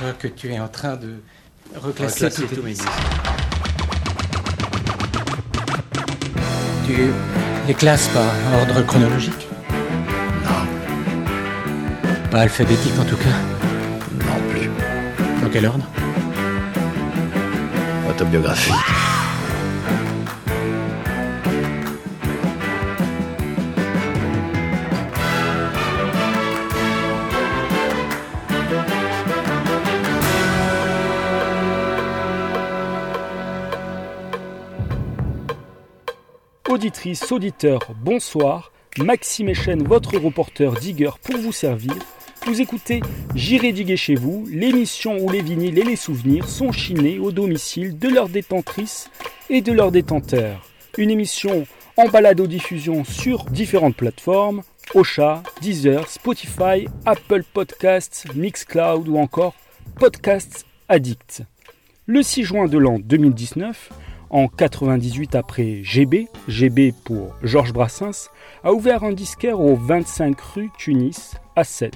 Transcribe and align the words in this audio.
crois 0.00 0.12
que 0.14 0.28
tu 0.28 0.50
es 0.50 0.58
en 0.58 0.68
train 0.68 0.96
de 0.96 1.16
reclasser, 1.76 2.24
Reclasser 2.26 2.46
tous 2.46 2.56
mes 2.56 2.62
mes 2.62 2.70
disques. 2.70 2.88
Tu 6.86 6.96
les 7.68 7.74
classes 7.74 8.08
par 8.08 8.32
ordre 8.60 8.80
chronologique? 8.86 9.46
Non, 10.42 10.66
Pas 12.30 12.40
alphabétique 12.40 12.98
en 12.98 13.04
tout 13.04 13.16
cas? 13.16 13.36
non 14.24 14.40
plus. 14.50 14.70
Dans 15.42 15.50
quel 15.50 15.66
ordre? 15.66 15.84
Autobiographie. 18.08 18.72
Auditrices, 36.80 37.30
auditeurs, 37.30 37.92
bonsoir. 38.02 38.72
Maxime 38.96 39.50
Echen, 39.50 39.82
votre 39.82 40.16
reporter 40.16 40.72
digger 40.72 41.10
pour 41.22 41.36
vous 41.36 41.52
servir. 41.52 41.92
Vous 42.46 42.62
écoutez 42.62 43.02
J'irai 43.34 43.72
diguer 43.72 43.98
chez 43.98 44.14
vous, 44.14 44.48
l'émission 44.50 45.18
où 45.18 45.28
les 45.28 45.42
vinyles 45.42 45.78
et 45.78 45.82
les 45.82 45.96
souvenirs 45.96 46.48
sont 46.48 46.72
chinés 46.72 47.18
au 47.18 47.32
domicile 47.32 47.98
de 47.98 48.08
leurs 48.08 48.30
détentrices 48.30 49.10
et 49.50 49.60
de 49.60 49.72
leurs 49.72 49.92
détenteurs. 49.92 50.70
Une 50.96 51.10
émission 51.10 51.66
en 51.98 52.08
balado-diffusion 52.08 53.04
sur 53.04 53.44
différentes 53.44 53.96
plateformes 53.96 54.62
Ocha, 54.94 55.42
Deezer, 55.60 56.08
Spotify, 56.08 56.88
Apple 57.04 57.42
Podcasts, 57.52 58.24
Mixcloud 58.34 59.06
ou 59.06 59.18
encore 59.18 59.52
Podcasts 59.96 60.64
Addict. 60.88 61.42
Le 62.06 62.22
6 62.22 62.42
juin 62.42 62.68
de 62.68 62.78
l'an 62.78 62.98
2019, 62.98 63.90
en 64.30 64.46
98 64.48 65.34
après 65.34 65.80
GB, 65.82 66.28
GB 66.48 66.92
pour 67.04 67.34
Georges 67.42 67.72
Brassens, 67.72 68.30
a 68.64 68.72
ouvert 68.72 69.04
un 69.04 69.12
disquaire 69.12 69.60
au 69.60 69.76
25 69.76 70.40
rue 70.40 70.70
Tunis 70.78 71.34
à 71.56 71.64
7. 71.64 71.92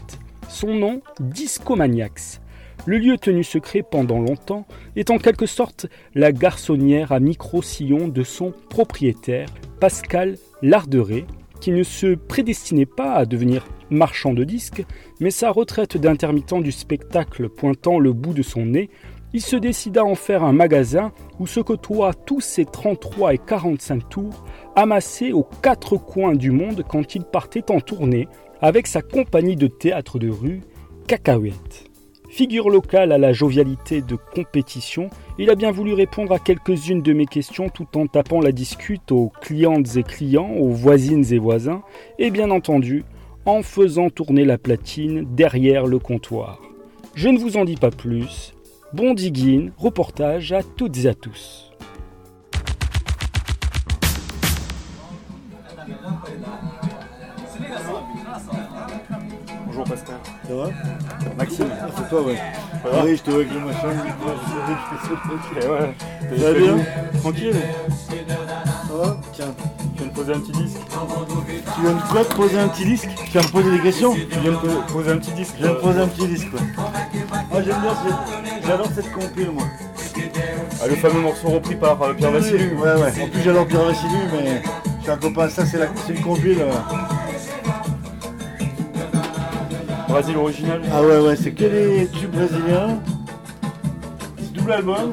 Son 0.49 0.75
nom, 0.75 1.01
Discomaniacs. 1.21 2.41
Le 2.87 2.99
lieu 2.99 3.17
tenu 3.17 3.45
secret 3.45 3.83
pendant 3.83 4.21
longtemps 4.21 4.67
est 4.95 5.11
en 5.11 5.19
quelque 5.19 5.47
sorte 5.47 5.87
la 6.15 6.33
garçonnière 6.33 7.13
à 7.13 7.21
micro-sillon 7.21 8.09
de 8.09 8.23
son 8.23 8.53
propriétaire, 8.69 9.49
Pascal 9.81 10.37
Larderet, 10.61 11.25
qui 11.61 11.71
ne 11.71 11.83
se 11.83 12.15
prédestinait 12.15 12.85
pas 12.85 13.15
à 13.15 13.25
devenir 13.25 13.67
marchand 13.89 14.35
de 14.35 14.45
disques, 14.45 14.85
mais 15.21 15.31
sa 15.31 15.51
retraite 15.51 15.97
d'intermittent 15.97 16.63
du 16.63 16.73
spectacle 16.73 17.49
pointant 17.49 17.99
le 17.99 18.13
bout 18.13 18.35
de 18.35 18.43
son 18.43 18.67
nez, 18.67 18.91
il 19.35 19.43
se 19.43 19.57
décida 19.57 20.03
à 20.03 20.05
en 20.05 20.15
faire 20.15 20.45
un 20.45 20.53
magasin 20.53 21.13
où 21.41 21.49
se 21.49 21.59
côtoient 21.59 22.15
tous 22.15 22.41
ses 22.41 22.65
33 22.65 23.35
et 23.35 23.39
45 23.39 24.09
tours 24.09 24.45
amassés 24.77 25.33
aux 25.33 25.47
quatre 25.61 25.97
coins 25.97 26.37
du 26.37 26.53
monde 26.53 26.85
quand 26.89 27.17
il 27.17 27.25
partait 27.25 27.71
en 27.73 27.81
tournée 27.81 28.29
avec 28.63 28.87
sa 28.87 29.03
compagnie 29.03 29.57
de 29.57 29.67
théâtre 29.67 30.21
de 30.21 30.31
rue, 30.31 30.61
Cacahuète. 31.09 31.91
Figure 32.31 32.71
locale 32.71 33.11
à 33.11 33.19
la 33.19 33.33
jovialité 33.33 34.03
de 34.03 34.17
compétition, 34.17 35.11
il 35.39 35.51
a 35.51 35.57
bien 35.57 35.73
voulu 35.73 35.95
répondre 35.95 36.33
à 36.33 36.39
quelques-unes 36.39 37.03
de 37.03 37.13
mes 37.13 37.27
questions 37.27 37.69
tout 37.69 37.99
en 37.99 38.07
tapant 38.07 38.41
la 38.41 38.53
discute 38.53 39.11
aux 39.11 39.33
clientes 39.41 39.97
et 39.97 40.05
clients, 40.05 40.51
aux 40.51 40.71
voisines 40.71 41.33
et 41.33 41.39
voisins, 41.39 41.83
et 42.21 42.31
bien 42.31 42.51
entendu 42.51 43.05
en 43.47 43.63
faisant 43.63 44.11
tourner 44.11 44.45
la 44.45 44.59
platine 44.59 45.27
derrière 45.35 45.87
le 45.87 45.99
comptoir. 45.99 46.61
Je 47.15 47.29
ne 47.29 47.39
vous 47.39 47.57
en 47.57 47.65
dis 47.65 47.77
pas 47.77 47.91
plus. 47.91 48.54
Bon 48.95 49.13
digging, 49.13 49.73
reportage 49.77 50.53
à 50.53 50.63
toutes 50.63 50.97
et 50.99 51.09
à 51.09 51.15
tous. 51.15 51.73
Bonjour 59.67 59.83
Pascal. 59.83 60.15
Ça 60.47 60.55
va? 60.55 60.71
Maxime. 61.37 61.67
Ah, 61.73 61.87
c'est 61.97 62.09
toi, 62.09 62.23
ouais. 62.23 62.39
va? 62.85 63.05
Oui, 63.05 63.17
je 63.17 63.23
te 63.25 63.31
vois 63.33 63.41
avec 63.41 63.53
le 63.53 63.59
machin. 63.59 63.89
je 65.03 65.61
Eh 65.61 65.69
ouais, 65.69 66.39
Ça 66.39 66.53
va 66.53 66.59
bien? 66.61 66.77
Tranquille. 67.19 67.57
Ça 68.09 68.95
va? 68.95 69.17
Tiens. 69.33 69.55
Tu 69.97 70.03
viens 70.03 70.07
de 70.07 70.15
poser 70.15 70.33
un 70.35 70.39
petit 70.39 70.53
disque. 70.53 70.79
Tu 71.75 71.81
viens 71.81 71.95
de 71.95 72.13
quoi 72.13 72.25
te 72.25 72.35
poser 72.35 72.59
un 72.61 72.69
petit 72.69 72.85
disque? 72.85 73.09
Tu 73.25 73.31
viens 73.33 73.41
de 73.41 73.47
me 73.47 73.53
poser 73.53 73.71
des 73.73 73.81
questions 73.81 74.15
Tu 74.15 74.39
viens 74.39 74.53
de 74.53 74.93
poser 74.93 75.11
un 75.11 75.19
petit 75.19 75.33
disque. 75.33 75.55
Je 75.59 75.65
viens 75.65 75.73
de 75.75 75.79
poser 75.81 76.01
un 76.01 76.07
petit 76.07 76.29
disque, 76.29 76.51
quoi. 76.53 76.61
Moi, 77.55 77.63
j'aime 77.65 77.81
bien 77.83 77.95
cette... 78.05 78.67
J'adore 78.67 78.89
cette 78.93 79.13
compile, 79.13 79.51
moi. 79.53 79.63
Ah, 80.83 80.89
le 80.89 80.97
fameux 80.97 81.21
morceau 81.21 81.49
repris 81.51 81.77
par 81.77 82.03
euh, 82.03 82.13
Pierre 82.15 82.33
Vassilu. 82.33 82.75
Ouais, 82.75 82.95
ouais. 83.01 83.23
En 83.23 83.29
plus, 83.29 83.43
j'adore 83.45 83.67
Pierre 83.69 83.85
Vassilu, 83.85 84.17
mais 84.33 84.61
je 84.99 85.03
suis 85.03 85.11
un 85.13 85.17
copain. 85.17 85.49
Ça, 85.49 85.65
c'est 85.65 85.79
la... 85.79 85.87
c'est 86.05 86.15
une 86.15 86.21
compile. 86.23 86.59
euh. 86.63 86.73
Brésil 90.09 90.37
original. 90.37 90.81
Ah 90.93 91.01
ouais, 91.01 91.19
ouais, 91.21 91.37
c'est 91.37 91.53
que 91.53 91.63
les 91.65 92.09
tubes 92.09 92.33
brésiliens. 92.33 92.99
C'est 94.39 94.53
double 94.53 94.73
album. 94.73 95.13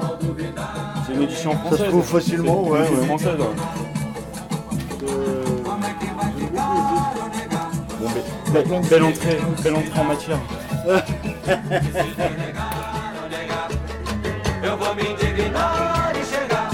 C'est 1.08 1.14
une 1.14 1.22
édition 1.22 1.52
Ça 1.52 1.58
française. 1.60 1.80
se 1.80 1.84
trouve 1.92 2.06
facilement, 2.06 2.64
C'est 2.66 2.72
ouais, 2.72 2.80
une 2.80 2.84
édition 2.86 3.02
ouais. 3.02 3.06
française. 3.08 3.40
ouais. 3.40 5.08
Euh, 5.10 5.44
Bon, 8.02 8.08
mais- 8.16 8.52
belle, 8.64 8.82
belle 8.90 9.04
entrée, 9.04 9.38
belle 9.64 9.76
entrée 9.76 10.00
en 10.00 10.04
matière. 10.06 10.40
Eu 14.64 14.78
vou 14.78 14.94
me 14.96 15.04
indignar 15.04 16.14
e 16.16 16.24
chegar. 16.26 16.70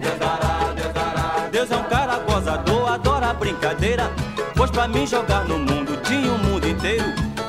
Deus 0.00 0.18
dará, 0.18 0.72
Deus 0.74 0.92
dará. 0.92 1.48
Deus 1.50 1.70
é 1.70 1.76
um 1.76 1.84
cara 1.84 2.18
gozador, 2.18 2.92
adora 2.92 3.32
brincadeira. 3.32 4.10
Pois 4.56 4.70
pra 4.70 4.88
mim 4.88 5.06
jogar 5.06 5.44
no 5.44 5.58
mundo 5.58 5.96
tinha 6.02 6.32
o 6.32 6.38
mundo 6.38 6.68
inteiro. 6.68 7.04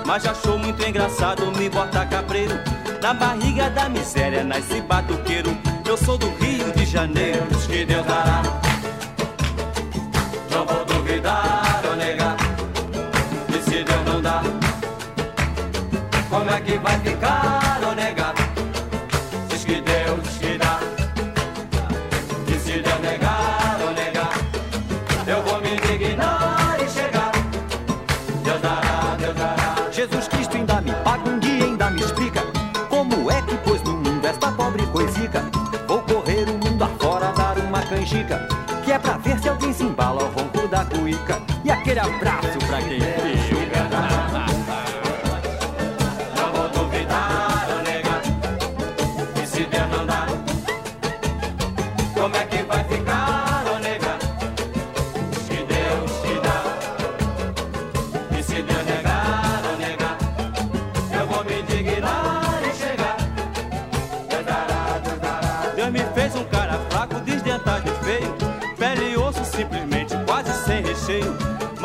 Mas 0.06 0.25
achou 0.25 0.57
muito 0.57 0.85
engraçado 0.88 1.51
me 1.57 1.69
botar 1.69 2.06
cabreiro. 2.06 2.59
Na 3.01 3.13
barriga 3.13 3.69
da 3.69 3.90
miséria 3.90 4.44
nasce 4.44 4.81
batuqueiro. 4.81 5.57
Eu 5.85 5.97
sou 5.97 6.18
do 6.18 6.30
Rio 6.35 6.72
de 6.74 6.85
Janeiro, 6.85 7.45
que 7.68 7.85
Deus 7.85 8.06
dará. 8.06 8.62
Como 16.33 16.49
é 16.49 16.59
que 16.61 16.79
vai 16.79 16.99
ficar 17.01 17.79
ou 17.85 17.94
negar? 17.94 18.33
Diz 19.49 19.63
que 19.63 19.79
Deus 19.81 20.27
que 20.39 20.57
dá. 20.57 20.79
E 22.47 22.53
se 22.57 22.81
Deus 22.81 22.99
negar 23.01 23.77
ou 23.85 23.91
negar, 23.94 24.33
eu 25.27 25.44
vou 25.44 25.61
me 25.61 25.75
indignar 25.75 26.77
e 26.83 26.89
chegar. 26.89 27.31
Deus 28.44 28.61
dará, 28.61 29.16
Deus 29.19 29.35
dará. 29.35 29.91
Jesus 29.91 30.27
Cristo 30.27 30.57
ainda 30.57 30.81
me 30.81 30.91
paga 31.03 31.29
um 31.29 31.38
dia, 31.38 31.66
ainda 31.66 31.91
me 31.91 32.01
explica 32.01 32.41
como 32.89 33.29
é 33.29 33.39
que 33.44 33.55
pôs 33.57 33.83
no 33.83 33.94
mundo 33.94 34.25
esta 34.25 34.51
pobre 34.51 34.88
coisica. 34.88 35.44
Vou 35.88 36.00
correr 36.00 36.50
o 36.50 36.53
mundo 36.53 36.83
afora, 36.83 37.31
dar 37.33 37.59
uma 37.59 37.83
canjica, 37.83 38.47
que 38.83 38.91
é 38.91 38.97
pra 38.97 39.17
ver 39.17 39.39
se 39.39 39.50
alguém 39.50 39.71
se 39.71 39.83
embala 39.83 40.23
ao 40.23 40.31
ronco 40.31 40.67
da 40.67 40.83
cuíca. 40.83 41.39
E 41.63 41.69
aquele 41.69 42.00
abraço 42.00 42.32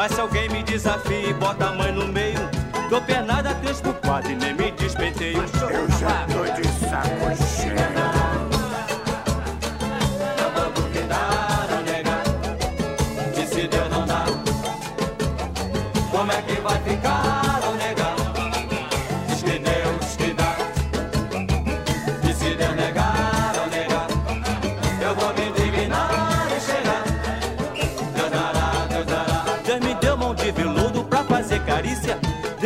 Mas 0.08 0.14
se 0.14 0.20
alguém 0.22 0.48
me 0.48 0.62
desafia 0.62 1.28
e 1.28 1.34
bota 1.34 1.66
a 1.66 1.72
mãe 1.72 1.92
no 1.92 2.08
meio, 2.08 2.40
dou 2.88 2.98
pernada 3.02 3.54
três 3.56 3.78
por 3.78 3.92
quatro 3.94 4.30
e 4.30 4.36
nem 4.36 4.54
me 4.54 4.70
despenteio. 4.70 5.36
Eu 5.36 5.88
já 5.98 6.24
tô 6.26 6.44
de 6.44 6.66
saco 6.88 7.36
cheio. 7.36 7.97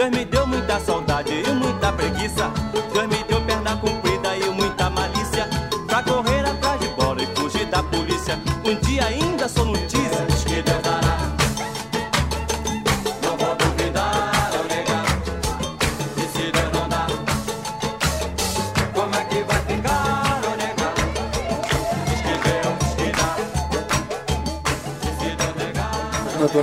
Deus 0.03 0.11
me 0.11 0.25
deu 0.25 0.45
muita 0.49 0.81
saudade 0.81 1.31
e 1.33 1.53
muita 1.53 1.93
preguiça. 1.93 2.51
Deus 2.93 3.07
me 3.07 3.23
deu 3.23 3.41
perna 3.43 3.77
comprida 3.77 4.37
e 4.37 4.51
muita 4.51 4.91
malícia. 4.91 5.49
Pra 5.87 6.03
correr 6.03 6.45
atrás 6.45 6.81
de 6.81 6.89
bola 6.89 7.23
e 7.23 7.27
fugir 7.37 7.67
da 7.67 7.85
polícia. 7.85 8.37
Um 8.65 8.75
dia 8.81 9.07
ainda 9.07 9.32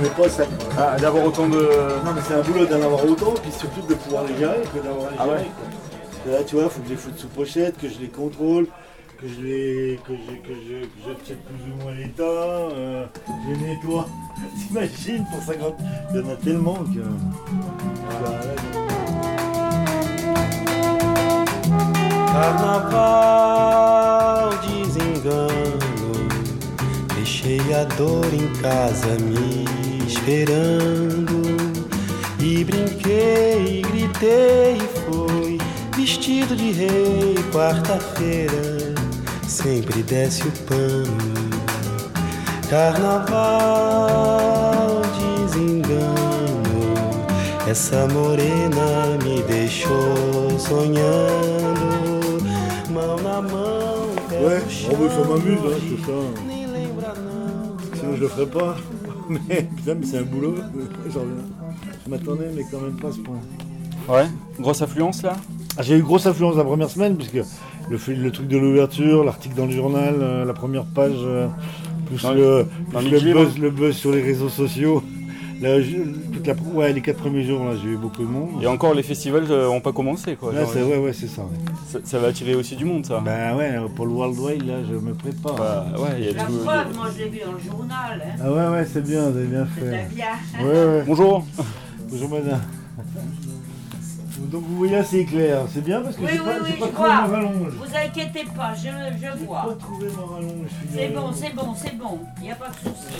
negar. 0.00 0.16
Je 0.16 0.22
m'attendais 0.22 0.22
pas 0.22 0.28
ça. 0.28 0.44
Ah, 0.78 0.96
d'avoir 0.98 1.24
autant 1.26 1.48
de. 1.48 1.56
Non 2.04 2.12
mais 2.14 2.20
c'est 2.26 2.34
un 2.34 2.42
boulot 2.42 2.66
d'en 2.66 2.82
avoir 2.82 3.04
autant, 3.04 3.34
puis 3.42 3.52
surtout 3.52 3.82
de 3.86 3.94
pouvoir 3.94 4.24
les 4.24 4.36
gérer 4.36 4.62
que 4.72 4.78
d'avoir 4.80 5.10
les 5.10 5.16
Ah 5.18 5.24
gérer. 5.24 5.36
ouais. 5.38 5.44
quoi. 5.44 5.66
Parce 6.02 6.18
que 6.24 6.30
là 6.30 6.44
tu 6.44 6.54
vois, 6.56 6.64
il 6.64 6.70
faut 6.70 6.80
que 6.80 6.86
je 6.86 6.90
les 6.92 6.96
foute 6.96 7.18
sous 7.18 7.28
pochette, 7.28 7.78
que 7.78 7.88
je 7.88 7.98
les 8.00 8.08
contrôle, 8.08 8.66
que 9.20 9.26
je 9.28 9.40
les. 9.40 10.00
que 10.06 10.12
je, 10.12 10.32
que 10.48 10.54
je, 10.54 10.84
que 10.84 10.98
je 11.06 11.26
check 11.26 11.38
plus 11.44 11.72
ou 11.72 11.82
moins 11.82 11.94
l'état, 11.94 12.22
euh, 12.22 13.04
je 13.26 13.52
les 13.54 13.68
nettoie. 13.68 14.06
T'imagines 14.68 15.24
pour 15.30 15.42
50. 15.42 15.74
Il 16.14 16.20
y 16.20 16.22
en 16.24 16.28
a 16.30 16.36
tellement 16.36 16.78
que. 16.84 17.00
Carnaval 23.20 24.50
desengano, 24.64 26.12
deixei 27.14 27.60
a 27.74 27.84
dor 27.96 28.24
em 28.32 28.48
casa 28.60 29.14
me 29.20 29.64
esperando. 30.20 31.40
E 32.38 32.64
brinquei, 32.64 33.82
gritei 33.82 34.76
e 34.76 34.88
fui 35.00 35.58
vestido 35.96 36.54
de 36.54 36.72
rei. 36.72 37.34
Quarta-feira 37.52 38.94
sempre 39.46 40.02
desce 40.02 40.42
o 40.46 40.52
pano. 40.66 41.50
Carnaval 42.68 43.32
desengano, 45.18 46.94
essa 47.68 48.06
morena 48.06 49.18
me 49.24 49.42
deixou 49.42 50.58
sonhando. 50.58 52.20
Mão 52.90 53.16
na 53.16 53.42
mão, 53.42 54.10
Ouais, 54.30 54.62
ça 54.70 55.24
m'amuse, 55.28 55.58
hein, 55.66 55.80
tout 55.88 56.02
ça. 56.06 56.18
Nem 56.46 56.66
lembra 56.66 57.12
não. 57.14 57.76
Sinon 57.98 58.16
je 58.16 58.22
le 58.22 58.28
ferais 58.28 58.46
pas. 58.46 58.76
Mais 59.30 59.62
putain, 59.76 59.94
mais 59.94 60.06
c'est 60.06 60.18
un 60.18 60.22
boulot. 60.22 60.54
Reviens. 61.04 61.22
Je 62.04 62.10
m'attendais, 62.10 62.50
mais 62.54 62.64
quand 62.70 62.80
même 62.80 62.96
pas 62.96 63.08
à 63.08 63.12
ce 63.12 63.18
point. 63.18 63.38
Ouais, 64.08 64.26
grosse 64.58 64.82
affluence 64.82 65.22
là 65.22 65.36
Ah, 65.76 65.82
j'ai 65.82 65.96
eu 65.96 66.02
grosse 66.02 66.26
influence 66.26 66.56
la 66.56 66.64
première 66.64 66.90
semaine, 66.90 67.16
puisque 67.16 67.34
le, 67.88 67.98
le 68.14 68.30
truc 68.32 68.48
de 68.48 68.58
l'ouverture, 68.58 69.24
l'article 69.24 69.54
dans 69.56 69.66
le 69.66 69.72
journal, 69.72 70.14
euh, 70.18 70.44
la 70.44 70.52
première 70.52 70.84
page, 70.84 71.12
euh, 71.16 71.46
plus, 72.06 72.22
Dans 72.22 72.32
le, 72.32 72.66
dans 72.92 73.00
plus 73.00 73.10
le, 73.10 73.32
buzz, 73.32 73.58
le 73.58 73.70
buzz 73.70 73.96
sur 73.96 74.10
les 74.10 74.22
réseaux 74.22 74.48
sociaux. 74.48 75.02
Là, 75.60 75.78
je- 75.82 75.96
toute 76.32 76.46
la- 76.46 76.54
ouais, 76.72 76.90
les 76.92 77.02
quatre 77.02 77.18
premiers 77.18 77.44
jours, 77.44 77.62
là, 77.66 77.72
j'ai 77.76 77.90
eu 77.90 77.96
beaucoup 77.96 78.22
de 78.22 78.28
monde. 78.28 78.62
Et 78.62 78.66
encore, 78.66 78.94
les 78.94 79.02
festivals 79.02 79.44
n'ont 79.46 79.80
pas 79.82 79.92
commencé 79.92 80.34
quoi. 80.36 80.52
Là, 80.54 80.62
Genre, 80.62 80.70
c'est, 80.72 80.82
ouais, 80.82 80.96
ouais, 80.96 81.12
c'est 81.12 81.26
ça. 81.28 81.42
ouais. 81.42 81.48
ça, 81.86 81.98
ça 82.02 82.18
va 82.18 82.28
attirer 82.28 82.54
aussi 82.54 82.76
du 82.76 82.86
monde 82.86 83.04
ça. 83.04 83.20
Ben 83.20 83.54
ouais, 83.56 83.76
pour 83.94 84.06
le 84.06 84.12
World 84.12 84.38
Wide, 84.38 84.66
là, 84.66 84.76
je 84.88 84.94
me 84.94 85.12
prépare. 85.12 85.54
Bah, 85.56 85.86
ouais, 85.98 86.08
il 86.18 86.24
y 86.24 86.28
a 86.28 86.32
La 86.32 86.44
tout. 86.44 86.52
y 86.52 86.68
a- 86.68 86.84
moi 86.94 87.06
je 87.14 87.18
l'ai 87.24 87.28
vu 87.28 87.40
dans 87.44 87.52
le 87.52 87.58
journal. 87.58 88.22
Hein. 88.24 88.40
Ah 88.42 88.50
ouais, 88.52 88.68
ouais, 88.78 88.86
c'est 88.90 89.02
bien, 89.04 89.28
vous 89.28 89.36
avez 89.36 89.46
bien 89.48 89.66
fait. 89.66 90.08
bien. 90.14 90.64
Ouais, 90.64 90.84
ouais. 90.84 91.04
Bonjour 91.06 91.44
Bonjour 92.10 92.28
madame. 92.30 92.60
Donc 94.50 94.64
vous 94.66 94.76
voyez, 94.78 95.02
c'est 95.04 95.24
clair. 95.26 95.64
C'est 95.72 95.84
bien 95.84 96.00
parce 96.00 96.16
que 96.16 96.22
Oui, 96.22 96.28
j'ai 96.32 96.40
oui, 96.40 96.44
pas, 96.46 96.52
oui, 96.64 96.70
pas 96.70 96.86
je 96.86 96.92
trouvé 96.92 97.08
vois. 97.08 97.08
ma 97.08 97.26
rallonge. 97.26 97.72
Vous 97.78 97.96
inquiétez 97.96 98.44
pas, 98.56 98.72
je, 98.74 98.88
je 98.88 99.44
vois. 99.44 99.62
pas 99.62 99.74
trouvé 99.74 100.06
ma 100.16 100.34
rallonge. 100.34 100.70
C'est 100.92 101.08
bon, 101.08 101.30
c'est 101.34 101.54
bon, 101.54 101.74
c'est 101.76 101.96
bon. 101.98 102.18
Il 102.38 102.44
n'y 102.44 102.50
a 102.50 102.54
pas 102.56 102.68
de 102.68 102.74
souci. 102.74 103.14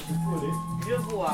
Je 0.88 1.14
vois. 1.14 1.32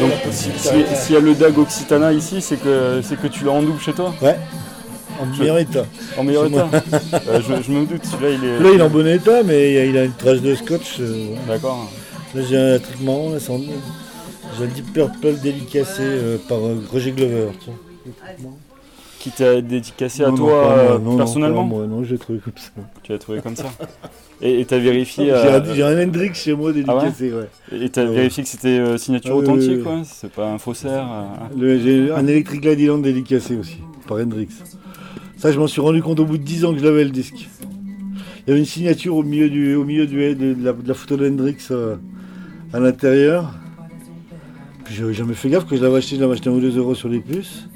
Donc 0.00 0.10
si- 0.32 0.50
si- 0.56 0.96
s'il 0.96 1.14
y 1.14 1.18
a 1.18 1.20
le 1.20 1.34
DAG 1.34 1.56
Occitana 1.58 2.12
ici, 2.12 2.40
c'est 2.40 2.56
que, 2.56 3.00
c'est 3.02 3.20
que 3.20 3.28
tu 3.28 3.44
l'as 3.44 3.52
en 3.52 3.62
double 3.62 3.80
chez 3.80 3.92
toi 3.92 4.12
Ouais. 4.20 4.36
En 5.20 5.26
meilleur 5.26 5.58
état. 5.58 5.84
En 6.18 6.24
meilleur 6.24 6.46
état 6.46 6.68
Euh, 7.28 7.40
je, 7.40 7.62
je 7.62 7.70
me 7.70 7.86
doute, 7.86 8.04
celui-là 8.04 8.30
il 8.32 8.44
est. 8.44 8.58
Là, 8.58 8.70
il 8.74 8.80
est 8.80 8.82
en 8.82 8.88
bon 8.88 9.06
état, 9.06 9.42
mais 9.44 9.72
il 9.72 9.78
a, 9.78 9.84
il 9.84 9.98
a 9.98 10.04
une 10.04 10.12
trace 10.14 10.40
de 10.40 10.54
scotch. 10.56 10.96
euh. 11.00 11.34
D'accord. 11.46 11.88
Là, 12.34 12.42
j'ai 12.48 12.56
un 12.56 12.78
truc 12.80 13.00
marrant. 13.00 13.30
Là, 13.30 13.36
c'est 13.38 13.52
en- 13.52 13.60
J'ai 14.58 14.64
un 14.64 14.68
Deep 14.68 14.92
Purple 14.92 15.34
délicacé 15.42 16.02
euh, 16.02 16.36
par 16.48 16.58
euh, 16.58 16.76
Roger 16.90 17.12
Glover. 17.12 17.48
tiens. 17.60 17.72
Qui 19.18 19.30
t'a 19.30 19.60
dédicacé 19.60 20.24
à 20.24 20.30
Non, 20.30 20.32
non, 20.32 20.36
toi 20.46 20.60
pas 20.62 20.66
moi, 20.68 20.76
euh, 20.94 20.98
non, 20.98 21.10
non, 21.12 21.16
personnellement 21.16 21.62
pas 21.62 21.68
moi, 21.76 21.86
non, 21.86 22.02
j'ai 22.04 22.18
trouvé 22.18 22.40
comme 22.40 22.52
ça. 22.56 22.70
Tu 23.04 23.12
l'as 23.12 23.18
trouvé 23.18 23.40
comme 23.40 23.54
ça 23.54 23.66
Et 24.40 24.60
et 24.60 24.64
t'as 24.64 24.78
vérifié. 24.78 25.26
J'ai 25.26 25.30
euh, 25.32 25.60
un, 25.60 25.74
j'ai 25.74 25.82
un 25.84 26.02
Hendrix 26.04 26.34
chez 26.34 26.54
moi 26.54 26.72
dédicacé, 26.72 27.32
ouais. 27.32 27.48
Et 27.72 27.88
t'as 27.88 28.02
Ah 28.02 28.06
ouais. 28.06 28.14
vérifié 28.16 28.42
que 28.42 28.48
c'était 28.48 28.78
euh, 28.80 28.98
signature 28.98 29.30
Ah 29.34 29.36
oui, 29.38 29.42
authentique, 29.44 29.76
oui, 29.76 29.82
quoi 29.84 30.02
C'est 30.04 30.32
pas 30.32 30.48
un 30.50 30.58
faussaire 30.58 31.06
euh, 31.08 31.24
Le- 31.56 31.78
J'ai 31.78 32.10
un 32.10 32.26
Electric 32.26 32.64
Ladyland 32.64 32.98
dédicacé 32.98 33.56
aussi, 33.56 33.78
par 34.08 34.16
Hendrix. 34.18 34.48
Ça, 35.36 35.52
je 35.52 35.58
m'en 35.58 35.68
suis 35.68 35.80
rendu 35.80 36.02
compte 36.02 36.18
au 36.18 36.24
bout 36.24 36.38
de 36.38 36.42
10 36.42 36.64
ans 36.64 36.72
que 36.72 36.80
je 36.80 36.84
l'avais 36.84 37.04
le 37.04 37.10
disque. 37.10 37.48
Il 38.44 38.48
y 38.48 38.50
avait 38.50 38.58
une 38.60 38.66
signature 38.66 39.14
au 39.16 39.22
milieu, 39.22 39.48
du, 39.48 39.76
au 39.76 39.84
milieu 39.84 40.06
du, 40.08 40.16
de, 40.34 40.56
la, 40.64 40.72
de 40.72 40.88
la 40.88 40.94
photo 40.94 41.16
de 41.16 41.28
Hendrix 41.28 41.58
euh, 41.70 41.94
à 42.72 42.80
l'intérieur. 42.80 43.54
Puis 44.84 44.94
j'avais 44.94 45.14
jamais 45.14 45.34
fait 45.34 45.48
gaffe 45.48 45.66
que 45.66 45.76
je 45.76 45.82
l'avais 45.82 45.96
acheté, 45.98 46.16
je 46.16 46.20
l'avais 46.20 46.32
acheté 46.34 46.48
1 46.50 46.52
ou 46.52 46.60
2 46.60 46.76
euros 46.78 46.94
sur 46.94 47.08
les 47.08 47.20
puces. 47.20 47.66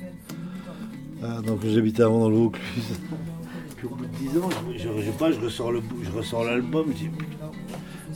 Ah, 1.22 1.40
donc 1.40 1.60
j'habitais 1.66 2.02
avant 2.02 2.20
dans 2.20 2.28
le 2.28 2.36
Vaucluse. 2.36 2.64
Puis 3.76 3.86
au 3.86 3.90
bout 3.94 4.04
de 4.06 4.10
10 4.30 4.38
ans, 4.38 4.48
je, 4.72 4.78
je, 4.78 4.88
je 4.98 5.04
sais 5.04 5.10
pas, 5.18 5.30
je 5.32 5.40
ressors 5.40 5.72
le 5.72 5.80
je 6.02 6.10
ressors 6.10 6.44
l'album, 6.44 6.86
je 6.92 7.04
dis 7.04 7.08
putain, 7.08 7.50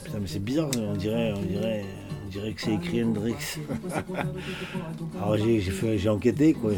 putain, 0.03 0.17
mais 0.19 0.27
c'est 0.27 0.43
bizarre, 0.43 0.69
on 0.77 0.95
dirait, 0.95 1.33
on 1.35 1.41
dirait, 1.41 1.83
on 2.25 2.29
dirait 2.29 2.53
que 2.53 2.61
c'est 2.61 2.73
écrit 2.73 3.03
Hendrix. 3.03 3.33
Alors 5.21 5.37
j'ai 5.37 5.59
j'ai 5.59 5.71
fait- 5.71 5.97
j'ai 5.97 6.09
enquêté 6.09 6.53
quoi. 6.53 6.71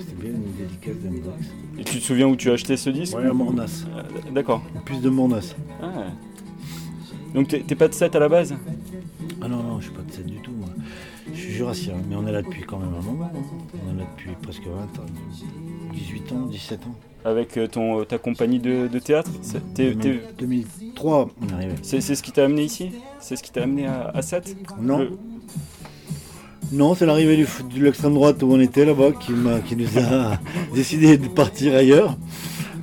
C'était 0.00 0.14
bien 0.20 0.30
une 0.30 0.52
dédicace 0.58 0.96
d'Hendrix. 1.02 1.46
Et 1.78 1.84
tu 1.84 1.98
te 1.98 2.02
souviens 2.02 2.26
où 2.28 2.36
tu 2.36 2.50
as 2.50 2.54
acheté 2.54 2.76
ce 2.76 2.90
disque? 2.90 3.16
Ouais, 3.16 3.26
à 3.26 3.32
Mornas. 3.32 3.84
Euh, 3.96 4.02
D'accord. 4.32 4.62
Une 4.74 4.80
puce 4.82 5.00
de 5.00 5.08
Mornas. 5.10 5.54
Ah. 5.82 6.04
Donc 7.34 7.48
t'es 7.48 7.74
pas 7.74 7.88
de 7.88 7.94
7 7.94 8.14
à 8.16 8.18
la 8.18 8.28
base? 8.28 8.54
Ah 9.40 9.48
non, 9.48 9.62
non, 9.62 9.78
je 9.80 9.84
suis 9.84 9.92
pas 9.92 10.02
de 10.02 10.12
7 10.12 10.26
du 10.26 10.36
tout 10.36 10.52
moi. 10.52 10.68
Je 11.32 11.38
suis 11.40 11.52
jurassien, 11.52 11.94
mais 12.08 12.16
on 12.16 12.26
est 12.26 12.32
là 12.32 12.42
depuis 12.42 12.62
quand 12.62 12.78
même 12.78 12.92
un 12.98 13.02
moment. 13.02 13.30
On 13.32 13.94
est 13.94 13.98
là 14.00 14.04
depuis 14.16 14.30
presque 14.42 14.62
20 14.66 14.70
ans. 15.02 15.06
18 15.94 16.32
ans, 16.32 16.46
17 16.50 16.80
ans. 16.86 16.94
Avec 17.24 17.56
euh, 17.56 17.68
ton, 17.68 18.00
euh, 18.00 18.04
ta 18.04 18.18
compagnie 18.18 18.58
de, 18.58 18.88
de 18.88 18.98
théâtre? 18.98 19.30
C'est 19.42 19.74
t'es- 19.74 19.94
t'es- 19.94 20.20
2003, 20.38 21.30
on 21.40 21.48
est 21.48 21.52
arrivé. 21.52 21.74
c'est- 21.82 22.00
ce 22.00 22.22
qui 22.22 22.32
t'a 22.32 22.44
amené 22.44 22.64
ici? 22.64 22.90
C'est 23.20 23.36
ce 23.36 23.42
qui 23.42 23.52
t'a 23.52 23.62
amené 23.62 23.86
à, 23.86 24.10
à 24.12 24.22
7 24.22 24.56
Non. 24.80 24.98
Le- 24.98 25.18
Non, 26.72 26.94
c'est 26.94 27.04
l'arrivée 27.06 27.36
de 27.36 27.80
l'extrême 27.84 28.14
droite 28.14 28.42
où 28.42 28.46
on 28.52 28.58
était 28.60 28.84
là-bas 28.84 29.12
qui, 29.12 29.32
m'a- 29.32 29.60
qui 29.60 29.76
nous 29.76 29.98
a 29.98 30.38
décidé 30.74 31.16
de 31.18 31.28
partir 31.28 31.74
ailleurs. 31.76 32.16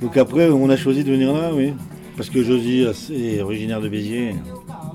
Donc 0.00 0.16
après, 0.16 0.48
on 0.48 0.70
a 0.70 0.76
choisi 0.76 1.04
de 1.04 1.10
venir 1.10 1.32
là, 1.34 1.52
oui. 1.54 1.72
Parce 2.20 2.28
que 2.28 2.42
Josie 2.42 2.86
est 3.14 3.40
originaire 3.40 3.80
de 3.80 3.88
Béziers. 3.88 4.34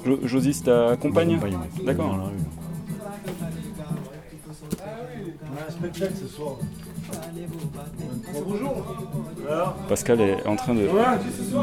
Jo- 0.06 0.20
Josie, 0.26 0.54
c'est 0.54 0.66
ta 0.66 0.96
compagne 0.96 1.30
Ma 1.32 1.36
compagne, 1.38 1.54
ouais. 1.56 1.84
D'accord. 1.84 2.20
On 5.42 5.58
a 5.58 5.68
un 5.68 5.72
spectacle 5.72 6.14
ce 6.22 6.28
soir. 6.28 6.58
Bonjour. 8.48 8.96
Pascal 9.90 10.22
est 10.22 10.46
en 10.46 10.56
train 10.56 10.76
de 10.76 10.88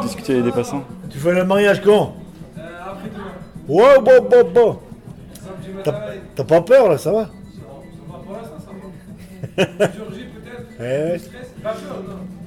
discuter 0.03 0.33
avec 0.33 0.47
des 0.47 0.51
passants. 0.51 0.83
Tu 1.09 1.19
fais 1.19 1.33
le 1.33 1.45
mariage 1.45 1.81
quand? 1.81 2.17
Ouais, 3.69 4.01
bon, 4.01 4.29
bon, 4.29 4.51
bon. 4.53 4.79
T'as 5.85 5.95
t'as 6.35 6.45
pas 6.45 6.61
peur 6.63 6.89
là, 6.89 6.99
ça 6.99 7.13
va? 7.13 7.31
Ouais. 10.81 11.21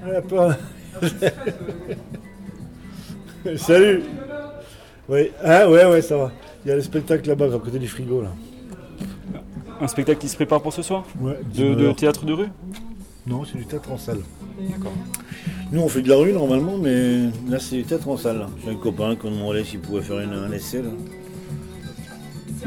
Elle 0.05 0.15
a 0.17 0.21
peur. 0.21 0.57
Salut. 3.57 4.03
Oui, 5.07 5.31
ah, 5.43 5.69
ouais, 5.69 5.85
ouais, 5.85 6.01
ça 6.01 6.17
va. 6.17 6.31
Il 6.65 6.69
y 6.69 6.71
a 6.71 6.75
le 6.75 6.81
spectacle 6.81 7.27
là-bas, 7.29 7.45
à 7.45 7.59
côté 7.59 7.77
du 7.79 7.87
frigo 7.87 8.21
là. 8.21 8.29
Un 9.81 9.87
spectacle 9.87 10.19
qui 10.19 10.29
se 10.29 10.35
prépare 10.35 10.61
pour 10.61 10.73
ce 10.73 10.81
soir 10.81 11.03
Ouais, 11.19 11.37
de, 11.53 11.75
de 11.75 11.91
théâtre 11.91 12.25
de 12.25 12.33
rue 12.33 12.47
Non, 13.27 13.43
c'est 13.45 13.57
du 13.57 13.65
théâtre 13.65 13.91
en 13.91 13.97
salle. 13.97 14.19
Nous, 15.71 15.81
on 15.81 15.89
fait 15.89 16.01
de 16.01 16.09
la 16.09 16.15
rue 16.15 16.31
normalement, 16.31 16.77
mais 16.81 17.25
là, 17.49 17.59
c'est 17.59 17.75
du 17.77 17.83
théâtre 17.83 18.07
en 18.07 18.17
salle. 18.17 18.47
J'ai 18.63 18.71
un 18.71 18.75
copain 18.75 19.15
qui 19.15 19.27
m'a 19.27 19.33
demandé 19.33 19.63
s'il 19.63 19.79
pouvait 19.81 20.01
faire 20.01 20.19
une- 20.21 20.31
un 20.33 20.51
essai. 20.51 20.81
Là. 20.81 20.89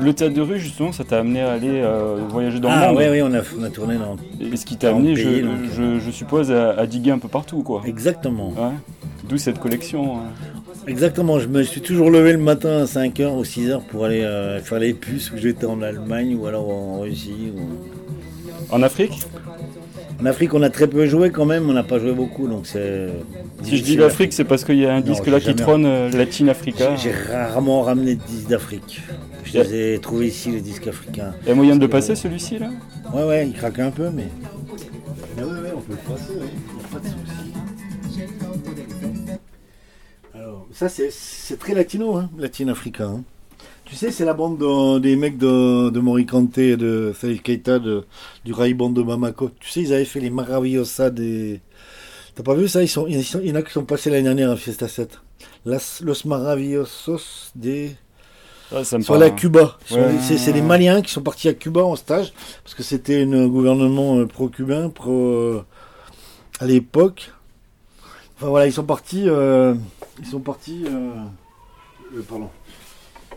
Le 0.00 0.12
théâtre 0.12 0.34
de 0.34 0.42
rue, 0.42 0.60
justement, 0.60 0.92
ça 0.92 1.02
t'a 1.02 1.18
amené 1.20 1.40
à 1.40 1.52
aller 1.52 1.80
euh, 1.82 2.18
voyager 2.28 2.60
dans 2.60 2.68
Ah 2.70 2.88
le 2.88 2.92
monde. 2.92 2.98
oui, 3.02 3.08
oui, 3.10 3.22
on 3.22 3.34
a, 3.34 3.40
on 3.58 3.64
a 3.64 3.70
tourné 3.70 3.96
dans... 3.96 4.16
Et 4.40 4.56
ce 4.56 4.64
qui 4.66 4.76
t'a 4.76 4.90
amené, 4.90 5.16
je, 5.16 5.28
pays, 5.28 5.42
donc. 5.42 5.56
je- 5.74 5.98
je 5.98 6.10
suppose, 6.12 6.52
à, 6.52 6.70
à 6.78 6.86
diguer 6.86 7.10
un 7.10 7.18
peu 7.18 7.28
partout, 7.28 7.62
quoi. 7.62 7.82
Exactement. 7.86 8.50
Ouais. 8.50 8.74
D'où 9.28 9.38
cette 9.38 9.58
collection. 9.58 10.18
hein. 10.18 10.22
Exactement, 10.88 11.38
je 11.38 11.48
me 11.48 11.62
suis 11.62 11.80
toujours 11.82 12.10
levé 12.10 12.32
le 12.32 12.38
matin 12.38 12.78
à 12.82 12.84
5h 12.84 13.36
ou 13.36 13.42
6h 13.42 13.82
pour 13.90 14.06
aller 14.06 14.22
euh, 14.22 14.58
faire 14.60 14.78
les 14.78 14.94
puces 14.94 15.30
où 15.30 15.36
j'étais 15.36 15.66
en 15.66 15.82
Allemagne 15.82 16.34
ou 16.34 16.46
alors 16.46 16.68
en 16.70 17.00
Russie. 17.00 17.52
ou- 17.54 18.74
En 18.74 18.82
Afrique? 18.82 19.12
En 20.20 20.26
Afrique, 20.26 20.52
on 20.54 20.62
a 20.62 20.70
très 20.70 20.88
peu 20.88 21.06
joué 21.06 21.30
quand 21.30 21.44
même, 21.44 21.68
on 21.68 21.72
n'a 21.74 21.84
pas 21.84 21.98
joué 21.98 22.12
beaucoup, 22.12 22.48
donc 22.48 22.66
c'est. 22.66 23.08
Si 23.62 23.76
je 23.76 23.84
dis 23.84 23.96
l'Afrique, 23.96 24.32
c'est 24.32 24.44
parce 24.44 24.64
qu'il 24.64 24.76
y 24.78 24.86
a 24.86 24.92
un 24.94 25.00
Non, 25.00 25.06
disque 25.06 25.26
là 25.26 25.38
qui 25.38 25.46
jamais- 25.46 25.60
trône, 25.62 25.84
euh, 25.86 26.10
Latin 26.10 26.48
Africa. 26.48 26.96
J'ai 26.96 27.12
rarement 27.12 27.82
ramené 27.82 28.14
de 28.16 28.20
disques 28.22 28.48
d'Afrique. 28.48 29.02
Je 29.44 29.52
Yeah. 29.54 29.62
les 29.64 29.94
ai 29.94 29.98
trouvés 30.00 30.26
ici, 30.26 30.50
les 30.50 30.60
disques 30.60 30.88
africains. 30.88 31.32
Il 31.44 31.48
y 31.48 31.52
a 31.52 31.54
moyen 31.54 31.76
de 31.76 31.80
le 31.80 31.88
passer 31.88 32.16
celui-ci 32.16 32.58
là? 32.58 32.68
Ouais, 33.14 33.24
ouais, 33.24 33.46
il 33.46 33.52
craque 33.54 33.78
un 33.78 33.90
peu, 33.90 34.10
mais. 34.10 34.24
Mais 35.36 35.42
ouais, 35.44 35.50
ouais, 35.50 35.72
on 35.76 35.80
peut 35.80 35.92
le 35.92 36.14
passer, 36.14 36.32
oui, 36.40 36.48
ça, 40.72 40.88
c'est- 40.88 41.10
très 41.58 41.74
latino, 41.74 42.16
hein, 42.16 42.30
latino-africain. 42.38 43.08
hein. 43.18 43.22
Tu 43.84 43.94
sais, 43.96 44.10
c'est 44.10 44.26
la 44.26 44.34
bande 44.34 44.58
de- 44.58 44.98
des 44.98 45.16
mecs 45.16 45.38
de, 45.38 45.88
de 45.88 46.60
et 46.60 46.76
de 46.76 47.14
Salif 47.18 47.42
Keita 47.42 47.78
de, 47.78 48.04
du 48.44 48.52
Raï 48.52 48.74
Band 48.74 48.90
de 48.90 49.02
Bamako. 49.02 49.50
Tu 49.60 49.70
sais, 49.70 49.80
ils 49.80 49.94
avaient 49.94 50.04
fait 50.04 50.20
les 50.20 50.28
Maravillosa 50.28 51.08
des. 51.10 51.60
T'as 52.34 52.42
pas 52.42 52.54
vu 52.54 52.68
ça? 52.68 52.82
Ils 52.82 52.88
sont, 52.88 53.06
ils 53.06 53.24
sont- 53.24 53.40
Il 53.42 53.48
y 53.48 53.52
en 53.52 53.54
a 53.54 53.62
qui 53.62 53.72
sont 53.72 53.84
passés 53.84 54.10
l'année 54.10 54.24
dernière 54.24 54.50
à 54.50 54.56
Fiesta 54.56 54.88
7. 54.88 55.18
Las, 55.64 56.02
los 56.02 56.26
Maravillosos 56.26 57.50
des. 57.54 57.96
Ah, 58.70 58.84
ça 58.84 58.98
me 58.98 59.02
Sur 59.02 59.16
la 59.16 59.30
Cuba. 59.30 59.78
Ouais. 59.90 60.12
les- 60.12 60.36
C'est 60.36 60.52
des 60.52 60.60
Maliens 60.60 61.00
qui 61.00 61.10
sont 61.10 61.22
partis 61.22 61.48
à 61.48 61.54
Cuba 61.54 61.82
en 61.82 61.96
stage 61.96 62.34
parce 62.62 62.74
que 62.74 62.82
c'était 62.82 63.22
un 63.22 63.46
gouvernement 63.48 64.18
euh, 64.18 64.26
pro-cubain, 64.26 64.90
pro 64.90 65.10
euh, 65.12 65.64
à 66.60 66.66
l'époque. 66.66 67.32
Enfin 68.36 68.48
voilà, 68.48 68.66
ils 68.66 68.72
sont 68.74 68.84
partis. 68.84 69.24
euh, 69.26 69.74
ils 70.18 70.26
sont 70.26 70.40
partis. 70.40 70.84
euh, 70.86 71.10
euh, 72.16 72.22
pardon. 72.28 72.50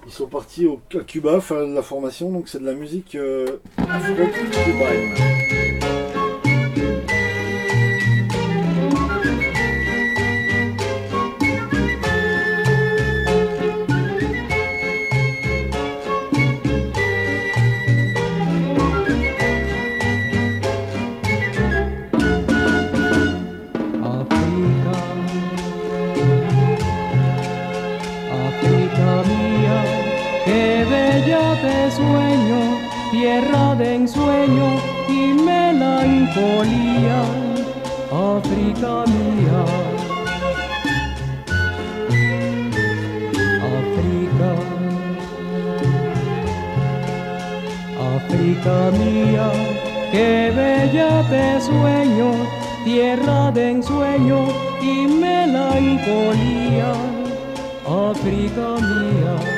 Ils 0.05 0.11
sont 0.11 0.27
partis 0.27 0.65
au, 0.65 0.79
à 0.95 1.03
Cuba 1.03 1.41
faire 1.41 1.67
de 1.67 1.73
la 1.75 1.83
formation, 1.83 2.31
donc 2.31 2.47
c'est 2.49 2.59
de 2.59 2.65
la 2.65 2.73
musique 2.73 3.15
euh, 3.15 3.57
afro-cubaine. 3.77 5.60
Melancolía, 36.41 37.21
África 38.11 39.03
mía. 39.11 39.61
África, 43.77 44.51
África 48.15 48.75
mía, 48.97 49.47
qué 50.11 50.51
bella 50.55 51.11
te 51.29 51.61
sueño, 51.61 52.31
tierra 52.83 53.51
de 53.51 53.69
ensueño 53.71 54.47
y 54.81 55.07
melancolía, 55.07 56.91
África 57.85 58.67
mía. 58.81 59.50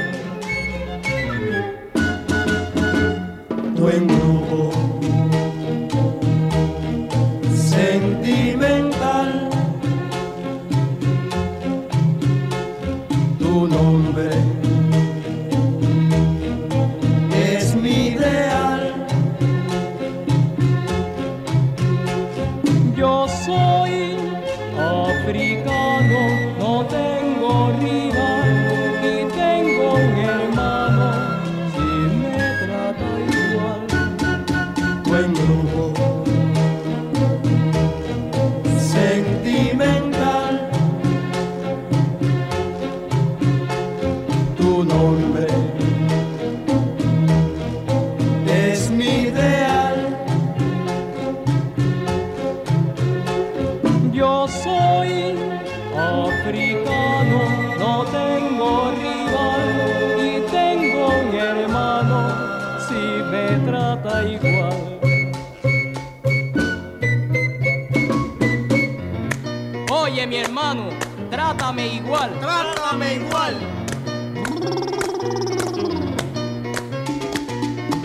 Igual. 72.13 72.39
Trátame 72.39 73.15
igual. 73.15 73.55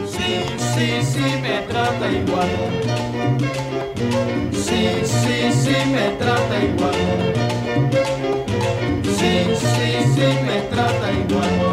Sí, 0.07 0.45
sí, 0.75 1.03
sí, 1.03 1.25
me 1.43 1.61
trata 1.69 2.11
igual. 2.11 2.49
Sí, 4.53 4.89
sí, 5.05 5.53
sí, 5.53 5.77
me 5.93 6.09
trata 6.19 6.65
igual. 6.65 6.95
Sí, 9.05 9.33
sí, 9.57 9.91
sí, 10.15 10.27
me 10.47 10.61
trata 10.71 11.13
igual. 11.13 11.68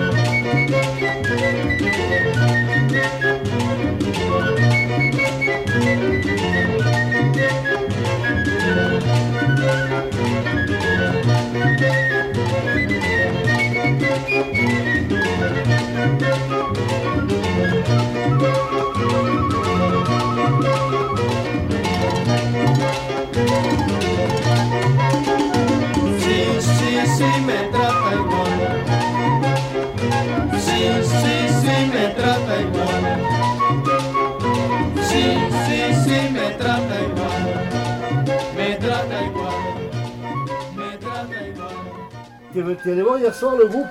T'es 42.83 42.91
allé 42.91 43.01
voir 43.01 43.17
hier 43.19 43.33
soir 43.35 43.55
le 43.57 43.65
groupe 43.67 43.88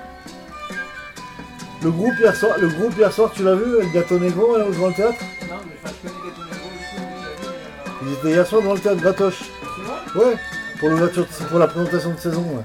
Le 1.83 1.91
groupe 1.91 2.13
hier 2.19 2.35
soir, 2.35 2.57
le 2.59 2.67
groupe 2.67 2.97
hier 2.97 3.11
soir, 3.13 3.31
tu 3.31 3.43
l'as 3.43 3.53
vu, 3.53 3.63
le 3.63 3.93
Gâteau 3.93 4.17
Negro 4.17 4.55
au 4.57 4.71
Grand 4.71 4.91
Théâtre? 4.91 5.19
Non, 5.47 5.55
mais 5.67 5.75
enfin, 5.83 5.93
je 6.03 6.09
connais 6.09 6.21
Gâteau 6.29 6.41
Negro 6.49 6.69
euh, 6.99 8.05
Ils 8.07 8.13
étaient 8.13 8.29
hier 8.29 8.47
soir 8.47 8.61
dans 8.63 8.73
le 8.73 8.79
théâtre 8.79 9.01
Gratoche. 9.01 9.43
C'est 9.43 10.17
vrai? 10.19 10.25
Ouais, 10.31 10.35
pour, 10.79 10.89
l'ouverture 10.89 11.25
de- 11.27 11.45
pour 11.45 11.59
la 11.59 11.67
présentation 11.67 12.11
de 12.13 12.17
saison. 12.17 12.41
Ouais. 12.41 12.63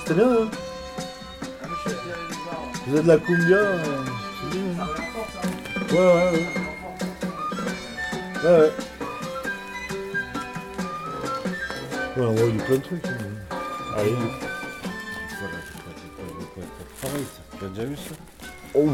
C'était 0.00 0.14
bien, 0.14 0.26
hein 0.32 0.48
Ah, 1.62 1.66
mais 1.68 1.76
je. 1.92 2.90
Vous 2.90 2.96
êtes 2.96 3.02
de 3.04 3.08
la 3.08 3.16
cumbia. 3.18 3.56
euh, 3.56 3.78
c'est 4.42 4.58
bien, 4.58 4.62
hein. 4.80 4.86
hein. 4.88 5.94
Ouais, 5.94 5.98
ouais, 5.98 6.30
ouais. 6.32 6.46
Ouais, 8.44 8.58
ouais. 8.60 8.72
Ouais, 12.16 12.26
on 12.26 12.32
voit 12.32 12.48
du 12.50 12.58
plein 12.58 12.76
de 12.76 12.82
trucs. 12.82 13.06
hein. 13.06 13.56
Allez. 13.96 14.14
Déjà 17.76 17.88
vu 17.88 17.96
ça 17.96 18.14
Oh, 18.74 18.88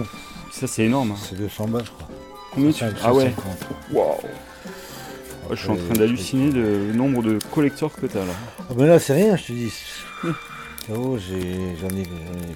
Ça, 0.53 0.67
c'est 0.67 0.85
énorme. 0.85 1.13
hein. 1.13 1.17
C'est 1.29 1.37
200 1.37 1.69
balles, 1.69 1.85
je 1.85 1.91
crois. 1.91 2.09
Combien 2.53 2.71
tu... 2.71 2.79
550. 2.81 3.03
Ah 3.05 3.15
ouais 3.15 3.33
Waouh 3.93 4.17
Je 5.51 5.57
suis 5.57 5.71
en 5.71 5.77
train 5.77 5.95
d'halluciner 5.95 6.51
le 6.53 6.93
nombre 6.93 7.23
de 7.23 7.39
collecteurs 7.53 7.93
que 7.93 8.07
t'as 8.07 8.21
là. 8.25 8.33
Ah 8.61 8.75
ben 8.77 8.87
là, 8.87 8.99
c'est 8.99 9.15
rien, 9.15 9.37
je 9.37 9.45
te 9.47 9.53
dis. 9.53 9.73
Oh, 10.93 11.17
j'en 11.17 11.89
ai, 11.97 12.03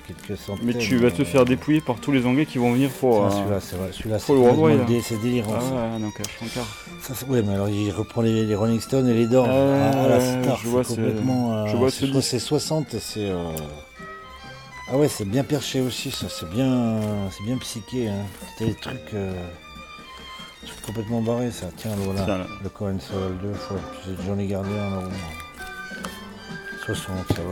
quelques 0.05 0.37
centaines. 0.37 0.67
Mais 0.67 0.75
tu 0.75 0.97
vas 0.97 1.13
te 1.13 1.23
euh, 1.23 1.25
faire 1.25 1.45
dépouiller 1.45 1.81
par 1.81 1.95
tous 2.01 2.11
les 2.11 2.27
Anglais 2.27 2.45
qui 2.45 2.59
vont 2.59 2.73
venir 2.73 2.91
pour. 2.91 3.29
tiens, 3.31 3.39
euh, 3.39 3.41
Celui-là, 3.41 3.61
c'est 3.61 3.77
vrai. 3.77 3.89
Celui-là, 3.93 4.19
c'est 4.19 4.33
là. 4.35 5.01
c'est 5.05 5.21
délirant. 5.23 5.55
Ah 5.57 5.61
ça. 5.61 5.85
à 5.95 6.29
Shankar. 6.41 6.67
Ça, 7.03 7.15
ouais, 7.29 7.43
mais 7.43 7.55
alors 7.55 7.69
il 7.69 7.93
reprend 7.93 8.23
les, 8.23 8.45
les 8.45 8.55
Rolling 8.57 8.81
Stones 8.81 9.07
et 9.09 9.15
les 9.15 9.29
Doors 9.29 9.47
Ah, 9.49 10.09
la 10.09 10.21
star. 10.43 10.59
je 10.61 10.67
vois 10.69 10.83
complètement. 10.83 11.53
euh, 11.55 11.67
je 11.69 11.77
vois 11.77 11.89
c'est- 11.93 12.01
ce 12.01 12.07
je 12.07 12.11
crois 12.11 12.21
que 12.21 12.25
disque. 12.25 12.31
c'est 12.33 12.39
60 12.41 12.95
et 12.95 12.99
c'est. 12.99 13.21
euh, 13.31 13.45
Ah 14.89 14.97
ouais, 14.97 15.09
c'est 15.09 15.25
bien 15.25 15.43
perché 15.43 15.81
aussi, 15.81 16.11
ça. 16.11 16.27
C'est 16.29 16.49
bien, 16.49 17.01
c'est 17.31 17.43
bien 17.45 17.59
psyché. 17.59 18.09
Hein. 18.09 18.25
C'était 18.57 18.71
des 18.71 18.77
trucs, 18.77 19.15
euh, 19.15 19.33
des 20.63 20.69
trucs 20.69 20.83
complètement 20.83 21.21
barrés, 21.23 21.51
ça. 21.51 21.67
Tiens, 21.77 21.91
voilà. 21.97 22.23
Tiens, 22.25 22.39
là. 22.39 22.47
Le 22.63 22.69
Cohen 22.69 22.99
Sol 23.01 23.37
2 23.43 23.53
fois. 23.55 23.79
J'en 24.27 24.39
ai 24.39 24.47
gardé 24.47 24.71
un 24.79 24.91
euro. 25.03 25.11
60, 26.87 27.17
ça 27.29 27.43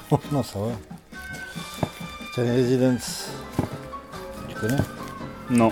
va. 0.00 0.18
non, 0.32 0.42
ça 0.42 0.58
va. 0.58 0.72
Tiens, 2.34 2.44
les 2.44 2.50
Residents. 2.52 2.96
Tu 4.48 4.54
connais? 4.56 4.76
Non. 5.48 5.70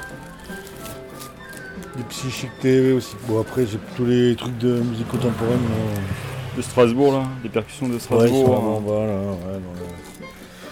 Du 1.97 2.05
Psychic 2.05 2.51
TV 2.61 2.93
aussi. 2.93 3.17
Bon, 3.27 3.41
après, 3.41 3.67
j'ai 3.67 3.79
tous 3.97 4.05
les 4.05 4.37
trucs 4.37 4.57
de 4.59 4.81
musique 4.81 5.09
contemporaine. 5.09 5.59
mais- 5.69 6.57
De 6.57 6.63
Strasbourg, 6.63 7.13
là. 7.13 7.25
Les 7.43 7.49
percussions 7.49 7.89
de 7.89 7.95
Ouais, 7.95 7.99
Strasbourg. 8.01 8.57
hein. 8.57 8.83
là, 8.87 8.93
ouais, 8.93 9.07
dans 9.55 9.59
le- 9.59 9.91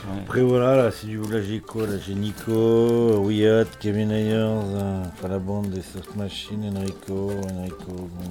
Ouais. 0.06 0.20
Après 0.24 0.40
voilà, 0.42 0.76
là, 0.76 0.90
c'est 0.90 1.06
du 1.06 1.18
là 1.18 1.42
j'ai 1.42 1.60
quoi 1.60 1.86
Là 1.86 1.94
j'ai 2.04 2.14
Nico, 2.14 3.18
Wyatt, 3.24 3.68
Kevin 3.80 4.10
Ayers, 4.12 4.34
euh, 4.36 5.02
enfin 5.12 5.28
la 5.28 5.38
bande 5.38 5.70
des 5.70 5.82
Soft 5.82 6.14
Machine, 6.16 6.72
Enrico, 6.76 7.32
Enrico. 7.52 7.86
Bon. 7.92 8.30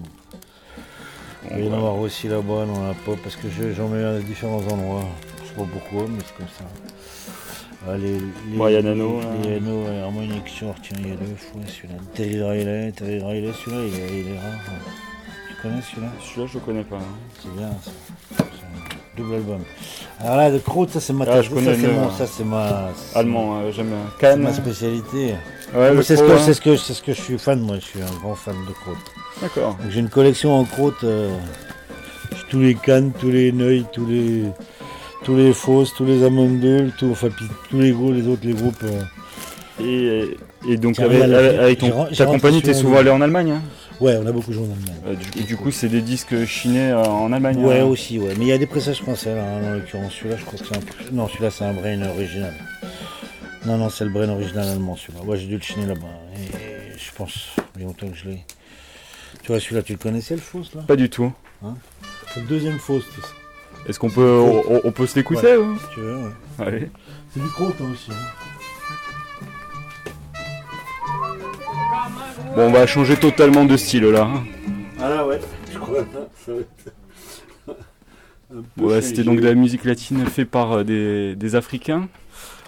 Il 1.50 1.50
va 1.56 1.60
y 1.60 1.70
en 1.70 1.74
avoir 1.74 1.98
aussi 2.00 2.28
là-bas 2.28 2.66
dans 2.66 2.88
la 2.88 2.94
pop 3.06 3.18
parce 3.24 3.36
que 3.36 3.48
je- 3.50 3.72
j'en 3.74 3.88
mets 3.90 4.04
à 4.04 4.20
différents 4.20 4.62
endroits. 4.68 5.06
Je 5.44 5.50
sais 5.50 5.54
pas 5.56 5.68
pourquoi, 5.72 6.08
mais 6.10 6.20
c'est 6.26 6.36
comme 6.36 6.48
ça. 6.48 6.66
Ah, 7.88 7.98
les, 7.98 8.20
les, 8.20 8.58
Ouais, 8.58 8.72
il 8.72 8.76
y 8.76 8.78
a 8.78 8.82
Nano, 8.82 9.20
Les, 9.44 9.50
les 9.52 9.60
Nano, 9.62 9.84
ouais, 9.86 10.00
Harmonic 10.00 10.48
Short, 10.48 10.78
tiens, 10.82 10.98
il 11.00 11.10
y 11.10 11.12
a 11.12 11.16
deux 11.16 11.36
fois 11.36 11.62
celui-là. 11.68 11.96
Terry 12.16 12.42
Riley, 12.44 12.92
Terry 12.92 13.20
Riley, 13.24 13.52
celui-là, 13.54 13.84
il 13.84 13.96
est, 13.96 14.20
il 14.22 14.28
est 14.34 14.40
rare. 14.40 14.52
hein. 14.70 14.92
Tu 15.50 15.56
connais 15.62 15.82
celui-là? 15.82 16.12
Celui-là, 16.22 16.48
je 16.54 16.60
connais 16.60 16.84
pas. 16.84 16.98
hein. 16.98 17.40
c'est 17.42 17.56
bien, 17.56 17.70
ça. 17.82 17.92
C'est 19.18 19.24
double 19.24 19.36
album. 19.36 19.60
Alors 20.24 20.38
là, 20.38 20.52
de 20.52 20.58
Kraut, 20.60 20.88
ça 20.88 21.00
c'est 21.00 21.14
ma 21.14 21.26
Ah, 21.28 21.42
je 21.42 21.50
ça, 21.50 21.54
connais 21.56 21.76
c'est 21.76 21.82
le- 21.88 21.94
mon- 21.94 22.12
ça 22.12 22.26
c'est 22.28 22.44
ma, 22.44 22.90
c'est- 22.96 23.18
Allemand, 23.18 23.58
hein, 23.58 23.62
j'aime. 23.76 23.92
c'est 24.16 24.22
Cannes. 24.22 24.42
ma 24.42 24.54
spécialité. 24.54 25.36
Ouais, 25.76 25.94
le 25.94 26.02
c'est 26.02 26.16
ce 26.16 26.24
que, 26.24 26.32
hein. 26.32 26.38
c'est 26.44 26.54
ce 26.54 26.62
que, 26.62 26.76
c'est 26.78 26.94
ce 26.94 27.02
que 27.04 27.14
je 27.14 27.22
suis 27.22 27.38
fan, 27.38 27.60
moi. 27.60 27.76
Je 27.80 27.86
suis 27.86 28.02
un 28.02 28.20
grand 28.22 28.36
fan 28.36 28.56
de 28.68 28.74
Kraut. 28.74 28.96
D'accord. 29.42 29.76
Donc, 29.82 29.92
J'ai 29.92 30.00
une 30.00 30.10
collection 30.10 30.56
en 30.58 30.64
Kraut. 30.64 30.94
euh, 31.04 31.30
tous 32.50 32.60
les 32.60 32.76
Cannes, 32.76 33.12
tous 33.20 33.30
les 33.30 33.52
Neuil, 33.52 33.86
tous 33.92 34.06
les, 34.06 34.44
tous 35.24 35.36
les 35.36 35.54
Fausses, 35.54 35.94
tous 35.96 36.06
les 36.06 36.24
Amundel, 36.24 36.92
tout, 36.98 37.10
enfin 37.12 37.28
puis 37.30 37.46
tous 37.70 37.80
les 37.80 37.92
gros, 37.92 38.12
les 38.12 38.28
autres, 38.28 38.42
les 38.44 38.54
groupes. 38.54 38.84
euh. 38.84 39.02
Et, 39.84 40.38
et 40.68 40.78
donc, 40.78 40.98
avec, 41.00 41.78
ton- 41.80 42.06
ta 42.16 42.26
compagnie, 42.26 42.62
t'es 42.62 42.74
souvent 42.74 42.98
allé 42.98 43.10
en 43.12 43.22
Allemagne. 43.22 43.52
hein 43.52 43.62
Ouais, 44.00 44.16
on 44.22 44.28
a 44.28 44.32
beaucoup 44.32 44.54
joué 44.54 44.64
en 44.64 44.72
Allemagne. 44.72 45.02
Euh, 45.08 45.16
du, 45.16 45.40
et 45.40 45.44
du 45.44 45.58
coup, 45.58 45.72
c'est 45.72 45.90
des 45.90 46.02
disques 46.02 46.46
chinés 46.46 46.92
euh, 46.92 47.04
en 47.04 47.32
Allemagne. 47.34 47.58
Ouais, 47.66 47.80
hein. 47.80 47.86
aussi, 47.86 48.20
ouais. 48.20 48.34
Mais 48.38 48.46
il 48.46 48.48
y 48.50 48.52
a 48.52 48.58
des 48.60 48.68
pressages 48.68 49.02
français, 49.02 49.34
là, 49.34 49.44
hein, 49.44 49.70
en 49.72 49.74
l'occurrence. 49.74 50.14
Celui-là, 50.14 50.38
je 50.38 50.46
crois 50.46 50.60
que 50.60 50.66
c'est 50.66 50.76
un. 50.78 51.14
Non, 51.14 51.28
celui-là, 51.28 51.50
c'est 51.50 51.66
un 51.66 51.74
brain 51.74 52.02
original. 52.04 52.54
Non, 53.66 53.78
non, 53.78 53.90
c'est 53.90 54.06
le 54.06 54.12
brain 54.12 54.30
original 54.30 54.68
allemand, 54.68 54.96
celui-là. 54.96 55.24
Ouais, 55.26 55.38
j'ai 55.38 55.48
dû 55.48 55.56
le 55.58 55.62
chiner 55.64 55.88
là-bas. 55.88 56.06
Et 56.36 56.98
je 56.98 57.12
pense, 57.16 57.50
il 57.76 57.82
y 57.82 57.84
a 57.84 57.88
longtemps 57.88 58.08
que 58.08 58.16
je 58.16 58.30
l'ai. 58.30 58.44
Tu 59.42 59.48
vois, 59.48 59.60
celui-là, 59.60 59.82
tu 59.82 59.94
le 59.94 60.00
connaissais, 60.00 60.36
le 60.36 60.42
fausse, 60.42 60.74
là? 60.76 60.84
Pas 60.84 60.96
du 60.96 61.10
tout. 61.10 61.34
C'est 62.34 62.42
le 62.42 62.48
deuxième 62.48 62.80
sais, 62.80 63.02
Est-ce 63.88 63.98
qu'on 64.00 64.10
peut, 64.10 64.40
on, 64.40 64.82
on 64.84 64.92
peut 64.92 65.08
se 65.08 65.16
l'écouter 65.16 65.56
ou 65.58 65.78
si 65.78 65.86
tu 65.94 66.00
veux, 66.02 66.18
ouais. 66.18 66.32
Allez. 66.60 66.92
C'est 67.34 67.42
du 67.42 67.48
crotte, 67.50 67.76
hein, 67.82 67.90
aussi. 67.92 68.12
hein. 68.12 68.47
Bon, 72.56 72.68
on 72.68 72.72
va 72.72 72.88
changer 72.88 73.16
totalement 73.18 73.66
de 73.66 73.78
style 73.78 74.06
là. 74.06 74.28
Ah 75.00 75.10
là, 75.10 75.28
ouais. 75.28 75.40
Je 75.72 75.78
crois 75.78 76.04
que 76.04 76.10
ça 76.46 76.52
va 76.54 76.60
être. 76.60 76.68
un 78.56 78.64
peu 78.76 78.84
Ouais, 78.84 79.02
c'était 79.02 79.24
donc 79.24 79.40
de 79.40 79.46
la 79.46 79.54
musique 79.54 79.84
latine 79.86 80.26
faite 80.26 80.50
par 80.50 80.72
euh, 80.74 80.84
des, 80.84 81.36
des 81.36 81.56
Africains. 81.56 82.08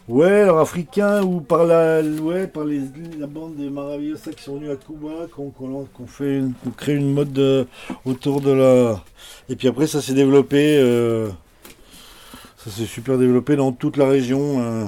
Ouais, 0.07 0.41
alors 0.41 0.59
africain 0.59 1.21
ou 1.21 1.39
par 1.39 1.65
la, 1.65 2.01
ouais, 2.01 2.47
par 2.47 2.65
les, 2.65 2.81
la 3.19 3.27
bande 3.27 3.55
des 3.57 3.69
Maravillosa 3.69 4.31
qui 4.31 4.41
sont 4.43 4.55
venus 4.55 4.71
à 4.71 4.75
Cuba, 4.75 5.27
qu'on 5.31 6.07
fait, 6.07 6.41
crée 6.77 6.95
une 6.95 7.13
mode 7.13 7.31
de- 7.31 7.67
autour 8.05 8.41
de 8.41 8.51
la. 8.51 9.03
Et 9.49 9.55
puis 9.55 9.67
après, 9.67 9.85
ça 9.85 10.01
s'est 10.01 10.15
développé, 10.15 10.77
euh, 10.79 11.29
ça 12.57 12.71
s'est 12.71 12.85
super 12.87 13.19
développé 13.19 13.55
dans 13.55 13.71
toute 13.71 13.97
la 13.97 14.07
région 14.07 14.59
euh, 14.59 14.85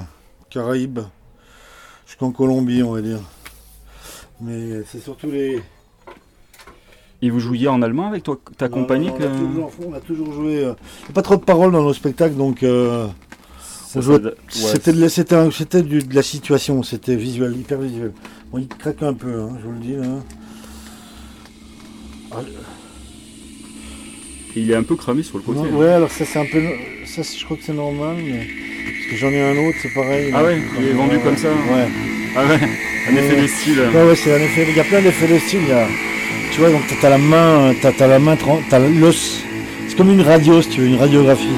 Caraïbes, 0.50 1.00
jusqu'en 2.06 2.32
Colombie, 2.32 2.82
on 2.82 2.92
va 2.92 3.00
dire. 3.00 3.20
Mais 4.42 4.82
c'est 4.90 5.00
surtout 5.02 5.30
les. 5.30 5.60
Et 7.24 7.30
vous 7.30 7.38
jouiez 7.38 7.68
en 7.68 7.80
allemand 7.82 8.08
avec 8.08 8.24
toi, 8.24 8.38
ta 8.58 8.68
Non, 8.68 8.74
compagnie 8.78 9.06
non, 9.08 9.16
que... 9.16 9.22
on, 9.22 9.26
a 9.26 9.38
toujours, 9.38 9.70
on 9.86 9.92
a 9.94 10.00
toujours 10.00 10.32
joué. 10.32 10.64
euh, 10.64 10.74
pas 11.14 11.22
trop 11.22 11.36
de 11.36 11.42
paroles 11.44 11.70
dans 11.72 11.82
nos 11.82 11.92
spectacles, 11.92 12.34
donc. 12.34 12.62
euh, 12.64 13.06
jouait- 13.94 14.14
ouais, 14.24 14.32
C'était 14.48 14.92
de, 14.92 15.00
la- 15.00 15.06
de 15.06 16.14
situation, 16.22 16.82
c'était 16.82 17.14
visuel, 17.14 17.56
hyper 17.56 17.78
visuel. 17.78 18.12
Bon, 18.50 18.58
il 18.58 18.66
craque 18.66 19.02
un 19.02 19.14
peu, 19.14 19.32
hein, 19.40 19.50
je 19.60 19.66
vous 19.66 19.72
le 19.72 19.78
dis. 19.78 19.94
Là. 19.96 20.06
Il 24.56 24.70
est 24.70 24.74
un 24.74 24.82
peu 24.82 24.96
cramé 24.96 25.22
sur 25.22 25.38
le 25.38 25.44
côté. 25.44 25.60
Non, 25.60 25.78
ouais, 25.78 25.88
alors 25.92 26.10
ça 26.10 26.24
c'est 26.24 26.38
un 26.38 26.44
peu, 26.46 26.60
ça 27.06 27.22
je 27.22 27.44
crois 27.44 27.56
que 27.56 27.62
c'est 27.62 27.72
normal, 27.72 28.16
mais 28.22 28.46
parce 28.46 29.06
que 29.10 29.16
j'en 29.16 29.28
ai 29.30 29.40
un 29.42 29.56
autre, 29.68 29.78
c'est 29.80 29.94
pareil. 29.94 30.30
Ah 30.34 30.42
ouais, 30.44 30.60
il 30.78 30.88
est 30.88 30.92
vendu 30.92 31.18
comme 31.20 31.36
ça 31.36 31.48
Ouais. 31.48 31.88
Ah 32.34 32.46
ouais, 32.46 32.58
un 33.10 33.16
effet 33.16 33.42
de 33.42 33.46
style. 33.46 33.80
Ouais, 33.94 34.04
ouais, 34.04 34.16
c'est 34.16 34.32
un 34.34 34.40
effet. 34.40 34.66
Il 34.68 34.76
y 34.76 34.80
a 34.80 34.84
plein 34.84 35.02
d'effets 35.02 35.28
de 35.28 35.38
style. 35.38 35.60
Tu 36.52 36.60
vois, 36.60 36.70
donc 36.70 36.82
t'as 37.00 37.10
la 37.10 37.18
main, 37.18 37.74
t'as 37.80 38.06
la 38.06 38.18
main, 38.18 38.36
t'as 38.70 38.78
l'os. 38.78 39.42
C'est 39.88 39.96
comme 39.96 40.10
une 40.10 40.22
radio, 40.22 40.62
si 40.62 40.68
tu 40.70 40.80
veux, 40.80 40.86
une 40.86 40.96
radiographie. 40.96 41.48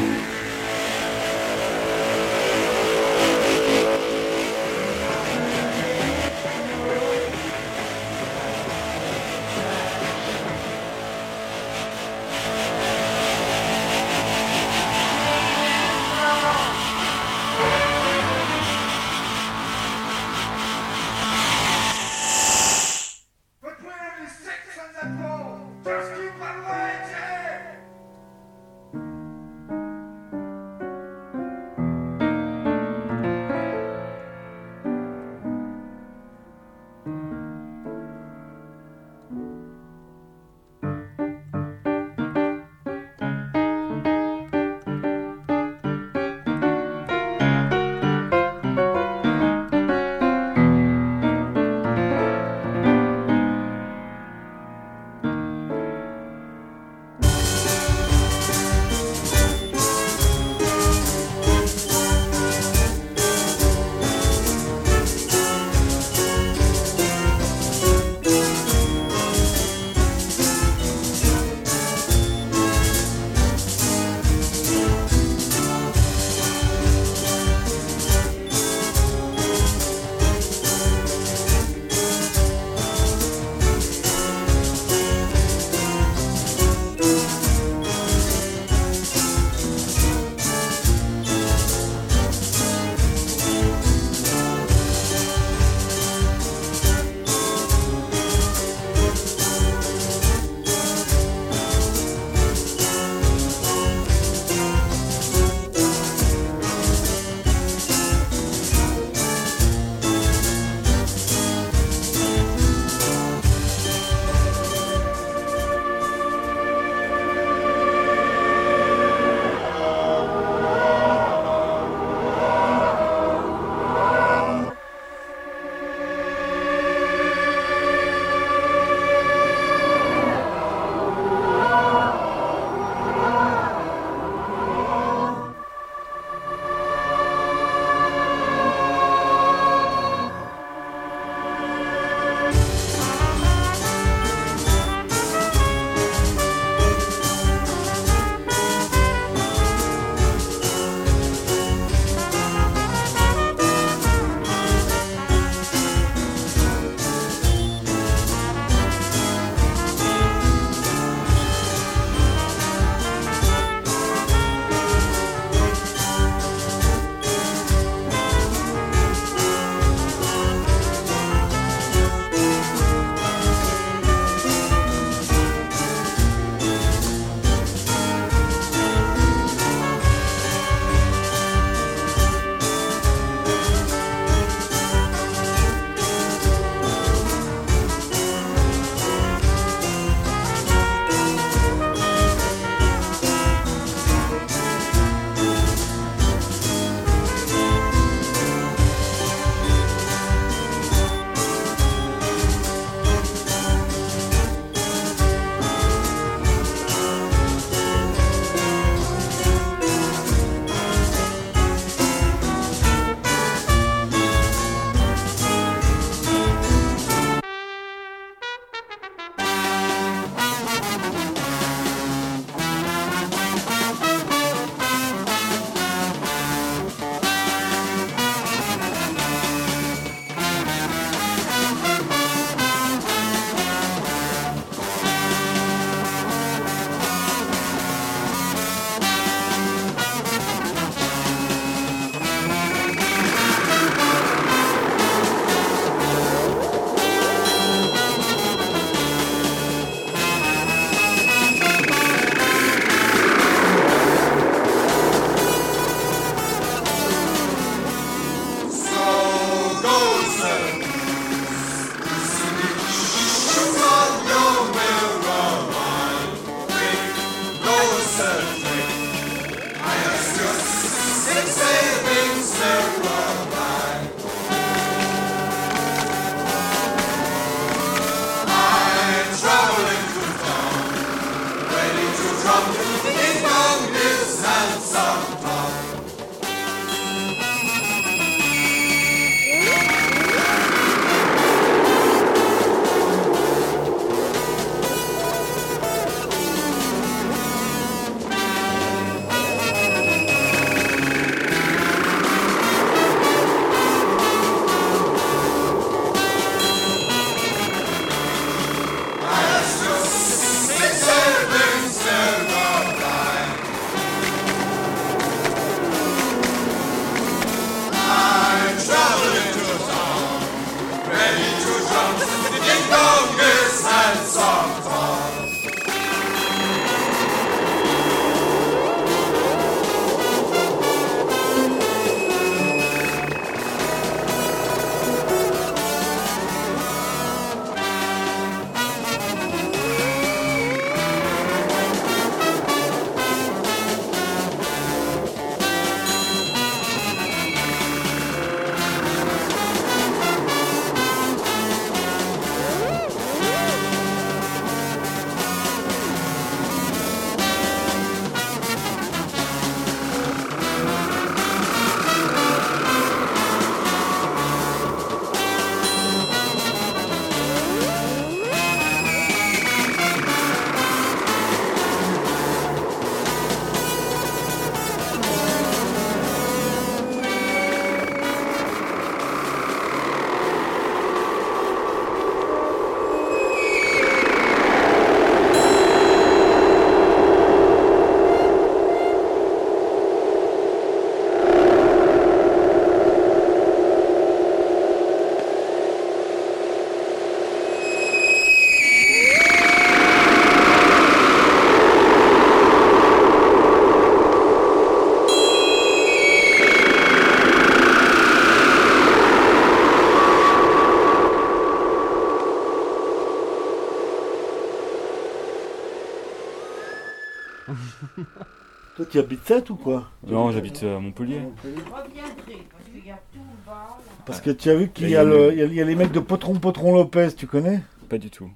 Toi, 419.14 419.22
tu 419.22 419.26
habites 419.26 419.46
Sète 419.46 419.70
ou 419.70 419.76
quoi 419.76 420.08
Non, 420.26 420.50
j'habite 420.50 420.82
à 420.82 420.98
Montpellier. 420.98 421.40
reviendrai, 421.62 422.66
parce 422.70 422.84
qu'il 422.92 423.06
y 423.06 423.10
a 423.10 423.14
tout 423.32 423.38
le 423.38 423.66
bas. 423.66 423.72
là. 423.88 423.96
Parce 424.26 424.40
que 424.40 424.50
tu 424.50 424.70
as 424.70 424.74
vu 424.74 424.88
qu'il 424.90 425.08
y, 425.10 425.16
a 425.16 425.22
le- 425.24 425.52
il 425.52 425.58
y 425.58 425.62
a- 425.62 425.66
il 425.66 425.74
y 425.74 425.80
a 425.80 425.84
les 425.84 425.94
mecs 425.94 426.12
de 426.12 426.20
Potron 426.20 426.54
Potron 426.58 426.92
Lopez, 426.94 427.28
tu 427.36 427.46
connais 427.46 427.80
Pas 428.08 428.18
du 428.18 428.30
tout. 428.30 428.50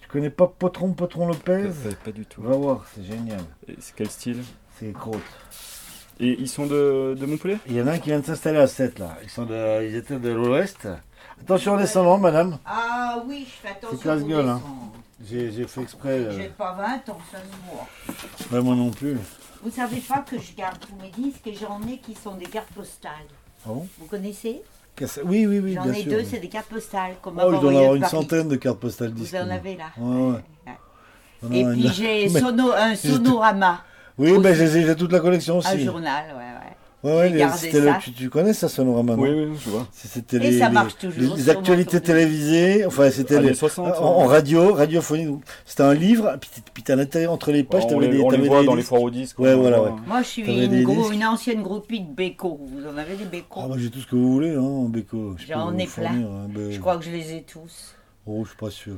Tu 0.00 0.08
connais 0.08 0.30
pas 0.30 0.46
Potron 0.46 0.92
Potron 0.92 1.26
Lopez 1.26 1.68
Pas, 1.84 1.94
pas 2.04 2.12
du 2.12 2.24
tout. 2.26 2.42
Va 2.42 2.56
voir, 2.56 2.84
c'est 2.94 3.02
génial. 3.04 3.40
Et 3.68 3.74
C'est 3.80 3.94
quel 3.96 4.08
style 4.10 4.42
C'est 4.78 4.92
crotte. 4.92 5.16
Et 6.20 6.36
ils 6.40 6.48
sont 6.48 6.66
de, 6.66 7.16
de 7.18 7.26
Montpellier 7.26 7.58
Il 7.66 7.74
y 7.74 7.82
en 7.82 7.86
a 7.88 7.92
un 7.92 7.98
qui 7.98 8.10
vient 8.10 8.20
de 8.20 8.24
s'installer 8.26 8.58
à 8.58 8.66
Sète 8.68 8.98
là. 9.00 9.16
Ils, 9.24 9.30
sont 9.30 9.44
de, 9.46 9.84
ils 9.88 9.96
étaient 9.96 10.18
de 10.18 10.30
l'ouest. 10.30 10.86
Attention 11.40 11.72
en 11.72 11.76
descendant, 11.78 12.18
madame. 12.18 12.58
Ah 12.64 13.20
oui, 13.26 13.44
je 13.48 13.66
fais 13.66 13.68
attention. 13.74 13.98
C'est 13.98 14.04
casse-gueule, 14.04 14.48
hein. 14.48 14.60
J'ai 15.24 15.50
fait 15.66 15.80
exprès. 15.82 16.10
euh, 16.18 16.30
J'ai 16.38 16.48
pas 16.48 16.72
20 16.72 17.12
ans, 17.12 17.18
ça 17.32 17.38
se 17.38 17.72
voit. 17.72 18.56
ouais, 18.58 18.62
moi 18.62 18.74
non 18.76 18.90
plus. 18.90 19.16
Vous 19.62 19.70
savez 19.70 20.00
pas 20.00 20.18
que 20.28 20.38
je 20.38 20.54
garde 20.56 20.78
tous 20.80 20.94
mes 21.00 21.10
disques 21.10 21.46
et 21.46 21.54
j'en 21.54 21.80
ai 21.88 21.98
qui 21.98 22.14
sont 22.14 22.34
des 22.34 22.46
cartes 22.46 22.72
postales. 22.74 23.12
Ah 23.64 23.68
bon? 23.68 23.86
Vous 23.98 24.06
connaissez? 24.06 24.62
Oui, 25.24 25.46
oui, 25.46 25.58
oui, 25.60 25.74
J'en 25.74 25.84
ai 25.90 26.02
sûr. 26.02 26.10
deux, 26.12 26.18
oui. 26.18 26.26
c'est 26.28 26.38
des 26.40 26.48
cartes 26.48 26.66
postales. 26.68 27.14
Comme 27.22 27.40
Oh, 27.42 27.52
je 27.54 27.60
dois 27.60 27.72
en 27.72 27.76
avoir 27.76 27.94
une 27.94 28.02
Paris. 28.02 28.10
centaine 28.10 28.48
de 28.48 28.56
cartes 28.56 28.78
postales 28.78 29.12
disques. 29.14 29.34
Vous 29.34 29.40
en 29.40 29.50
avez 29.50 29.76
là. 29.76 29.84
Ouais, 29.96 30.32
ouais. 30.32 30.42
Ouais. 30.66 30.72
Non, 31.42 31.50
Et 31.50 31.72
puis 31.74 31.88
j'ai 31.94 32.28
sono- 32.40 32.72
un 32.72 32.94
sonorama, 32.94 33.82
Oui, 34.18 34.36
ben 34.38 34.54
j'ai 34.54 34.68
j'ai 34.86 34.94
toute 34.96 35.10
la 35.12 35.20
collection 35.20 35.58
aussi. 35.58 35.68
un 35.68 35.78
journal, 35.78 36.24
ouais, 36.30 36.36
ouais. 36.36 36.71
Ouais, 37.04 37.16
ouais, 37.16 37.28
les- 37.30 37.92
tu, 38.00 38.12
tu 38.12 38.30
connais 38.30 38.52
ça, 38.52 38.68
Sonorama, 38.68 39.14
Oui, 39.14 39.30
oui, 39.30 39.56
je 39.58 39.70
vois. 39.70 39.88
C'était 39.92 40.36
Et 40.36 40.38
les, 40.38 40.58
ça 40.60 40.68
les- 40.68 40.72
marche 40.74 40.96
toujours 40.96 41.34
les- 41.36 41.50
actualités 41.50 42.00
télévisées. 42.00 42.86
Enfin, 42.86 43.10
c'était 43.10 43.40
les- 43.40 43.54
60, 43.54 43.88
en, 43.98 44.04
en 44.20 44.26
radio, 44.26 44.72
radiophonique. 44.72 45.40
C'était 45.66 45.82
un 45.82 45.94
livre, 45.94 46.36
puis, 46.40 46.50
puis 46.72 46.84
à 46.92 46.94
l'intérieur 46.96 47.32
entre 47.32 47.50
les 47.50 47.64
pages, 47.64 47.82
on 47.86 47.88
t'avais 47.88 48.06
des, 48.08 48.20
on 48.20 48.30
les 48.30 48.46
voit 48.48 48.60
des 48.60 48.66
dans 48.66 48.74
les 48.76 48.82
foires 48.82 49.02
aux 49.02 49.10
disques. 49.10 49.38
Ouais, 49.40 49.54
voilà, 49.56 49.82
ouais. 49.82 49.90
Moi, 50.06 50.22
je 50.22 50.28
suis 50.28 50.42
une, 50.42 50.68
des 50.70 50.82
gros- 50.84 50.94
disques 51.02 51.14
une 51.14 51.24
ancienne 51.24 51.62
groupie 51.62 52.00
de 52.00 52.12
Beko. 52.14 52.60
Vous 52.62 52.86
en 52.86 52.96
avez 52.96 53.16
des 53.16 53.24
Beko 53.24 53.60
Ah, 53.64 53.66
moi 53.66 53.76
j'ai 53.78 53.90
tout 53.90 53.98
ce 53.98 54.06
que 54.06 54.14
vous 54.14 54.32
voulez, 54.32 54.54
hein, 54.54 54.60
en 54.60 54.88
peux 54.88 55.02
J'en 55.48 55.76
ai 55.76 55.86
plein. 55.86 56.04
hein, 56.12 56.48
ben- 56.54 56.70
Je 56.70 56.78
crois 56.78 56.98
que 56.98 57.04
je 57.04 57.10
les 57.10 57.32
ai 57.32 57.42
tous. 57.42 57.96
Oh, 58.26 58.42
je 58.44 58.50
suis 58.50 58.56
pas 58.58 58.70
sûr. 58.70 58.94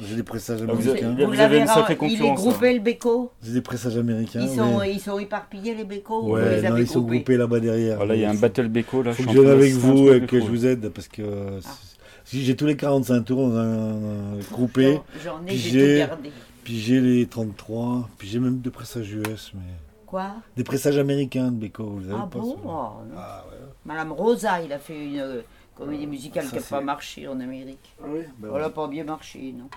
J'ai 0.00 0.16
des 0.16 0.22
pressages 0.22 0.60
Ah, 0.66 0.72
américains. 0.72 1.14
Vous 1.18 1.32
vous 1.32 1.40
avez 1.40 1.58
une 1.58 1.66
sacrée 1.66 1.94
ra- 1.94 2.06
Il 2.06 2.14
est 2.14 2.18
concurrence, 2.18 2.40
groupé 2.40 2.72
le 2.74 2.80
Beko 2.80 3.30
J'ai 3.42 3.52
des 3.52 3.60
pressages 3.60 3.96
américains. 3.96 4.40
ils 4.42 4.56
sont, 4.56 4.78
mais- 4.78 4.92
ils 4.94 5.00
sont 5.00 5.18
éparpillés 5.18 5.74
les 5.74 5.84
vous 5.84 6.30
Ouais, 6.30 6.60
les 6.62 6.68
non, 6.68 6.76
ils 6.76 6.88
sont 6.88 7.02
groupés 7.02 7.36
là-bas 7.36 7.60
derrière. 7.60 7.96
Voilà, 7.96 8.14
il 8.14 8.22
y 8.22 8.24
a 8.24 8.30
un 8.30 8.34
battle 8.34 8.68
Beko 8.68 9.02
là. 9.02 9.12
Faut 9.12 9.22
je 9.22 9.28
que 9.28 9.30
suis 9.30 9.34
je 9.36 9.40
en 9.40 9.42
vienne 9.42 9.52
avec 9.58 9.72
vous 9.74 10.12
et 10.12 10.20
que 10.26 10.40
je 10.40 10.46
vous 10.46 10.66
aide 10.66 10.88
parce 10.90 11.08
que 11.08 11.22
euh, 11.22 11.60
si 12.24 12.42
j'ai 12.44 12.56
tous 12.56 12.66
les 12.66 12.76
45 12.76 13.22
tours 13.24 13.48
dans 13.48 13.56
un, 13.56 13.90
un 13.94 14.38
groupé, 14.50 14.98
J'en 15.24 15.42
ai, 15.42 15.46
Puis 15.46 15.56
j'ai 15.58 15.98
gardé. 15.98 16.30
puis 16.64 16.78
j'ai 16.80 17.00
les 17.00 17.26
33, 17.26 18.08
puis 18.18 18.28
j'ai 18.28 18.38
même 18.38 18.58
des 18.60 18.70
pressages 18.70 19.10
US, 19.12 19.52
mais 19.54 19.60
Quoi? 20.06 20.32
des 20.56 20.64
pressages 20.64 20.98
américains 20.98 21.50
de 21.50 21.56
Beko, 21.58 21.84
vous 21.84 22.04
avez 22.10 22.14
Ah 22.22 22.28
pas 22.30 22.38
bon 22.38 22.52
ça? 22.54 22.60
Oh. 22.64 22.70
Ah 23.16 23.44
ouais. 23.50 23.56
Madame 23.84 24.12
Rosa, 24.12 24.60
il 24.62 24.72
a 24.72 24.78
fait 24.78 25.04
une 25.04 25.18
euh, 25.20 25.40
comédie 25.76 26.06
musicale 26.06 26.44
Ça, 26.44 26.50
qui 26.50 26.56
n'a 26.56 26.62
pas 26.62 26.80
marché 26.80 27.28
en 27.28 27.38
Amérique. 27.40 27.94
Oui, 28.06 28.20
bah 28.38 28.48
Elle 28.54 28.60
n'a 28.62 28.70
pas 28.70 28.86
bien 28.88 29.04
marché, 29.04 29.54
non. 29.56 29.68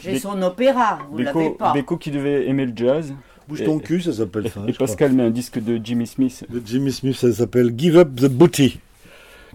J'ai 0.00 0.12
Bé- 0.12 0.18
son 0.18 0.40
opéra, 0.42 0.98
vous 1.10 1.18
l'avez 1.18 1.50
pas. 1.50 1.72
Beko 1.72 1.96
qui 1.96 2.10
devait 2.10 2.46
aimer 2.48 2.66
le 2.66 2.72
jazz. 2.76 3.14
Bouge 3.48 3.62
Et- 3.62 3.64
ton 3.64 3.78
cul, 3.78 4.02
ça 4.02 4.12
s'appelle 4.12 4.50
ça. 4.50 4.60
Et 4.66 4.72
crois. 4.74 4.86
Pascal 4.86 5.12
met 5.12 5.22
un 5.22 5.30
disque 5.30 5.58
de 5.58 5.80
Jimmy 5.82 6.06
Smith. 6.06 6.44
De 6.50 6.60
Jimmy 6.64 6.92
Smith, 6.92 7.16
ça 7.16 7.32
s'appelle 7.32 7.72
Give 7.76 7.96
Up 7.96 8.14
the 8.14 8.26
Booty. 8.26 8.78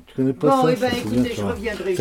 Tu 0.07 0.15
connais 0.15 0.33
pas 0.33 0.47
Bon, 0.49 0.63
ça 0.63 0.73
eh 0.73 0.75
ben, 0.77 0.91
écoutez, 0.97 1.33
je 1.35 1.43
reviendrai. 1.43 1.95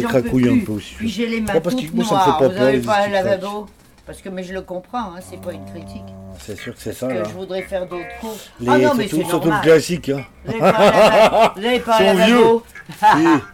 Un 0.63 0.65
peu 0.65 0.73
aussi. 0.73 0.95
Puis 0.95 1.09
j'ai 1.09 1.27
les 1.27 1.41
mains 1.43 1.61
parce 1.61 1.75
que 1.75 1.81
toutes 1.83 1.95
moi, 1.95 2.05
ça 2.05 2.15
me 2.15 2.21
fait 2.21 2.27
noires. 2.27 2.39
pas 2.39 2.49
Vous 2.49 2.55
n'avez 2.55 2.81
pas 2.81 2.97
un 2.97 3.09
disques 3.09 3.13
lavabo 3.13 3.67
Parce 4.07 4.23
que, 4.23 4.29
mais 4.31 4.43
je 4.43 4.55
le 4.55 4.63
comprends, 4.63 5.15
hein, 5.15 5.21
c'est 5.21 5.41
pas 5.41 5.53
une 5.53 5.65
critique. 5.67 6.03
C'est 6.39 6.57
sûr 6.59 6.75
que 6.75 6.81
c'est 6.81 6.91
Parce 6.91 7.01
ça, 7.01 7.09
que 7.09 7.13
là. 7.15 7.25
je 7.29 7.35
voudrais 7.35 7.63
faire 7.63 7.87
d'autres 7.87 8.19
cours. 8.21 8.39
Les- 8.59 8.69
ah 8.69 8.79
non, 8.79 8.95
mais 8.97 9.07
surtout, 9.07 9.25
c'est 9.25 9.29
surtout 9.31 9.51
le 9.51 9.63
classique. 9.63 10.09
Hein. 10.09 10.25
Vous 10.47 10.53
n'avez 10.53 10.61
pas 10.61 10.79
un 10.79 11.01
lava- 11.11 11.53
vous 11.57 11.61
n'avez 11.63 11.81
pas 11.81 11.97
un 11.99 12.03
Ils 12.03 12.09
sont 12.09 12.19
lavabo 12.19 12.63
Si. 12.89 13.39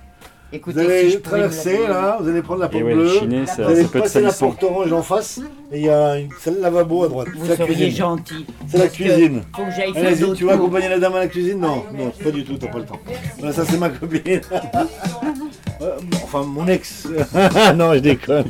Écoutez, 0.50 0.82
Vous 0.82 0.88
allez 0.88 1.10
si 1.10 1.20
traverser 1.20 1.86
là, 1.86 2.16
vous 2.20 2.26
allez 2.28 2.40
prendre 2.40 2.60
la 2.60 2.66
Et 2.66 2.70
porte 2.70 2.84
ouais, 2.84 2.94
le 2.94 3.02
bleue, 3.02 3.18
chiné, 3.18 3.40
vous 3.40 3.46
ça, 3.46 3.66
allez 3.66 3.82
ça 3.82 3.88
peut 3.88 3.98
être 3.98 4.02
passer 4.04 4.20
la 4.22 4.32
porte 4.32 4.62
orange 4.62 4.92
en 4.94 5.02
face, 5.02 5.40
et 5.70 5.78
il 5.80 5.84
y 5.84 5.90
a 5.90 6.18
une 6.18 6.30
salle 6.40 6.56
lavabo 6.62 7.04
à 7.04 7.08
droite. 7.08 7.28
Vous 7.36 7.42
C'est 7.44 7.50
la 7.50 7.56
seriez 7.58 7.74
cuisine. 7.74 7.96
gentil. 7.96 8.46
C'est 8.66 8.78
la 8.78 8.88
cuisine. 8.88 9.42
Faut 9.54 9.64
que 9.64 9.70
j'aille 9.76 9.92
faire 9.92 10.06
Allez-y, 10.06 10.20
d'autres 10.20 10.34
tu 10.36 10.44
vas 10.44 10.54
accompagner 10.54 10.88
la 10.88 10.98
dame 10.98 11.14
à 11.16 11.18
la 11.18 11.26
cuisine 11.26 11.60
Non, 11.60 11.84
non, 11.94 12.10
pas 12.24 12.30
du 12.30 12.44
tout, 12.44 12.56
t'as 12.56 12.68
pas 12.68 12.78
le 12.78 12.86
temps. 12.86 12.98
Voilà, 13.38 13.52
ça 13.52 13.64
c'est 13.66 13.76
ma 13.78 13.90
copine. 13.90 14.40
Euh, 15.80 15.96
enfin, 16.24 16.42
mon 16.42 16.66
ex. 16.66 17.06
non, 17.76 17.94
je 17.94 18.00
déconne. 18.00 18.46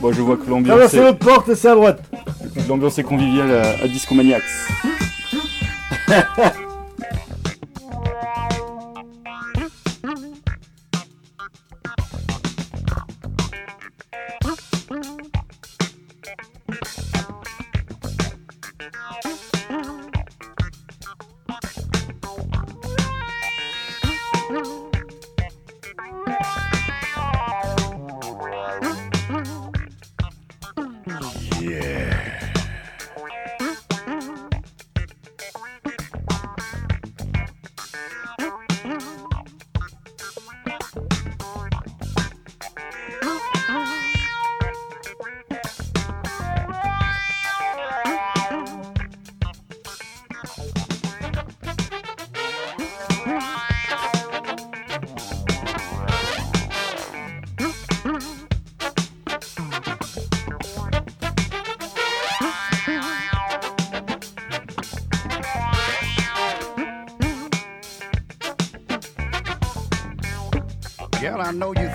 Bon, 0.00 0.12
je 0.12 0.20
vois 0.22 0.36
que 0.36 0.48
l'ambiance 0.48 0.68
Traversez 0.76 0.98
est, 0.98 1.00
l'autre 1.02 1.18
porte, 1.18 1.52
c'est 1.54 1.66
à 1.68 1.74
droite. 1.74 2.00
l'ambiance 2.68 3.00
est 3.00 3.02
conviviale 3.02 3.50
à, 3.50 3.82
à 3.82 3.88
Disco 3.88 4.14
Maniacs. 4.14 4.42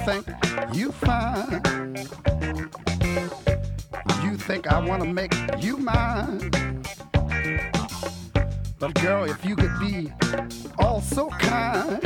think 0.05 0.27
you 0.73 0.91
fine. 0.91 1.61
You 4.23 4.35
think 4.35 4.67
I 4.67 4.79
wanna 4.85 5.05
make 5.05 5.33
you 5.59 5.77
mine. 5.77 6.51
But 8.79 8.93
girl, 8.95 9.23
if 9.23 9.45
you 9.45 9.55
could 9.55 9.79
be 9.79 10.11
all 10.77 10.99
so 10.99 11.29
kind 11.29 12.01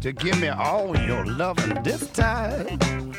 to 0.00 0.12
give 0.12 0.40
me 0.40 0.48
all 0.48 0.96
your 0.96 1.24
loving 1.24 1.82
this 1.84 2.08
time. 2.10 3.09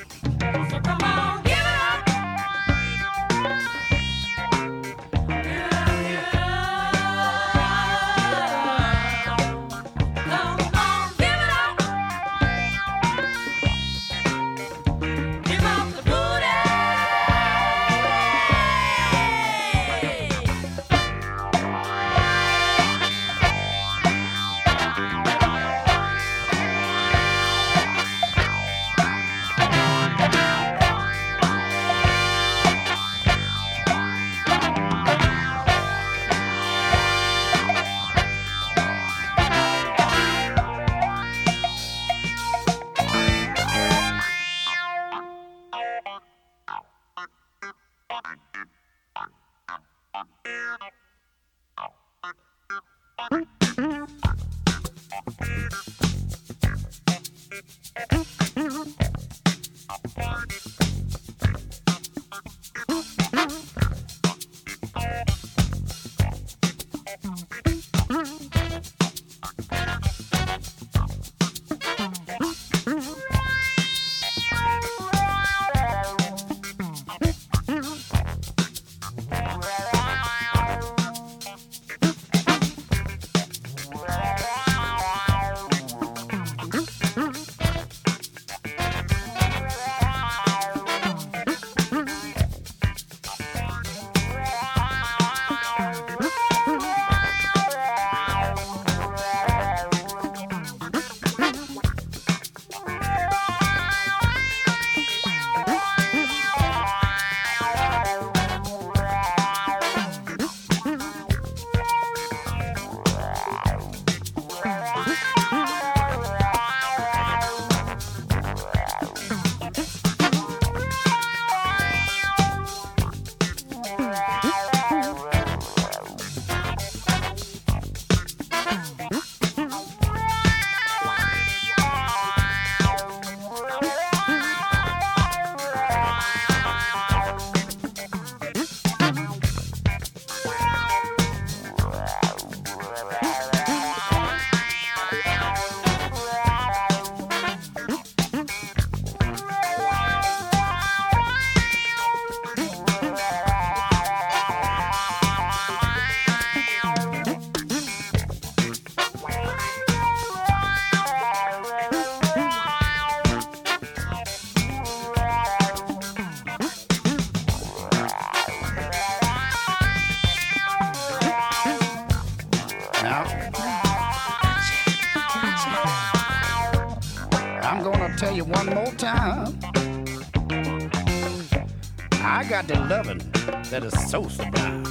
That 183.72 183.86
is 183.86 184.12
so 184.12 184.28
sublime. 184.28 184.84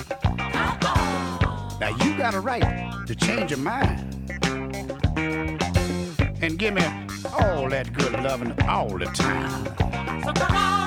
Now 1.79 1.95
you 2.03 2.17
got 2.17 2.35
a 2.35 2.41
right 2.41 2.91
to 3.07 3.15
change 3.15 3.51
your 3.51 3.59
mind 3.59 4.01
and 6.41 6.59
give 6.59 6.73
me 6.73 6.83
all 7.39 7.69
that 7.69 7.93
good 7.93 8.13
loving 8.23 8.59
all 8.63 8.97
the 8.97 9.05
time. 9.05 9.67
So 10.25 10.33
come 10.33 10.57
on, 10.57 10.80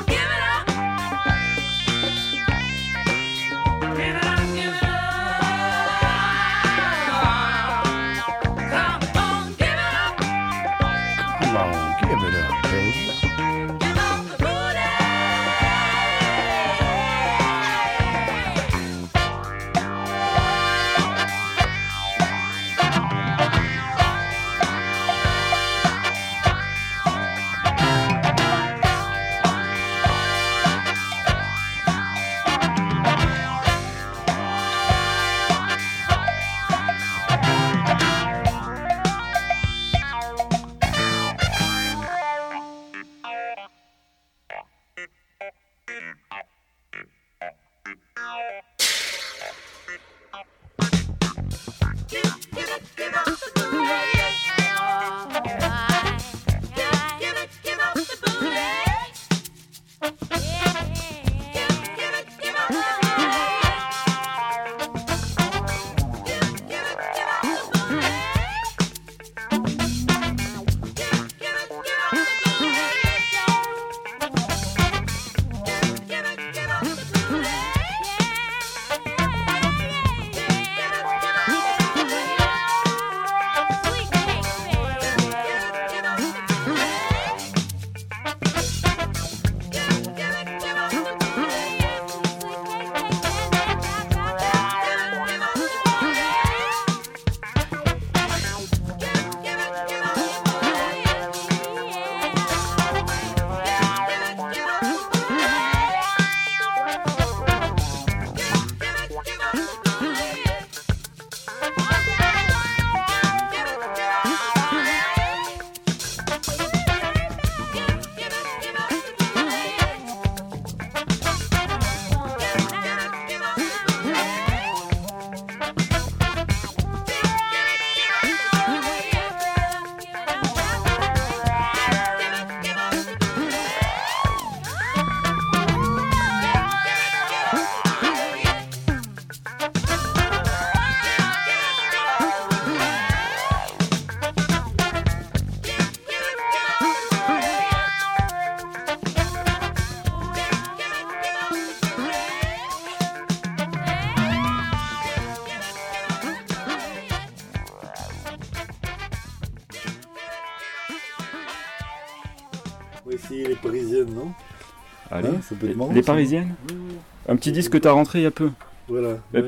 Être 165.70 165.78
marrant, 165.78 165.92
les 165.94 166.02
parisiennes 166.02 166.54
Oui, 166.70 166.76
oui. 166.90 166.96
Un 167.30 167.36
petit 167.36 167.52
disque 167.52 167.72
que 167.74 167.78
t'as 167.78 167.92
rentré 167.92 168.20
il 168.20 168.24
y 168.24 168.26
a 168.26 168.32
peu. 168.32 168.50
Voilà, 168.90 169.18
Et, 169.34 169.40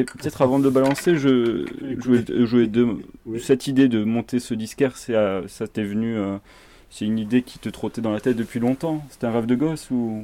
et- 0.00 0.04
peut-être 0.04 0.42
avant 0.42 0.58
de 0.58 0.64
le 0.64 0.70
balancer, 0.70 1.16
je, 1.16 1.64
je 2.00 2.44
je 2.44 2.56
de- 2.66 2.98
Oui. 3.24 3.40
cette 3.40 3.66
idée 3.66 3.88
de 3.88 4.04
monter 4.04 4.40
ce 4.40 4.52
disquaire, 4.52 4.96
c'est, 4.98 5.14
ça 5.48 5.66
t'est 5.66 5.84
venu, 5.84 6.16
euh, 6.18 6.36
c'est 6.90 7.06
une 7.06 7.18
idée 7.18 7.40
qui 7.40 7.58
te 7.58 7.70
trottait 7.70 8.02
dans 8.02 8.12
la 8.12 8.20
tête 8.20 8.36
depuis 8.36 8.60
longtemps. 8.60 9.02
C'était 9.08 9.26
un 9.26 9.32
rêve 9.32 9.46
de 9.46 9.54
gosse 9.54 9.90
ou, 9.90 10.22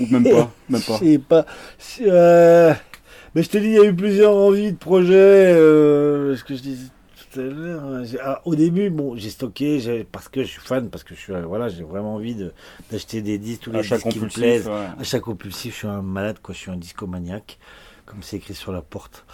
ou 0.00 0.06
même 0.10 0.24
pas, 0.24 0.50
même 0.68 0.82
pas? 1.28 1.46
Euh, 2.02 2.74
Mais 3.36 3.42
je 3.44 3.48
te 3.48 3.58
dis, 3.58 3.66
il 3.68 3.72
y 3.74 3.78
a 3.78 3.84
eu 3.84 3.94
plusieurs 3.94 4.34
envies 4.34 4.72
de 4.72 4.76
projets. 4.78 5.14
euh, 5.14 6.36
ce 6.36 6.42
que 6.44 6.54
je 6.56 6.60
disais 6.62 6.88
tout 7.32 7.40
à 7.40 7.42
l'heure. 7.44 8.04
j'ai- 8.04 8.20
ah, 8.20 8.40
au 8.44 8.54
début, 8.54 8.90
bon, 8.90 9.16
j'ai 9.16 9.30
stocké 9.30 10.04
parce 10.10 10.28
que 10.28 10.42
je 10.42 10.48
suis 10.48 10.60
fan, 10.60 10.90
parce 10.90 11.04
que 11.04 11.14
je 11.14 11.20
suis, 11.20 11.32
euh, 11.32 11.42
voilà, 11.46 11.68
j'ai 11.68 11.82
vraiment 11.84 12.14
envie 12.14 12.34
de- 12.34 12.52
d'acheter 12.90 13.22
des 13.22 13.38
disques, 13.38 13.62
tous 13.62 13.70
les 13.72 13.78
disques 13.96 14.08
qui 14.12 14.18
me 14.18 14.24
plaisent. 14.40 14.66
ouais. 14.68 15.00
Achat 15.00 15.20
compulsif, 15.20 15.72
je 15.72 15.78
suis 15.78 15.86
un 15.88 16.02
malade, 16.02 16.38
quoi. 16.42 16.54
Je 16.54 16.58
suis 16.60 16.70
un 16.70 16.76
discomaniaque, 16.76 17.58
comme 18.06 18.22
c'est 18.22 18.36
écrit 18.36 18.54
sur 18.54 18.72
la 18.72 18.82
porte. 18.82 19.24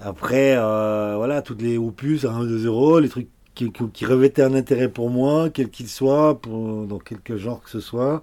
Après, 0.00 0.54
euh, 0.56 1.14
voilà, 1.16 1.42
toutes 1.42 1.62
les 1.62 1.76
opus 1.78 2.24
à 2.24 2.30
1, 2.32 2.44
2 2.44 2.66
euros, 2.66 3.00
les 3.00 3.08
trucs 3.08 3.28
qui, 3.54 3.72
qui- 3.72 3.88
qui 3.90 4.06
revêtaient 4.06 4.42
un 4.42 4.54
intérêt 4.54 4.88
pour 4.88 5.10
moi, 5.10 5.50
quel 5.50 5.70
qu'il 5.70 5.88
soit, 5.88 6.40
pour, 6.40 6.86
dans 6.86 6.98
quelque 7.00 7.36
genre 7.36 7.60
que 7.62 7.70
ce 7.70 7.80
soit, 7.80 8.22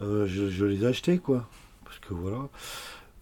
euh, 0.00 0.26
je, 0.26 0.48
je 0.48 0.64
les 0.64 0.82
ai 0.84 0.86
achetés, 0.86 1.18
quoi. 1.18 1.46
Parce 1.84 1.98
que 1.98 2.14
voilà. 2.14 2.48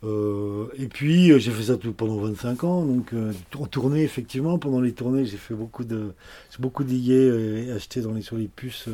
Euh, 0.05 0.67
et 0.77 0.89
puis, 0.89 1.31
euh, 1.31 1.39
j'ai 1.39 1.53
fait 1.53 1.65
ça 1.65 1.77
tout 1.77 1.93
pendant 1.93 2.17
25 2.17 2.65
ans, 2.65 2.85
donc 2.85 3.13
euh, 3.13 3.33
en 3.59 3.67
tournée, 3.67 4.03
effectivement, 4.03 4.59
pendant 4.59 4.81
les 4.81 4.93
tournées, 4.93 5.25
j'ai 5.25 5.37
fait 5.37 5.55
beaucoup 5.55 5.85
de, 5.85 6.13
j'ai 6.51 6.59
beaucoup 6.59 6.83
digué 6.83 7.15
euh, 7.15 7.67
et 7.67 7.73
acheté 7.73 8.01
dans 8.01 8.13
les, 8.13 8.23
sur 8.23 8.37
les 8.37 8.49
puces. 8.49 8.89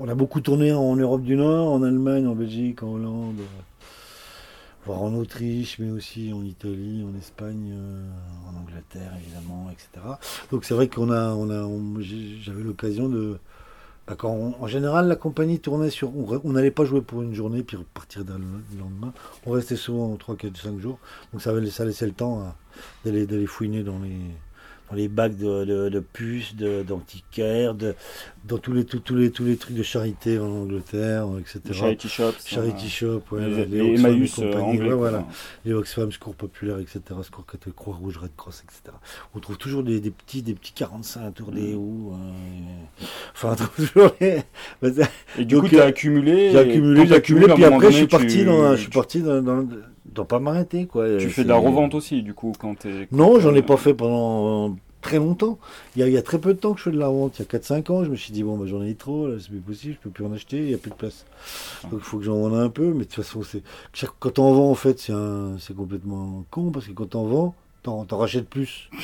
on 0.00 0.08
a 0.08 0.14
beaucoup 0.14 0.40
tourné 0.40 0.72
en 0.72 0.96
Europe 0.96 1.22
du 1.22 1.36
Nord, 1.36 1.72
en 1.72 1.82
Allemagne, 1.82 2.26
en 2.26 2.34
Belgique, 2.34 2.82
en 2.82 2.94
Hollande, 2.94 3.40
voire 4.84 5.02
en 5.02 5.14
Autriche, 5.14 5.78
mais 5.78 5.90
aussi 5.90 6.32
en 6.32 6.44
Italie, 6.44 7.04
en 7.04 7.16
Espagne, 7.16 7.72
en 8.48 8.60
Angleterre, 8.60 9.12
évidemment, 9.22 9.70
etc. 9.70 10.06
Donc 10.50 10.64
c'est 10.64 10.74
vrai 10.74 10.88
qu'on 10.88 11.10
a, 11.10 11.34
on 11.34 11.50
a, 11.50 12.02
j'avais 12.40 12.62
l'occasion 12.62 13.08
de, 13.08 13.38
quand 14.14 14.30
on- 14.30 14.54
en 14.62 14.66
général, 14.68 15.08
la 15.08 15.16
compagnie 15.16 15.58
tournait 15.58 15.90
sur. 15.90 16.12
On 16.44 16.52
n'allait 16.52 16.70
pas 16.70 16.84
jouer 16.84 17.00
pour 17.00 17.22
une 17.22 17.34
journée 17.34 17.62
puis 17.64 17.76
repartir 17.76 18.24
le, 18.24 18.44
le 18.72 18.78
lendemain. 18.80 19.12
On 19.46 19.50
restait 19.50 19.76
souvent 19.76 20.14
3, 20.16 20.36
4, 20.36 20.56
5 20.56 20.78
jours. 20.78 20.98
Donc 21.32 21.42
ça, 21.42 21.52
laissait 21.52 22.06
le 22.06 22.12
temps 22.12 22.54
d'aller 23.04 23.46
fouiner 23.46 23.82
dans 23.82 23.98
les, 23.98 24.16
dans 24.90 24.96
les 24.96 25.08
bacs 25.08 25.36
de, 25.36 25.64
de, 25.64 25.88
de 25.88 26.00
puces, 26.00 26.54
d'antiquaires, 26.54 27.74
de, 27.74 27.94
dans 28.46 28.58
tous 28.58 28.72
les, 28.72 28.84
tous, 28.84 29.00
tous 29.00 29.16
les, 29.16 29.30
tous 29.30 29.44
les 29.44 29.56
trucs 29.56 29.76
de 29.76 29.82
charité 29.82 30.38
en 30.38 30.46
Angleterre, 30.48 31.26
etc. 31.40 31.60
Charity 31.72 32.08
shops, 32.08 32.46
Charity 32.46 32.88
shop, 32.88 33.22
ouais, 33.32 33.48
les- 33.48 33.64
les 33.64 33.66
les 33.66 33.80
Oxfam 33.92 34.10
et 34.12 34.14
Emmaüs, 34.14 34.38
euh, 34.38 34.60
anglais, 34.60 34.88
ouais, 34.88 34.94
voilà. 34.94 35.26
Les 35.64 35.72
Oxfam, 35.72 36.12
Secours 36.12 36.34
Populaire, 36.36 36.78
etc. 36.78 37.00
Secours 37.22 37.46
catholique, 37.46 37.74
Croix-Rouge, 37.76 38.18
Red 38.18 38.30
Cross, 38.36 38.62
etc. 38.64 38.96
On 39.34 39.40
trouve 39.40 39.58
toujours 39.58 39.82
des, 39.82 39.98
des 40.00 40.10
petits, 40.12 40.42
des 40.42 40.54
petits 40.54 40.72
45 40.72 41.32
tours 41.34 41.50
des 41.50 41.74
Mm. 41.74 41.76
houes. 41.76 42.12
euh, 42.14 43.04
Enfin, 43.34 43.50
on 43.52 43.54
trouve 43.56 43.88
toujours 43.88 44.10
les- 44.20 44.42
Et 45.38 45.44
du 45.44 45.54
Donc, 45.56 45.64
coup, 45.64 45.68
t'as 45.70 45.84
euh, 45.84 45.88
accumulé. 45.88 46.50
J'ai 46.52 46.58
accumulé, 46.58 47.06
j'ai 47.06 47.14
accumulé, 47.14 47.50
à 47.50 47.54
puis 47.54 47.64
après, 47.64 47.86
je 47.90 47.96
suis 47.96 48.06
donné, 48.06 48.24
parti 48.24 48.38
tu- 48.38 48.44
dans, 48.44 48.70
je 48.72 48.76
suis 48.76 48.90
tu- 48.90 48.96
parti 48.98 49.22
dans, 49.22 49.42
dans, 49.42 49.66
dans 50.14 50.24
pas 50.24 50.38
m'arrêter, 50.38 50.86
quoi. 50.86 51.16
Tu 51.18 51.28
fais 51.28 51.44
de 51.44 51.48
la 51.48 51.56
revente 51.56 51.94
aussi, 51.94 52.22
du 52.22 52.34
coup, 52.34 52.52
quand 52.58 52.78
t'es. 52.78 53.08
Non, 53.12 53.38
j'en 53.40 53.54
ai 53.54 53.58
euh, 53.58 53.62
pas 53.62 53.76
fait 53.76 53.94
pendant 53.94 54.76
très 55.02 55.18
longtemps. 55.18 55.58
Il 55.94 56.00
y, 56.00 56.02
a, 56.02 56.08
il 56.08 56.12
y 56.12 56.16
a 56.16 56.22
très 56.22 56.38
peu 56.40 56.52
de 56.54 56.58
temps 56.58 56.72
que 56.72 56.78
je 56.78 56.84
fais 56.84 56.90
de 56.90 56.98
la 56.98 57.06
revente. 57.06 57.38
Il 57.38 57.42
y 57.42 57.44
a 57.44 57.58
4-5 57.58 57.90
ans, 57.92 58.02
je 58.04 58.10
me 58.10 58.16
suis 58.16 58.32
dit, 58.32 58.42
bon, 58.42 58.56
bah, 58.56 58.64
j'en 58.66 58.82
ai 58.82 58.94
trop, 58.94 59.28
là, 59.28 59.36
c'est 59.40 59.50
plus 59.50 59.60
possible, 59.60 59.94
je 59.94 59.98
peux 60.00 60.10
plus 60.10 60.24
en 60.24 60.32
acheter, 60.32 60.58
il 60.58 60.64
n'y 60.66 60.74
a 60.74 60.78
plus 60.78 60.90
de 60.90 60.96
place. 60.96 61.24
Donc 61.84 62.00
il 62.00 62.04
faut 62.04 62.18
que 62.18 62.24
j'en 62.24 62.36
vende 62.40 62.54
un 62.54 62.68
peu, 62.70 62.86
mais 62.88 63.00
de 63.00 63.04
toute 63.04 63.14
façon, 63.14 63.42
c'est 63.44 63.62
quand 64.18 64.38
on 64.40 64.52
vend, 64.52 64.70
en 64.70 64.74
fait, 64.74 64.98
c'est 64.98 65.12
un- 65.12 65.56
complètement 65.76 66.44
con, 66.50 66.70
parce 66.72 66.86
que 66.86 66.92
quand 66.92 67.14
on 67.14 67.24
vend, 67.24 67.54
t'en 67.82 68.04
rachètes 68.18 68.48
plus. 68.48 68.90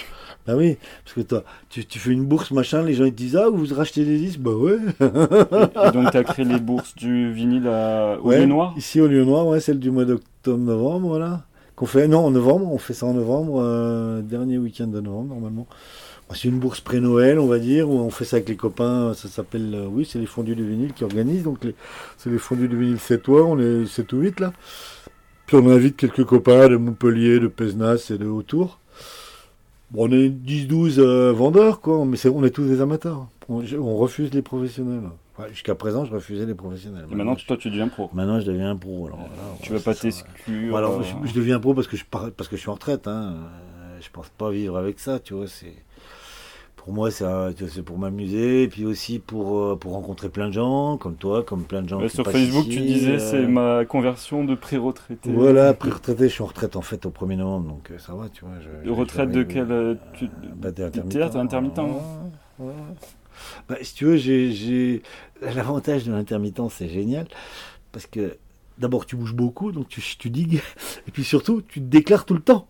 Bah 0.45 0.55
oui, 0.57 0.77
parce 1.05 1.15
que 1.15 1.37
tu, 1.71 1.85
tu 1.87 1.99
fais 2.01 2.11
une 2.11 2.25
bourse, 2.25 2.51
machin, 2.51 2.83
les 2.83 2.95
gens 2.95 3.05
ils 3.05 3.13
te 3.13 3.17
disent, 3.17 3.37
ah, 3.37 3.49
vous 3.49 3.65
rachetez 3.73 4.05
des 4.05 4.19
disques? 4.19 4.41
Bah 4.41 4.51
ouais. 4.51 4.77
Et 5.01 5.91
donc, 5.93 6.11
tu 6.11 6.17
as 6.17 6.25
créé 6.25 6.45
les 6.45 6.59
bourses 6.59 6.97
du 6.97 7.33
vinyle 7.33 7.69
à- 7.69 8.19
au 8.21 8.27
Ouais, 8.29 8.41
lieu 8.41 8.47
noir? 8.47 8.75
Ici 8.77 9.01
au 9.01 9.07
lieu 9.07 9.25
noir, 9.25 9.47
ouais, 9.47 9.61
celle 9.61 9.79
du 9.79 9.93
mois 9.93 10.05
d'octobre-novembre, 10.45 11.09
voilà. 11.09 11.45
Qu'on 11.77 11.87
fait, 11.87 12.07
non, 12.09 12.21
en 12.27 12.31
novembre, 12.31 12.71
on 12.71 12.79
fait 12.79 12.95
ça 12.95 13.07
en 13.07 13.15
novembre, 13.15 13.61
euh, 13.63 14.21
dernier 14.23 14.59
week-end 14.59 14.87
de 14.89 15.01
novembre 15.01 15.35
normalement. 15.35 15.67
Bah, 16.29 16.35
C'est 16.39 16.49
une 16.49 16.59
bourse 16.59 16.81
pré-Noël, 16.81 17.39
on 17.39 17.47
va 17.47 17.59
dire, 17.59 17.89
où 17.89 17.95
on 17.99 18.11
fait 18.11 18.25
ça 18.25 18.37
avec 18.37 18.49
les 18.49 18.57
copains, 18.57 19.15
ça 19.15 19.29
s'appelle, 19.29 19.73
euh, 19.75 19.87
oui, 19.91 20.07
c'est 20.11 20.19
les 20.19 20.27
fondus 20.27 20.55
du 20.55 20.67
vinyle 20.69 20.93
qui 20.93 21.05
organisent, 21.05 21.45
donc 21.45 21.59
c'est 22.19 22.31
les 22.31 22.39
fondus 22.39 22.69
du 22.69 22.77
vinyle 22.77 22.99
7 22.99 23.23
toits, 23.23 23.47
on 23.47 23.59
est 23.59 23.87
7 23.87 24.13
ou 24.13 24.19
8 24.19 24.41
là. 24.41 24.53
Puis 25.47 25.57
on 25.57 25.69
invite 25.69 25.97
quelques 25.97 26.25
copains 26.25 26.69
de 26.69 26.77
Montpellier, 26.77 27.41
de 27.41 27.49
Pesnas 27.49 28.09
et 28.11 28.19
de 28.19 28.27
autour. 28.27 28.79
Bon, 29.91 30.09
on 30.09 30.13
est 30.13 30.29
10-12 30.31 30.99
euh, 30.99 31.33
vendeurs, 31.33 31.81
quoi, 31.81 32.05
mais 32.07 32.17
c'est- 32.17 32.29
on 32.31 32.45
est 32.45 32.51
tous 32.51 32.65
des 32.65 32.81
amateurs. 32.81 33.27
On 33.49 33.97
refuse 33.97 34.33
les 34.33 34.41
professionnels. 34.43 35.03
Ouais, 35.39 35.49
Jusqu'à 35.51 35.75
présent, 35.75 36.05
je 36.05 36.13
refusais 36.13 36.45
les 36.45 36.55
professionnels. 36.55 37.07
Et 37.11 37.15
maintenant, 37.15 37.35
toi, 37.37 37.57
tu 37.57 37.71
deviens 37.71 37.89
pro. 37.89 38.11
Maintenant, 38.13 38.39
je 38.41 38.47
deviens 38.47 38.77
pro. 38.77 39.07
Alors, 39.07 39.19
voilà, 39.19 39.33
Tu 39.63 39.73
vas 39.73 39.81
pas 39.81 39.95
t'exclure. 39.95 40.77
Alors, 40.77 41.01
euh, 41.01 41.03
je, 41.25 41.29
je 41.29 41.35
deviens 41.35 41.59
pro 41.59 41.73
parce 41.75 41.87
que 41.87 41.97
je, 41.97 42.05
parce 42.05 42.49
que 42.49 42.57
je 42.57 42.61
suis 42.61 42.69
en 42.71 42.75
retraite. 42.75 43.09
Hein. 43.09 43.35
Euh, 43.37 43.99
Je 44.01 44.11
pense 44.11 44.29
pas 44.31 44.51
vivre 44.51 44.77
avec 44.77 44.99
ça, 45.01 45.19
tu 45.21 45.33
vois. 45.35 45.47
C'est 45.47 45.73
pour 46.77 46.93
moi, 46.93 47.11
c'est 47.13 47.83
pour 47.85 47.97
m'amuser, 47.97 48.65
et 48.65 48.69
puis 48.69 48.85
aussi 48.85 49.21
pour 49.21 49.59
euh, 49.61 49.77
pour 49.77 49.93
rencontrer 49.93 50.29
plein 50.29 50.49
de 50.49 50.53
gens, 50.53 50.97
comme 50.99 51.15
toi, 51.15 51.45
comme 51.45 51.63
plein 51.63 51.81
de 51.81 51.89
gens. 51.89 52.01
ouais, 52.01 52.09
qui 52.09 52.17
sur 52.17 52.29
Facebook, 52.29 52.67
ici, 52.67 52.77
tu 52.77 52.83
disais, 52.83 53.13
euh, 53.13 53.19
c'est 53.31 53.47
ma 53.47 53.85
conversion 53.85 54.43
de 54.45 54.57
pré-retraité. 54.57 55.31
Voilà, 55.33 55.73
pré-retraité, 55.75 56.25
je 56.29 56.33
suis 56.35 56.43
en 56.43 56.47
retraite 56.47 56.75
en 56.75 56.83
fait 56.83 57.07
au 57.07 57.11
1er 57.11 57.37
novembre, 57.37 57.69
donc 57.69 57.93
ça 57.99 58.15
va, 58.15 58.29
tu 58.29 58.45
vois. 58.45 58.55
je- 58.61 58.85
De 58.85 58.91
retraite 58.93 59.31
de 59.31 59.45
quel. 59.45 59.71
euh, 59.71 59.95
tu... 60.15 60.29
bah, 60.57 60.73
t'es 60.73 60.83
intermittent. 60.83 61.13
théâtre, 61.13 61.37
intermittent, 61.37 61.79
Ouais, 61.79 61.85
ouais. 62.59 62.67
ouais. 62.67 62.73
Bah, 63.69 63.77
si 63.83 63.95
tu 63.95 64.05
veux, 64.05 65.01
l'avantage 65.43 66.05
de 66.05 66.13
l'intermittence, 66.13 66.75
c'est 66.79 66.89
génial, 66.89 67.27
parce 67.93 68.07
que 68.07 68.37
d'abord 68.79 69.07
tu 69.07 69.17
bouges 69.17 69.35
beaucoup, 69.35 69.73
donc 69.73 69.89
tu, 69.89 70.31
digues, 70.31 70.63
et 71.07 71.11
puis 71.11 71.25
surtout 71.25 71.63
tu 71.63 71.81
te 71.81 71.87
déclares 71.87 72.25
tout 72.25 72.35
le 72.35 72.41
temps. 72.41 72.67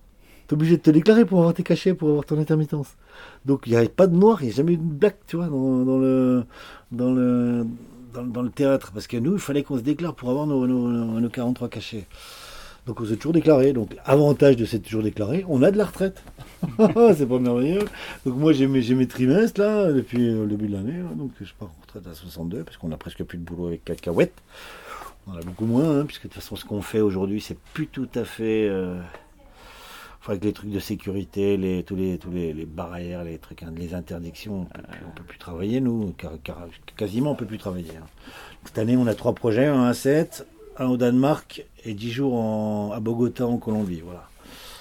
Tu 0.49 0.55
es 0.55 0.55
obligé 0.55 0.77
de 0.77 0.83
te 0.83 0.91
déclarer 0.91 1.25
pour 1.25 1.39
avoir 1.39 1.55
tes 1.55 1.63
cachets, 1.63 1.95
pour 1.95 2.09
avoir 2.09 2.25
ton 2.25 2.39
intermittence. 2.39 2.97
Donc 3.47 3.63
il 3.67 3.73
n'y 3.73 3.79
a 3.79 3.89
pas 3.89 4.07
de 4.07 4.17
noir, 4.17 4.43
il 4.43 4.47
n'y 4.47 4.53
a 4.53 4.57
jamais 4.57 4.73
eu 4.73 4.77
de 4.77 4.83
black, 4.83 5.19
tu 5.27 5.37
vois, 5.37 5.47
dans, 5.47 5.99
le, 5.99 6.45
théâtre, 8.55 8.93
parce 8.93 9.07
que 9.07 9.17
nous, 9.17 9.35
il 9.35 9.39
fallait 9.39 9.63
qu'on 9.63 9.79
se 9.79 9.83
déclare 9.83 10.15
pour 10.15 10.31
avoir 10.31 10.47
nos- 10.47 10.67
nos 10.67 11.29
43 11.29 11.69
cachets. 11.69 12.07
Donc 12.87 13.01
on 13.01 13.05
s'est 13.07 13.17
toujours 13.17 13.33
déclaré. 13.33 13.73
Donc 13.73 13.97
avantage 14.05 14.57
de 14.57 14.65
s'être 14.65 14.83
toujours 14.85 15.03
déclaré, 15.03 15.45
on 15.49 15.63
a 15.63 15.71
de 15.71 15.79
la 15.79 15.85
retraite. 15.85 16.23
c'est 17.17 17.29
pas 17.29 17.39
merveilleux. 17.39 17.85
Donc 18.27 18.37
moi 18.37 18.53
j'ai 18.53 18.67
mes, 18.67 19.07
trimestres 19.07 19.61
là 19.61 19.93
depuis 19.93 20.19
le 20.19 20.47
début 20.47 20.67
de 20.69 20.73
l'année. 20.73 20.99
là. 20.99 21.15
donc 21.15 21.31
je 21.41 21.53
pars 21.59 21.69
en 21.69 21.81
retraite 21.83 22.07
à 22.07 22.15
62 22.15 22.65
parce 22.65 22.77
qu'on 22.77 22.91
a 22.93 22.97
presque 22.97 23.23
plus 23.25 23.39
de 23.39 23.45
boulot 23.45 23.69
avec 23.69 23.85
cacahuètes. 23.85 24.43
On 25.27 25.33
en 25.33 25.37
a 25.37 25.43
beaucoup 25.43 25.67
moins, 25.67 26.01
hein, 26.01 26.05
puisque 26.05 26.25
de 26.25 26.29
toute 26.29 26.43
façon 26.43 26.57
ce 26.57 26.65
qu'on 26.65 26.83
fait 26.83 27.01
aujourd'hui 27.01 27.41
c'est 27.41 27.59
plus 27.75 27.87
tout 27.87 28.09
à 28.17 28.25
fait. 28.25 28.67
euh, 28.69 29.01
enfin, 30.21 30.33
avec 30.33 30.43
les 30.43 30.53
trucs 30.53 30.71
de 30.71 30.81
sécurité, 30.81 31.57
les, 31.57 31.85
tous, 31.85 31.95
les, 31.95 32.19
tous 32.19 32.33
les, 32.33 32.53
barrières, 32.67 33.23
les 33.23 33.39
trucs, 33.39 33.63
hein, 33.63 33.73
les 33.77 33.95
interdictions, 33.95 34.67
on 34.75 35.09
on 35.09 35.11
peut 35.15 35.23
plus 35.23 35.39
travailler 35.39 35.81
nous, 35.81 36.13
car, 36.19 36.33
quasiment 36.97 37.33
on 37.33 37.35
peut 37.37 37.47
plus 37.47 37.59
travailler. 37.59 37.97
hein. 37.97 38.07
Cette 38.65 38.79
année 38.79 38.97
on 38.97 39.07
a 39.07 39.15
trois 39.15 39.35
projets, 39.35 39.67
un 39.67 39.85
à 39.85 39.95
7, 39.95 40.45
un 40.79 40.87
au 40.87 40.97
Danemark 40.97 41.65
et 41.85 41.95
10 41.95 42.11
jours 42.11 42.35
en- 42.35 42.93
à 42.93 43.01
Bogota 43.01 43.47
en 43.47 43.57
Colombie. 43.59 44.01
Voilà. 44.05 44.25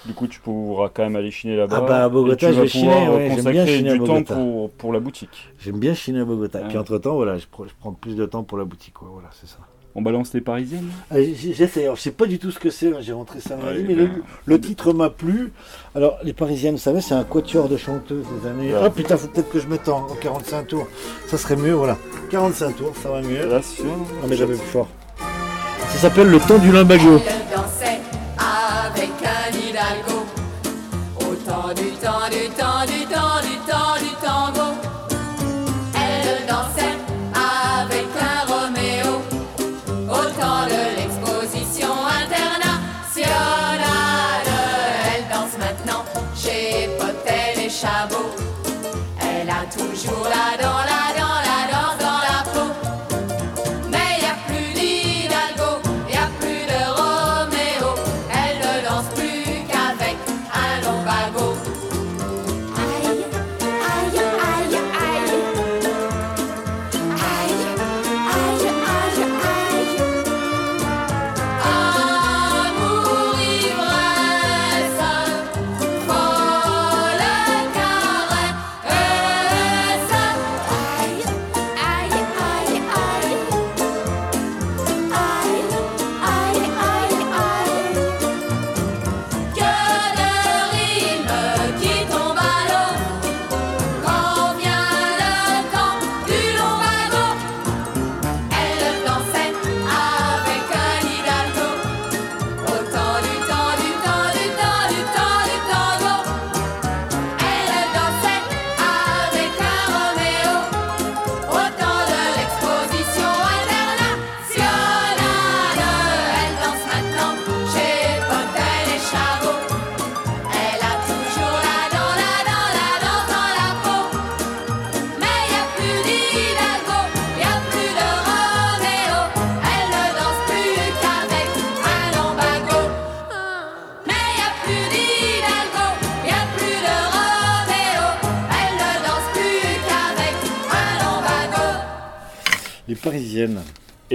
Du 0.06 0.14
coup, 0.14 0.26
tu 0.26 0.40
pourras 0.40 0.88
quand 0.92 1.04
même 1.04 1.14
aller 1.16 1.30
chiner 1.30 1.56
là-bas. 1.56 1.76
Ah 1.80 1.86
bah, 1.86 2.04
à 2.04 2.08
Bogota, 2.08 2.50
et 2.50 2.54
je 2.54 2.60
vais 2.62 2.66
chiner, 2.68 3.08
ouais, 3.08 3.32
j'aime 3.36 3.52
bien 3.52 3.66
chiner 3.66 3.90
à 3.90 3.96
Bogota. 3.96 4.34
pour, 4.34 4.70
pour 4.70 4.92
la 4.92 4.98
boutique. 4.98 5.48
J'aime 5.60 5.78
bien 5.78 5.94
chiner 5.94 6.20
à 6.20 6.24
Bogota. 6.24 6.60
Ah. 6.64 6.68
Puis 6.68 6.76
entre 6.76 6.98
temps, 6.98 7.14
voilà, 7.14 7.38
je, 7.38 7.46
prends- 7.50 7.66
je 7.66 7.72
prends 7.78 7.92
plus 7.92 8.16
de 8.16 8.26
temps 8.26 8.42
pour 8.42 8.58
la 8.58 8.64
boutique. 8.64 8.94
Quoi. 8.94 9.08
Voilà, 9.12 9.28
c'est 9.32 9.46
ça. 9.48 9.58
On 9.94 10.00
balance 10.02 10.32
les 10.32 10.40
parisiennes 10.40 10.88
Ah, 11.10 11.16
J'essaie. 11.20 11.84
Alors, 11.84 11.96
je 11.96 12.00
sais 12.00 12.10
pas 12.12 12.24
du 12.26 12.38
tout 12.38 12.50
ce 12.50 12.58
que 12.58 12.70
c'est. 12.70 12.88
hein, 12.88 12.96
J'ai 13.00 13.12
rentré 13.12 13.40
ça 13.40 13.56
lundi, 13.56 13.80
Ouais, 13.82 13.84
mais 13.86 13.94
ben, 13.94 14.10
le, 14.14 14.22
le 14.46 14.60
titre 14.60 14.92
m'a 14.94 15.10
plu. 15.10 15.52
Alors, 15.94 16.16
les 16.24 16.32
Parisiennes, 16.32 16.76
vous 16.76 16.80
savez, 16.80 17.02
c'est 17.02 17.12
un 17.14 17.24
quatuor 17.24 17.68
de 17.68 17.76
chanteuses 17.76 18.24
des 18.40 18.48
années. 18.48 18.72
Ah 18.74 18.88
putain, 18.90 19.16
faut 19.18 19.28
peut-être 19.28 19.50
que 19.50 19.60
je 19.60 19.68
mette 19.68 19.88
en, 19.90 19.98
en 20.10 20.14
45 20.16 20.66
tours. 20.66 20.86
Ça 21.26 21.36
serait 21.36 21.56
mieux, 21.56 21.74
voilà. 21.74 21.98
45 22.30 22.74
tours, 22.76 22.96
ça 22.96 23.10
va 23.10 23.20
mieux. 23.20 23.38
Ah, 23.52 23.60
mais 24.28 24.34
j'avais 24.34 24.54
plus 24.56 24.66
fort. 24.66 24.88
Ça 25.92 25.98
s'appelle 26.08 26.28
le 26.28 26.40
temps 26.40 26.58
du 26.58 26.72
limbago. 26.72 27.20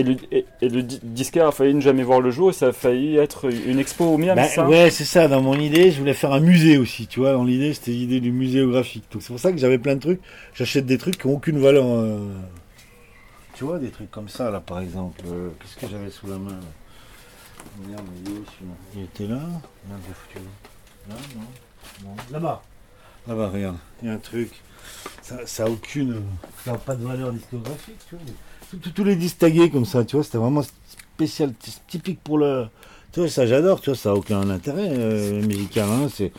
Le, 0.08 0.16
et, 0.32 0.46
et 0.62 0.70
le 0.70 0.84
di- 0.84 1.00
disquaire 1.04 1.48
a 1.48 1.52
failli 1.52 1.74
ne 1.74 1.82
jamais 1.82 2.04
voir 2.04 2.20
le 2.22 2.32
jour 2.32 2.50
et 2.50 2.54
ça 2.54 2.68
a 2.68 2.72
failli 2.74 3.18
être 3.18 3.50
une 3.52 3.80
expo 3.80 4.06
au 4.06 4.18
Miam, 4.18 4.36
Bah, 4.36 4.46
ça 4.46 4.68
ouais, 4.68 4.90
c'est 4.90 5.06
ça. 5.06 5.28
Dans 5.28 5.42
mon 5.42 5.56
idée, 5.60 5.92
je 5.92 6.00
voulais 6.00 6.14
faire 6.14 6.32
un 6.34 6.40
musée 6.40 6.78
aussi. 6.78 7.08
Tu 7.08 7.20
vois, 7.20 7.34
dans 7.34 7.44
l'idée, 7.44 7.74
c'était 7.74 7.92
l'idée 7.92 8.20
du 8.20 8.32
muséographique. 8.32 9.06
Donc 9.12 9.22
c'est 9.22 9.30
pour 9.30 9.40
ça 9.40 9.52
que 9.52 9.58
j'avais 9.58 9.78
plein 9.78 9.96
de 9.96 10.02
trucs. 10.02 10.22
J'achète 10.54 10.86
des 10.86 10.98
trucs 10.98 11.18
qui 11.22 11.28
n'ont 11.28 11.36
aucune 11.36 11.60
valeur. 11.60 11.86
euh. 11.88 12.20
Tu 13.56 13.64
vois, 13.64 13.80
des 13.80 13.90
trucs 13.90 14.12
comme 14.12 14.30
ça, 14.30 14.52
là, 14.52 14.60
par 14.60 14.80
exemple. 14.80 15.22
Euh, 15.28 15.50
Qu'est-ce 15.60 15.76
que 15.86 15.92
j'avais 15.92 16.10
sous 16.12 16.28
la 16.28 16.38
main 16.38 16.52
là? 16.52 16.58
Merde, 17.88 18.06
il 18.96 19.02
est 19.02 19.04
était 19.06 19.26
là 19.28 19.40
Merde, 19.88 20.02
j'ai 20.08 20.14
foutu 20.14 20.38
où 20.40 21.10
Là, 21.10 21.16
non, 21.36 22.10
non. 22.10 22.16
Là-bas. 22.32 22.62
Là-bas, 23.28 23.50
regarde. 23.50 23.78
Il 24.02 24.08
y 24.08 24.12
a 24.12 24.14
un 24.14 24.18
truc. 24.18 24.52
Ça, 25.22 25.46
ça 25.46 25.66
a 25.66 25.70
aucune. 25.70 26.22
Ça 26.64 26.72
n'a 26.74 26.78
pas 26.78 26.96
de 26.96 27.04
valeur 27.06 27.32
discographique, 27.34 27.98
tu 28.10 28.16
vois. 28.16 28.24
Tous- 28.94 29.04
les 29.04 29.16
disques 29.16 29.40
tagués 29.40 29.70
comme 29.70 29.86
ça, 29.86 30.04
tu 30.04 30.16
vois, 30.16 30.24
c'était 30.26 30.38
vraiment 30.38 30.62
spécial, 31.14 31.54
typique 31.88 32.20
pour 32.24 32.38
le. 32.38 32.66
Tu 33.14 33.22
vois, 33.22 33.30
ça 33.30 33.48
j'adore, 33.48 33.80
tu 33.80 33.90
vois, 33.90 33.98
ça 33.98 34.10
n'a 34.10 34.16
aucun 34.16 34.50
intérêt 34.50 34.90
euh, 34.92 35.42
musical. 35.42 35.88
Hein, 35.90 36.10
c'est, 36.14 36.32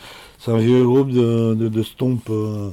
un 0.47 0.57
vieux 0.57 0.83
groupe 0.83 1.09
de, 1.09 1.55
de, 1.55 1.67
de 1.67 1.83
stomp 1.83 2.21
euh, 2.29 2.69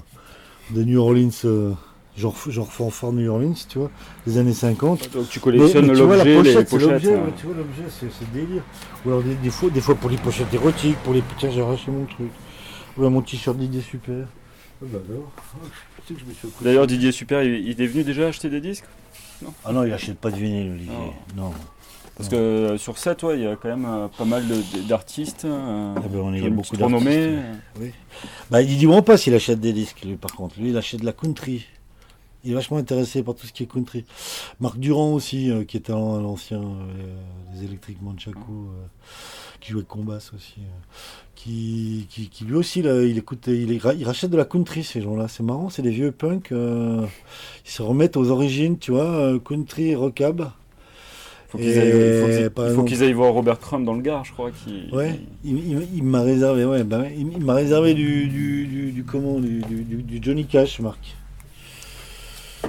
de 0.71 0.85
New 0.85 1.01
Orleans, 1.01 1.31
euh, 1.47 1.73
genre, 2.19 2.37
genre 2.49 2.71
fanfare 2.71 3.13
New 3.13 3.31
Orleans, 3.31 3.55
tu 3.69 3.79
vois, 3.79 3.91
des 4.27 4.37
années 4.37 4.53
50. 4.53 5.11
Donc 5.15 5.29
tu 5.31 5.41
collectionnes 5.41 5.91
l'objet, 5.91 6.25
les 6.25 6.37
pochette, 6.37 6.69
c'est 6.69 6.77
pochettes. 6.77 6.91
l'objet, 6.91 7.15
hein. 7.15 7.25
ouais, 7.25 7.33
tu 7.39 7.47
vois, 7.47 7.57
l'objet, 7.57 7.85
c'est, 7.89 8.33
délire. 8.33 8.63
Ou 9.05 9.09
alors 9.09 9.23
des, 9.23 9.35
des 9.37 9.51
fois, 9.51 9.71
des 9.71 9.81
fois 9.81 9.95
pour 9.95 10.11
les 10.11 10.19
pochettes 10.19 10.53
érotiques, 10.53 10.99
pour 10.99 11.15
les 11.15 11.23
tiens, 11.39 11.51
j'ai 11.51 11.63
arraché 11.63 11.91
mon 11.91 12.05
truc. 12.05 12.31
Ou 12.97 13.01
alors 13.01 13.11
mon 13.11 13.23
t-shirt 13.23 13.57
d'idée 13.57 13.81
super. 13.81 14.27
D'ailleurs, 16.61 16.87
Didier 16.87 17.11
Super, 17.11 17.43
il 17.43 17.81
est 17.81 17.87
venu 17.87 18.05
déjà 18.05 18.29
acheter 18.29 18.51
des 18.51 18.61
disques? 18.61 18.85
Ah 19.65 19.73
non, 19.73 19.85
il 19.85 19.93
achète 19.93 20.19
pas 20.19 20.31
de 20.31 20.37
vinyle, 20.37 20.71
Olivier. 20.73 20.93
Non. 21.37 21.53
Parce 22.17 22.31
que 22.31 22.77
sur 22.79 22.97
ça, 22.97 23.15
toi, 23.15 23.35
il 23.35 23.43
y 23.43 23.47
a 23.47 23.57
quand 23.57 23.69
même 23.69 23.85
euh, 23.85 24.09
pas 24.09 24.25
mal 24.25 24.43
d'artistes. 24.89 25.45
euh, 25.45 25.93
Ah 25.97 26.01
ben, 26.09 26.19
on 26.21 26.33
est- 26.33 26.49
beaucoup 26.49 26.75
d'artistes, 26.77 27.31
Oui. 27.79 27.91
Bah, 28.51 28.63
il 28.63 28.79
dit 28.79 28.87
pas 29.05 29.19
s'il 29.19 29.35
achète 29.35 29.61
des 29.61 29.75
disques, 29.75 30.01
lui, 30.03 30.17
par 30.17 30.33
contre. 30.33 30.59
Lui, 30.59 30.71
il 30.71 30.77
achète 30.79 31.01
de 31.01 31.05
la 31.07 31.13
country. 31.13 31.67
Il 32.43 32.53
est 32.53 32.55
vachement 32.55 32.79
intéressé 32.79 33.23
par 33.23 33.35
tout 33.35 33.47
ce 33.47 33.53
qui 33.53 33.65
est 33.65 33.67
country. 33.67 34.05
Marc 34.61 34.79
Durand 34.79 35.13
aussi, 35.13 35.51
euh, 35.51 35.65
qui 35.65 35.77
était 35.77 35.93
à 35.93 35.97
l'ancien 35.97 36.61
euh, 36.63 37.17
des 37.55 37.65
électriques 37.65 38.01
Manchaco, 38.01 38.39
euh, 38.39 38.87
qui 39.61 39.73
jouait 39.73 39.83
Combass 39.83 40.33
aussi. 40.35 40.55
euh, 40.59 40.71
qui, 41.35 42.07
qui, 42.09 42.29
qui 42.29 42.45
lui 42.45 42.55
aussi, 42.55 42.83
là, 42.83 43.03
il 43.03 43.19
écoute, 43.19 43.47
il, 43.49 43.79
rachète 44.05 44.31
de 44.31 44.37
la 44.37 44.45
country, 44.45 44.83
ces 44.83 45.01
gens-là. 45.03 45.29
C'est 45.29 45.43
marrant, 45.43 45.69
c'est 45.71 45.83
des 45.83 45.91
vieux 45.91 46.11
punks. 46.13 46.51
euh, 46.53 47.05
ils 47.65 47.71
se 47.71 47.83
remettent 47.83 48.17
aux 48.17 48.31
origines, 48.31 48.79
tu 48.79 48.91
vois, 48.93 49.05
euh, 49.05 49.39
country, 49.39 49.95
rockab. 49.95 50.51
Faut 51.49 51.59
qu'ils 51.59 51.79
aillent- 51.79 51.89
il 51.93 52.75
faut 52.75 52.83
qu'ils- 52.85 53.03
aillent 53.05 53.13
voir 53.13 53.33
Robert 53.33 53.61
Crumb 53.61 53.85
dans 53.85 53.95
le 53.95 54.01
Gard, 54.03 54.25
je 54.25 54.33
crois. 54.33 54.51
Qui, 54.51 54.89
Ouais, 54.93 55.21
il, 55.45 55.57
il- 55.59 55.89
il 55.97 56.03
m'a 56.03 56.23
réservé, 56.23 56.65
ouais, 56.65 56.83
bah 56.83 57.05
il, 57.17 57.45
m'a 57.45 57.55
réservé 57.55 57.95
du, 57.95 58.27
du, 58.27 58.67
du, 58.67 58.91
du 58.93 59.05
comment, 59.05 59.39
du- 59.39 59.63
du 59.63 60.19
Johnny 60.21 60.47
Cash, 60.47 60.81
Marc. 60.81 61.17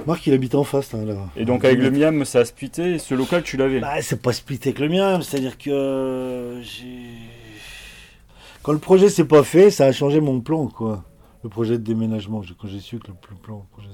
Marc, 0.08 0.26
il 0.26 0.32
habite 0.32 0.54
en 0.54 0.64
face, 0.64 0.94
là. 0.94 1.04
là. 1.04 1.28
Et 1.36 1.44
donc 1.44 1.66
avec 1.66 1.78
le 1.80 1.90
Miam, 1.90 2.24
ça 2.24 2.38
a 2.38 2.44
splitté. 2.46 2.94
Et 2.94 2.98
ce 2.98 3.14
local, 3.14 3.42
tu 3.42 3.58
l'avais. 3.58 3.78
Bah, 3.78 4.00
c'est 4.00 4.22
pas 4.22 4.32
splitté 4.32 4.70
avec 4.70 4.78
le 4.78 4.88
mien, 4.88 5.20
c'est-à-dire 5.20 5.58
que 5.58 5.68
euh, 5.68 6.62
j'ai. 6.62 7.10
Quand 8.62 8.72
le 8.72 8.78
projet 8.78 9.10
s'est 9.10 9.26
pas 9.26 9.42
fait, 9.42 9.70
ça 9.70 9.84
a 9.84 9.92
changé 9.92 10.20
mon 10.20 10.40
plan, 10.40 10.66
quoi. 10.68 11.04
Le 11.44 11.50
projet 11.50 11.74
de 11.76 11.82
déménagement, 11.84 12.42
quand 12.58 12.68
j'ai 12.68 12.80
su 12.80 12.98
que 12.98 13.08
le, 13.08 13.14
plan. 13.36 13.66
projet 13.70 13.88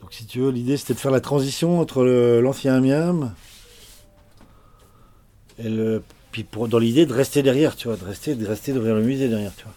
Donc, 0.00 0.12
si 0.12 0.26
tu 0.26 0.40
veux, 0.40 0.50
l'idée 0.50 0.76
c'était 0.76 0.94
de 0.94 0.98
faire 0.98 1.12
la 1.12 1.20
transition 1.20 1.78
entre 1.78 2.04
l'ancien 2.40 2.80
Miam 2.80 3.34
et 5.60 5.68
le. 5.68 6.02
Puis 6.32 6.42
pour, 6.42 6.66
dans 6.66 6.80
l'idée 6.80 7.06
de 7.06 7.12
rester 7.12 7.44
derrière, 7.44 7.76
tu 7.76 7.86
vois, 7.86 7.96
de 7.96 8.04
rester, 8.04 8.34
de 8.34 8.44
rester 8.44 8.72
d'ouvrir 8.72 8.96
le 8.96 9.02
musée 9.04 9.28
derrière, 9.28 9.54
tu 9.56 9.62
vois. 9.62 9.74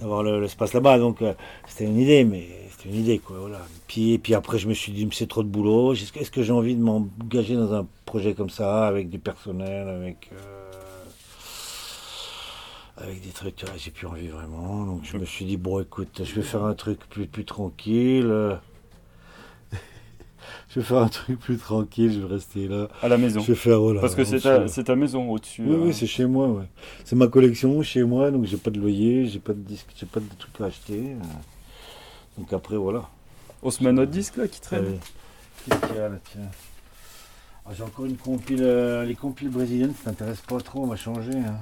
D'avoir 0.00 0.22
le- 0.22 0.40
l'espace 0.40 0.72
là-bas. 0.72 0.98
Donc, 0.98 1.20
euh, 1.20 1.34
c'était 1.68 1.84
une 1.84 2.00
idée, 2.00 2.24
mais 2.24 2.48
c'était 2.76 2.88
une 2.90 3.00
idée, 3.02 3.18
quoi, 3.18 3.38
voilà. 3.38 3.60
Puis, 3.86 4.12
et 4.12 4.18
puis 4.18 4.34
après, 4.34 4.58
je 4.58 4.68
me 4.68 4.74
suis 4.74 4.92
dit, 4.92 5.08
c'est 5.12 5.28
trop 5.28 5.42
de 5.42 5.48
boulot. 5.48 5.94
Est-ce 5.94 6.30
que, 6.30 6.42
j'ai 6.42 6.52
envie 6.52 6.74
de 6.76 6.82
m'engager 6.82 7.54
dans 7.54 7.72
un 7.74 7.86
projet 8.04 8.34
comme 8.34 8.50
ça, 8.50 8.86
avec 8.86 9.08
du 9.08 9.18
personnel, 9.18 9.88
avec. 9.88 10.30
euh, 10.32 10.72
avec 12.98 13.20
des 13.22 13.28
trucs, 13.30 13.62
j'ai 13.76 13.90
plus 13.90 14.06
envie 14.06 14.28
vraiment. 14.28 14.84
Donc 14.86 15.00
je 15.04 15.16
me 15.18 15.24
suis 15.26 15.44
dit, 15.44 15.56
bon 15.56 15.80
écoute, 15.80 16.22
je 16.24 16.34
vais 16.34 16.42
faire 16.42 16.64
un 16.64 16.74
truc 16.74 16.98
plus, 17.10 17.26
plus 17.26 17.44
tranquille. 17.44 18.24
euh, 18.26 18.54
je 20.70 20.80
vais 20.80 20.86
faire 20.86 20.98
un 20.98 21.08
truc 21.08 21.38
plus 21.38 21.58
tranquille, 21.58 22.10
je 22.12 22.20
vais 22.20 22.34
rester 22.34 22.68
là. 22.68 22.88
À 23.02 23.08
la 23.08 23.18
maison. 23.18 23.40
Je 23.40 23.48
vais 23.48 23.54
faire, 23.54 23.80
voilà. 23.80 24.00
Parce 24.00 24.14
que 24.14 24.24
c'est 24.24 24.40
ta, 24.40 24.66
ta 24.66 24.96
maison 24.96 25.30
au-dessus. 25.30 25.62
Oui, 25.66 25.74
euh. 25.74 25.84
oui, 25.86 25.92
c'est 25.94 26.06
chez 26.06 26.24
moi, 26.24 26.48
ouais. 26.48 26.64
C'est 27.04 27.16
ma 27.16 27.28
collection 27.28 27.82
chez 27.82 28.02
moi, 28.02 28.30
donc 28.30 28.44
j'ai 28.46 28.56
pas 28.56 28.70
de 28.70 28.80
loyer, 28.80 29.26
j'ai 29.26 29.40
pas 29.40 29.52
de 29.52 29.60
disques, 29.60 29.88
j'ai 29.94 30.06
pas 30.06 30.20
de 30.20 30.26
trucs 30.38 30.58
à 30.62 30.64
acheter. 30.64 31.12
euh. 31.12 31.24
Donc 32.38 32.52
après, 32.52 32.76
voilà. 32.76 33.08
Osman 33.62 33.98
Hot 33.98 34.06
Disc 34.06 34.36
là 34.36 34.46
qui 34.48 34.60
traîne. 34.60 34.98
Qu'est-ce 35.68 35.80
qu'il 35.86 35.96
y 35.96 35.98
a 36.00 36.08
là, 36.08 36.16
tiens 36.32 36.42
Ah, 37.66 37.70
J'ai 37.76 37.82
encore 37.82 38.04
une 38.04 38.16
compile, 38.16 38.62
euh, 38.62 39.04
les 39.04 39.14
compiles 39.14 39.48
brésiliennes, 39.48 39.94
ça 40.04 40.10
t'intéresse 40.10 40.40
pas 40.42 40.60
trop, 40.60 40.82
on 40.82 40.86
va 40.86 40.96
changer. 40.96 41.32
hein. 41.36 41.56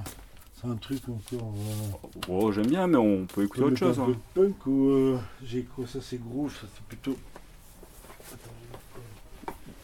C'est 0.61 0.67
un 0.67 0.75
truc 0.75 1.01
encore. 1.09 1.53
euh, 1.57 2.09
Oh, 2.29 2.51
j'aime 2.51 2.67
bien, 2.67 2.87
mais 2.87 2.97
on 2.97 3.25
peut 3.25 3.43
écouter 3.43 3.63
autre 3.63 3.77
chose. 3.77 3.99
un 3.99 4.03
hein. 4.03 4.15
peu 4.33 4.41
punk 4.47 4.65
ou 4.67 4.89
euh, 4.89 5.17
j'ai 5.43 5.63
quoi 5.63 5.85
Ça 5.87 5.99
c'est 6.01 6.21
gros, 6.21 6.49
ça 6.49 6.67
c'est 6.73 6.83
plutôt. 6.83 7.15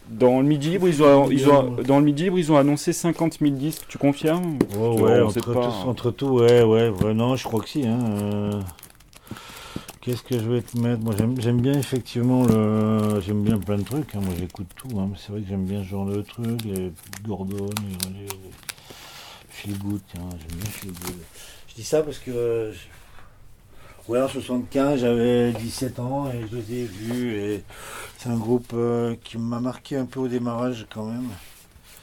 Dans 0.09 0.41
le 0.41 0.45
midi 0.45 0.71
libre, 0.71 0.89
ils 0.89 1.01
ont, 1.01 1.29
ils 1.31 1.49
ont, 1.49 1.77
dans 1.87 1.97
le 1.99 2.03
midi 2.03 2.23
libre, 2.23 2.37
ils 2.37 2.51
ont 2.51 2.57
annoncé 2.57 2.91
50 2.91 3.39
000 3.39 3.51
disques. 3.55 3.85
Tu 3.87 3.97
confirmes? 3.97 4.59
Ouais, 4.75 5.01
ouais, 5.01 5.21
on 5.21 5.29
sait 5.29 5.39
entre, 5.39 5.53
pas. 5.53 5.61
tout, 5.67 5.89
entre 5.89 6.11
tout, 6.11 6.27
ouais, 6.27 6.63
ouais, 6.63 6.89
ouais, 6.89 7.13
non, 7.13 7.37
je 7.37 7.45
crois 7.45 7.61
que 7.61 7.69
si. 7.69 7.87
Hein, 7.87 7.99
euh. 8.03 8.61
Qu'est-ce 10.01 10.23
que 10.23 10.39
je 10.39 10.49
vais 10.49 10.61
te 10.63 10.77
mettre? 10.79 11.01
Moi, 11.03 11.13
j'aime 11.37 11.61
bien 11.61 11.73
effectivement 11.73 12.43
le. 12.45 13.19
J'aime 13.21 13.43
bien 13.43 13.59
plein 13.59 13.77
de 13.77 13.83
trucs. 13.83 14.15
hein, 14.15 14.19
Moi, 14.21 14.33
j'écoute 14.39 14.67
tout. 14.75 14.87
hein, 14.99 15.07
mais 15.11 15.17
c'est 15.19 15.31
vrai 15.31 15.41
que 15.41 15.47
j'aime 15.47 15.65
bien 15.65 15.83
ce 15.83 15.87
genre 15.89 16.05
de 16.07 16.21
trucs. 16.23 16.63
Les 16.63 16.91
Gordon, 17.23 17.69
les 17.83 18.19
les 18.19 18.27
Feel 19.49 19.77
Good. 19.77 20.01
Tiens, 20.11 20.27
j'aime 20.39 20.59
bien 20.59 20.69
Feel 20.71 20.91
Good. 20.91 21.15
Je 21.69 21.75
dis 21.75 21.83
ça 21.83 22.01
parce 22.01 22.17
que. 22.17 22.73
Ouais, 24.07 24.19
en 24.19 24.27
75, 24.27 24.99
j'avais 25.01 25.51
17 25.53 25.99
ans 25.99 26.31
et 26.31 26.47
je 26.51 26.55
les 26.55 26.73
ai 26.81 26.85
vus. 26.85 27.35
Et 27.35 27.63
c'est 28.17 28.29
un 28.29 28.37
groupe 28.37 28.71
euh, 28.73 29.15
qui 29.23 29.37
m'a 29.37 29.59
marqué 29.59 29.97
un 29.97 30.05
peu 30.05 30.19
au 30.19 30.27
démarrage 30.27 30.87
quand 30.91 31.05
même. 31.05 31.27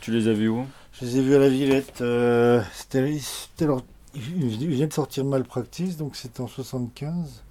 Tu 0.00 0.12
les 0.12 0.28
as 0.28 0.32
vus 0.32 0.48
où? 0.48 0.64
Je 0.92 1.04
les 1.04 1.16
ai 1.18 1.20
vus 1.22 1.34
à 1.34 1.40
la 1.40 1.48
Villette. 1.48 2.00
euh, 2.00 2.62
c'était, 2.72 3.18
c'était 3.18 3.66
leur- 3.66 3.82
ils 4.14 4.62
ils 4.62 4.68
viennent 4.68 4.88
de 4.88 4.92
sortir 4.94 5.24
Malpractice, 5.24 5.96
donc 5.96 6.14
c'était 6.14 6.40
en 6.40 6.46
75. 6.46 7.42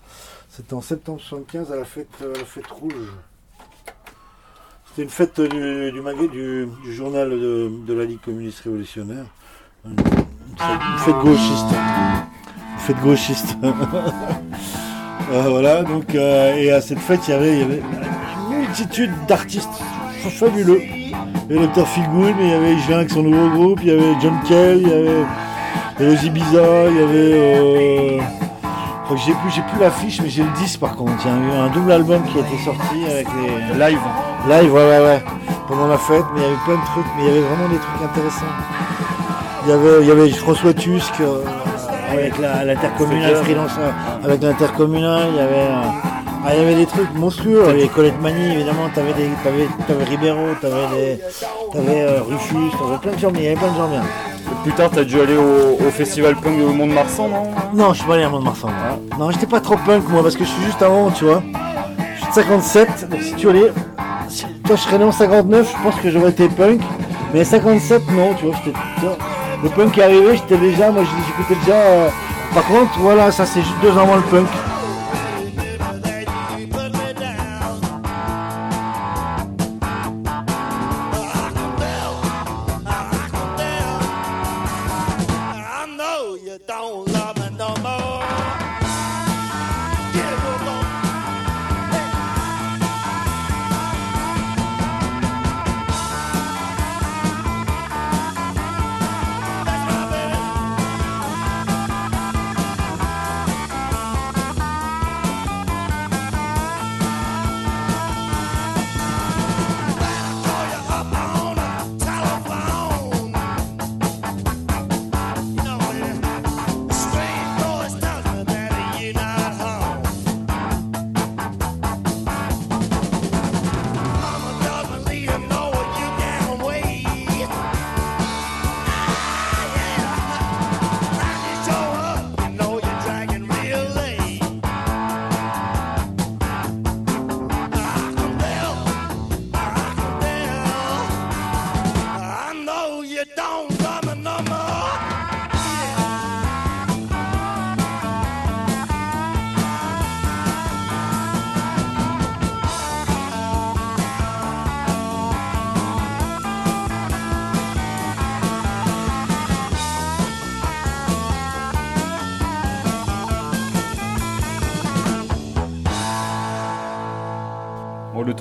C'était 0.49 0.74
en 0.74 0.82
septembre 0.82 1.20
75 1.22 1.72
à 1.72 1.76
la 1.76 1.86
fête, 1.86 2.08
rouge. 2.72 2.93
C'était 4.88 5.03
une 5.03 5.10
fête 5.10 5.39
du, 5.39 5.91
du, 5.91 6.68
du, 6.84 6.93
journal 6.93 7.30
de, 7.30 7.93
la 7.93 8.05
Ligue 8.05 8.20
communiste 8.22 8.62
révolutionnaire. 8.62 9.26
Une, 9.86 9.95
fête, 10.97 11.16
gauchiste. 11.22 11.68
Une 12.74 12.80
fête 12.80 13.01
gauchiste. 13.03 13.58
Euh, 15.30 15.49
voilà, 15.49 15.84
donc, 15.84 16.16
euh, 16.16 16.55
et 16.55 16.72
à 16.72 16.80
cette 16.80 16.99
fête, 16.99 17.20
il 17.28 17.32
y 17.32 17.34
avait, 17.34 17.60
une 17.62 18.60
multitude 18.62 19.12
d'artistes 19.28 19.68
fa- 20.24 20.30
fabuleux. 20.30 20.80
Il 20.82 21.12
y 21.55 21.58
avait 21.60 21.68
Dr. 21.68 21.86
Feelgood, 21.86 22.34
mais 22.38 22.45
il 22.45 22.49
y 22.49 22.53
avait 22.53 22.93
avec 22.93 23.10
son 23.10 23.24
nouveau 23.24 23.49
groupe, 23.49 23.80
il 23.82 23.89
y 23.89 23.91
avait 23.91 24.16
John 24.22 24.39
Kell, 24.47 24.78
il 24.78 24.88
y 24.88 24.93
avait, 24.93 25.26
il 25.99 26.24
y 26.24 26.28
il 26.28 26.53
y 26.53 26.58
avait. 26.58 27.34
Euh, 27.34 28.22
j'ai 29.16 29.34
plus, 29.34 29.51
j'ai 29.51 29.62
plus 29.62 29.80
l'affiche, 29.80 30.22
mais 30.22 30.30
j'ai 30.30 30.43
le 30.43 30.49
10 30.58 30.78
par 30.78 30.95
contre. 30.95 31.14
Il 31.26 31.32
y 31.32 31.34
a 31.34 31.38
eu 31.38 31.51
un 31.60 31.70
double 31.70 31.91
album 31.91 32.22
qui 32.24 32.38
a 32.38 32.41
été 32.41 32.58
sorti 32.64 33.05
avec 33.10 33.28
les. 33.36 33.80
Live. 33.80 33.99
Live, 34.49 34.74
ouais, 34.74 34.89
ouais, 34.89 34.99
ouais. 34.99 35.24
Pendant 35.68 35.88
la 35.88 35.97
fête, 35.97 36.26
mais 36.34 36.41
il 36.41 36.43
y 36.43 36.45
avait 36.47 36.64
plein 36.66 36.76
de 36.76 36.86
trucs, 36.86 37.05
mais 37.18 37.24
il 37.24 37.28
y 37.28 37.32
avait 37.32 37.41
vraiment 37.41 37.70
des 37.70 37.78
trucs 37.78 38.01
intéressants. 38.10 38.45
Il 39.66 39.70
y 39.70 39.74
avait, 39.74 40.01
il 40.01 40.08
y 40.08 40.12
avait 40.12 40.30
François 40.30 40.74
Tusk 40.74 41.14
euh, 41.20 41.43
avec 42.12 42.38
l'intercommunal 42.38 43.36
freelance, 43.38 43.72
euh, 43.80 44.26
avec 44.26 44.41
l'intercommunal, 44.41 45.28
il 45.32 45.36
y 45.36 45.39
avait. 45.39 45.55
euh, 45.55 45.91
ah, 46.45 46.55
il 46.55 46.62
y 46.62 46.64
avait 46.64 46.76
des 46.76 46.86
trucs 46.86 47.14
monstrueux, 47.16 47.64
il 47.72 47.76
y 47.76 47.80
avait 47.82 47.88
Colette 47.89 48.22
Mani, 48.22 48.53
évidemment, 48.53 48.88
t'avais 48.95 49.12
des, 49.14 49.28
t'avais, 49.43 49.68
t'avais 49.86 50.03
Ribeiro, 50.05 50.39
t'avais 50.62 50.88
des, 50.95 51.20
t'avais 51.74 52.01
euh, 52.03 52.22
Rufus, 52.26 52.55
t'avais 52.80 52.97
plein 53.01 53.12
de 53.12 53.20
gens, 53.20 53.32
mais 53.34 53.39
il 53.39 53.43
y 53.43 53.47
avait 53.47 53.55
plein 53.58 53.72
de 53.72 53.76
gens 53.78 53.88
bien. 53.89 54.03
Plus 54.64 54.72
tard, 54.74 54.89
t'as 54.93 55.04
dû 55.04 55.20
aller 55.20 55.36
au, 55.38 55.78
au 55.86 55.91
festival 55.91 56.36
punk 56.36 56.60
au 56.62 56.74
Mont-de-Marsan, 56.74 57.28
non 57.30 57.43
Non, 57.74 57.93
je 57.93 58.00
suis 58.00 58.08
pas 58.08 58.16
allé 58.16 58.24
à 58.24 58.30
Mont-de-Marsan. 58.30 58.68
moi. 58.68 59.18
Non, 59.20 59.32
j'étais 59.32 59.45
pas 59.48 59.62
trop 59.62 59.78
punk 59.78 60.04
moi, 60.10 60.22
parce 60.24 60.36
que 60.36 60.43
je 60.43 60.50
suis 60.50 60.64
juste 60.64 60.82
avant, 60.82 61.10
tu 61.12 61.26
vois. 61.26 61.41
Je 62.16 62.22
suis 62.22 62.28
de 62.30 62.34
57, 62.34 63.10
donc 63.10 63.22
si 63.22 63.34
tu 63.36 63.50
allais. 63.50 63.72
Si, 64.30 64.45
toi, 64.66 64.76
je 64.76 64.82
serais 64.82 64.98
né 64.98 65.06
en 65.06 65.12
59, 65.12 65.72
je 65.78 65.84
pense 65.84 66.00
que 66.02 66.10
j'aurais 66.12 66.30
été 66.32 66.50
punk. 66.50 66.82
Mais 67.34 67.43
57, 67.43 68.12
non, 68.12 68.34
tu 68.38 68.45
vois, 68.45 68.56
j'étais. 68.66 68.78
Le 69.64 69.70
punk 69.70 69.98
est 69.98 70.04
arrivé, 70.04 70.36
j'étais 70.36 70.58
déjà. 70.58 70.91
Moi, 70.91 71.04
j'écoutais 71.38 71.60
déjà. 71.66 71.78
euh, 71.78 72.10
Par 72.54 72.64
contre, 72.66 72.91
voilà, 73.00 73.32
ça 73.32 73.45
c'est 73.45 73.62
juste 73.62 73.76
deux 73.82 73.91
ans 73.91 74.02
avant 74.04 74.16
le 74.18 74.22
punk. 74.24 74.48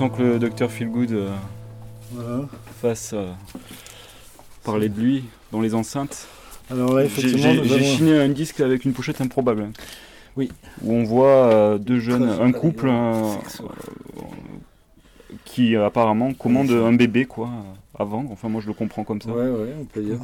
Temps 0.09 0.15
que 0.17 0.23
le 0.23 0.39
docteur 0.39 0.71
Feelgood 0.71 1.11
euh, 1.11 1.29
Voilà. 2.11 2.45
fasse 2.81 3.11
euh, 3.13 3.31
parler 4.63 4.89
de 4.89 4.99
lui 4.99 5.25
dans 5.51 5.61
les 5.61 5.73
enceintes. 5.75 6.27
Alors 6.69 6.93
là, 6.95 7.05
effectivement, 7.05 7.53
j'ai 7.63 7.75
avons- 7.75 7.83
chiné 7.97 8.17
un 8.19 8.29
disque 8.29 8.59
avec 8.59 8.85
une 8.85 8.93
pochette 8.93 9.21
improbable. 9.21 9.69
Oui. 10.35 10.51
Où 10.83 10.93
on 10.93 11.03
voit 11.03 11.27
euh, 11.51 11.77
deux 11.77 11.99
jeunes, 11.99 12.29
un 12.29 12.51
couple 12.51 12.87
euh, 12.89 13.23
euh, 13.23 13.61
qui 15.45 15.75
apparemment 15.75 16.33
commande 16.33 16.69
un 16.71 16.93
bébé 16.93 17.25
quoi 17.25 17.49
à 17.97 18.03
vendre. 18.03 18.29
Enfin 18.31 18.49
moi 18.49 18.61
je 18.61 18.67
le 18.67 18.73
comprends 18.73 19.03
comme 19.03 19.21
ça. 19.21 19.29
Ouais, 19.31 19.47
ouais, 19.49 19.73
on 19.79 19.85
peut 19.85 20.01
dire. 20.01 20.19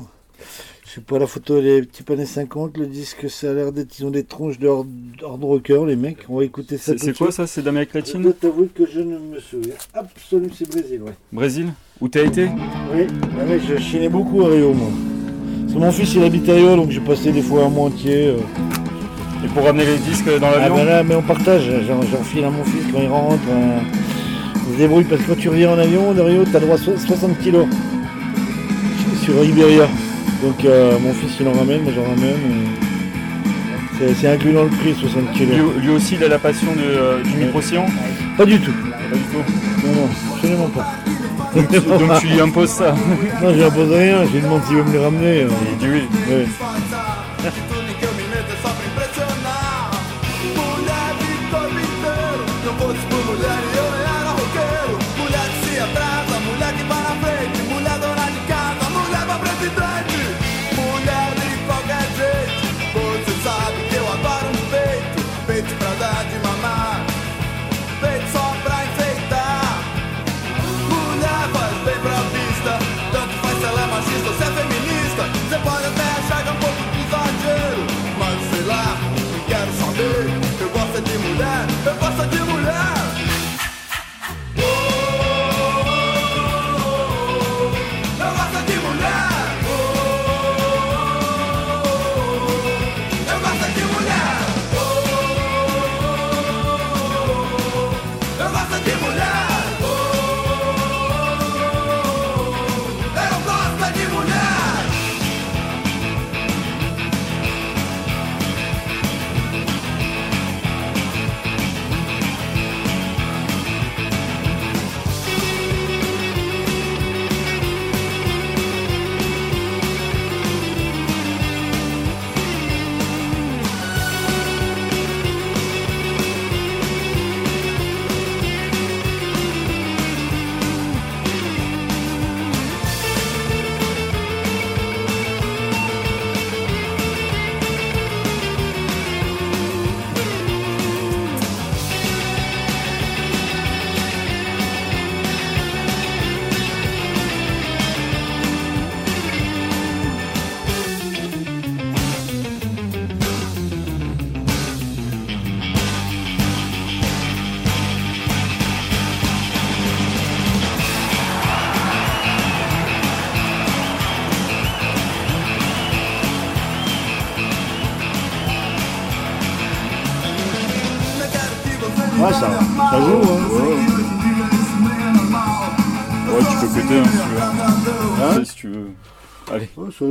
Je 0.95 0.99
sais 0.99 1.05
pas, 1.07 1.17
la 1.17 1.25
photo, 1.25 1.57
elle 1.57 1.65
est 1.65 1.91
type 1.91 2.11
années 2.11 2.27
50. 2.27 2.77
Le 2.77 2.85
disque, 2.85 3.27
ça 3.27 3.49
a 3.49 3.53
l'air 3.53 3.71
d'être. 3.71 3.97
Ils 3.97 4.05
ont 4.05 4.11
des 4.11 4.23
tronches 4.25 4.59
de 4.59 4.67
hard, 4.67 4.85
hard 5.25 5.43
rocker, 5.43 5.79
les 5.87 5.95
mecs. 5.95 6.19
On 6.29 6.37
va 6.37 6.43
écouter 6.43 6.77
ça. 6.77 6.91
C'est 6.91 6.99
c'est 7.05 7.17
quoi 7.17 7.31
ça 7.31 7.47
C'est 7.47 7.63
d'Amérique 7.63 7.89
Je 7.93 7.97
latine 7.97 8.21
dois 8.21 8.33
t'avouer 8.33 8.67
que 8.67 8.83
je 8.85 8.99
ne 8.99 9.17
me 9.17 9.39
souviens 9.39 9.73
absolument. 9.95 10.53
C'est 10.55 10.69
Brésil, 10.69 11.01
ouais. 11.01 11.13
Brésil 11.31 11.73
Où 11.99 12.07
t'as 12.09 12.23
été? 12.25 12.43
Oui, 12.93 13.07
ah 13.39 13.43
ouais, 13.49 13.59
je 13.67 13.81
chinais 13.81 14.07
beaucoup 14.09 14.43
à 14.43 14.49
Rio, 14.49 14.71
moi. 14.73 14.89
Parce 15.61 15.73
que 15.73 15.79
mon 15.79 15.91
fils, 15.91 16.13
il 16.13 16.23
habite 16.25 16.47
à 16.49 16.53
Rio, 16.53 16.75
donc 16.75 16.91
j'ai 16.91 16.99
passé 16.99 17.31
des 17.31 17.41
fois 17.41 17.63
un 17.65 17.69
mois 17.69 17.87
entier. 17.87 18.27
euh. 18.27 18.37
Et 19.43 19.47
pour 19.47 19.63
ramener 19.63 19.85
les 19.85 19.97
disques 19.97 20.29
dans 20.39 20.47
Ah 20.55 20.59
l'avion? 20.59 20.75
ben 20.75 20.85
là, 20.85 21.01
mais 21.03 21.15
on 21.15 21.23
partage. 21.23 21.63
J'en 21.87 22.03
j'en 22.03 22.23
file 22.23 22.43
à 22.45 22.51
mon 22.51 22.63
fils 22.65 22.83
quand 22.93 23.01
il 23.01 23.07
rentre. 23.09 23.41
euh, 23.49 23.79
On 24.69 24.73
se 24.73 24.77
débrouille 24.77 25.05
parce 25.05 25.23
que 25.23 25.27
quand 25.29 25.39
tu 25.39 25.49
reviens 25.49 25.71
en 25.71 25.77
avion 25.79 26.13
de 26.13 26.21
Rio, 26.21 26.43
t'as 26.51 26.59
droit 26.59 26.75
à 26.75 26.77
so- 26.77 26.95
60 26.95 27.39
kilos 27.39 27.65
sur 29.23 29.43
Iberia. 29.43 29.87
Donc 30.43 30.65
euh, 30.65 30.99
mon 30.99 31.13
fils, 31.13 31.31
il 31.39 31.47
en 31.47 31.53
ramène, 31.53 31.81
moi 31.83 31.93
j'en 31.95 32.03
ramène. 32.03 32.35
C'est- 34.19 34.27
inclus 34.27 34.51
dans 34.53 34.63
le 34.63 34.69
prix, 34.69 34.93
60 34.99 35.31
kilos. 35.33 35.55
lui, 35.77 35.81
lui 35.85 35.89
aussi 35.91 36.15
il 36.15 36.23
a 36.23 36.27
la 36.27 36.39
passion 36.39 36.67
de, 36.73 36.81
euh, 36.81 37.23
du 37.23 37.37
micro-sillon 37.37 37.85
Pas 38.37 38.45
du 38.45 38.59
tout. 38.59 38.71
Pas 38.71 39.15
du 39.15 39.23
tout. 39.23 39.37
Non, 39.87 39.93
non, 39.93 40.09
absolument 40.33 40.67
pas. 40.69 40.87
Donc, 41.55 41.67
tu- 41.69 41.79
donc 42.07 42.19
tu 42.19 42.27
lui 42.27 42.41
imposes 42.41 42.69
ça 42.71 42.93
Non, 43.41 43.49
je 43.51 43.55
lui 43.55 43.63
impose 43.63 43.91
rien, 43.91 44.25
je 44.25 44.31
lui 44.33 44.41
demande 44.41 44.61
s'il 44.65 44.75
veut 44.77 44.83
me 44.83 44.91
les 44.91 44.99
ramener. 44.99 45.41
euh. 45.43 45.49
Il 45.71 45.77
dit 45.77 45.87
oui. 45.93 46.03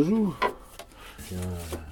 Joue. 0.01 0.35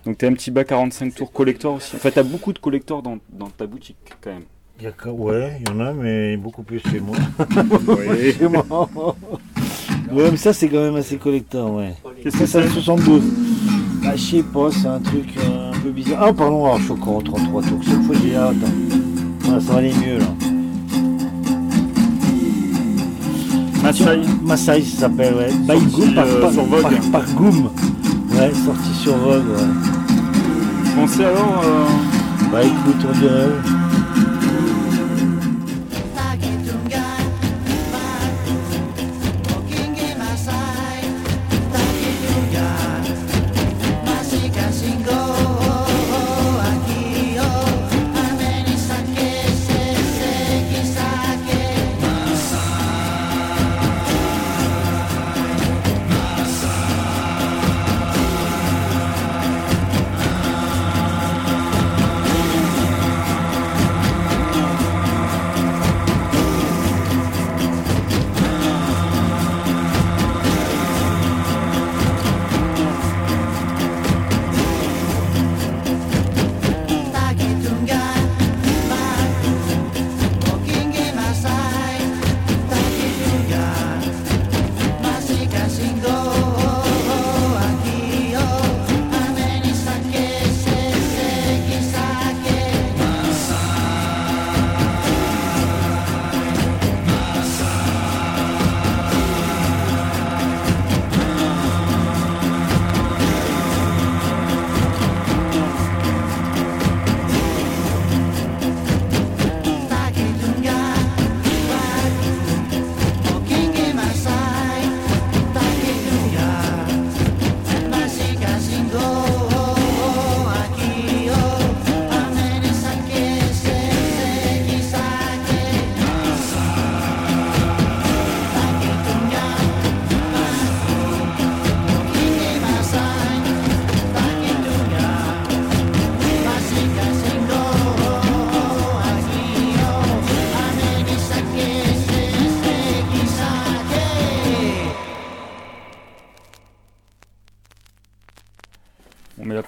Donc 0.05 0.19
t'as 0.19 0.29
un 0.29 0.33
petit 0.35 0.51
bas 0.51 0.65
45 0.65 1.15
tours 1.15 1.33
collector 1.33 1.75
aussi. 1.75 1.97
Enfin 1.97 2.11
t'as 2.13 2.23
beaucoup 2.23 2.53
de 2.53 2.59
collectors 2.59 3.03
dans, 3.03 3.19
dans 3.31 3.49
ta 3.49 3.67
boutique 3.67 3.97
quand 4.21 4.31
même. 4.31 4.43
Il 4.79 4.85
y 4.85 4.87
a 4.87 4.93
qu'à- 4.93 5.11
ouais, 5.13 5.59
il 5.61 5.69
y 5.69 5.73
en 5.73 5.81
a, 5.81 5.93
mais 5.93 6.37
beaucoup 6.37 6.63
plus 6.63 6.81
chez 6.81 7.01
moi. 7.01 7.17
Oui. 7.89 8.33
chez 8.39 8.49
moi. 8.49 8.67
Ouais, 10.11 10.31
mais 10.31 10.37
ça, 10.39 10.53
c'est 10.53 10.69
quand 10.69 10.81
même 10.83 10.97
assez 10.97 11.19
collector, 11.19 11.71
ouais. 11.75 11.95
Qu'est-ce 12.23 12.37
Ça, 12.39 12.45
que 12.45 12.47
c'est 12.51 12.63
c'est 12.63 12.67
un 12.67 12.83
72. 12.83 13.23
Bah, 14.03 14.17
je 14.17 14.23
sais 14.23 14.43
pas, 14.43 14.71
c'est 14.73 14.87
un 14.89 14.99
truc. 15.01 15.37
euh, 15.39 15.71
peu 15.83 15.91
bizarre. 15.91 16.23
Ah, 16.23 16.33
pardon, 16.33 16.65
alors, 16.65 16.79
je 16.79 16.85
suis 16.85 16.93
encore 16.93 17.17
en 17.17 17.21
33 17.21 17.63
tours. 17.63 17.85
Cette 17.85 18.03
fois, 18.03 18.17
j'ai. 18.23 18.31
Voilà, 19.41 19.61
ça 19.61 19.73
va 19.73 19.79
aller 19.79 19.93
mieux 19.95 20.19
là. 20.19 20.27
Masai. 23.99 24.21
Masai, 24.45 24.83
ça 24.83 25.01
s'appelle, 25.01 25.35
ouais. 25.35 25.51
By 25.53 25.81
Sorti, 25.91 25.97
Goom, 25.97 26.15
par, 26.15 26.25
euh, 26.27 26.41
par- 26.41 26.53
sur 26.53 26.65
Vogue. 26.65 26.83
par- 26.83 27.21
par 27.23 27.31
Goom. 27.35 27.71
Ouais, 28.33 28.53
sorti 28.65 28.95
sur 29.03 29.17
Vogue, 29.17 29.43
ouais. 29.57 30.95
Pensez 30.97 31.25
alors 31.25 31.63
euh, 31.65 32.49
Bah 32.53 32.63
écoute, 32.63 33.07
on 33.09 33.19
dirait. 33.19 33.80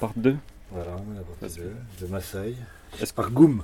Part 0.03 0.13
2. 0.17 0.35
Voilà, 0.73 0.91
on 0.97 1.13
a 1.13 1.17
la 1.19 1.23
partie 1.41 1.61
de, 1.61 2.05
de 2.07 2.11
Masai. 2.11 2.55
Est-ce 3.01 3.15
Par 3.15 3.31
Goom. 3.31 3.63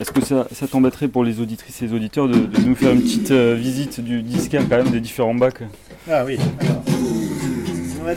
Est-ce 0.00 0.10
que 0.10 0.20
ça, 0.24 0.46
ça 0.52 0.66
t'embêterait 0.66 1.06
pour 1.06 1.22
les 1.22 1.38
auditrices 1.40 1.80
et 1.82 1.86
les 1.86 1.92
auditeurs 1.94 2.26
de, 2.26 2.34
de 2.34 2.60
nous 2.66 2.74
faire 2.74 2.92
une 2.92 3.00
petite 3.02 3.30
euh, 3.30 3.54
visite 3.54 4.00
du 4.00 4.22
disquaire 4.22 4.62
quand 4.68 4.76
même 4.76 4.90
des 4.90 4.98
différents 5.00 5.34
bacs? 5.36 5.62
Ah 6.10 6.24
oui. 6.26 6.36
Alors. 6.60 6.82
Ouais. 8.04 8.14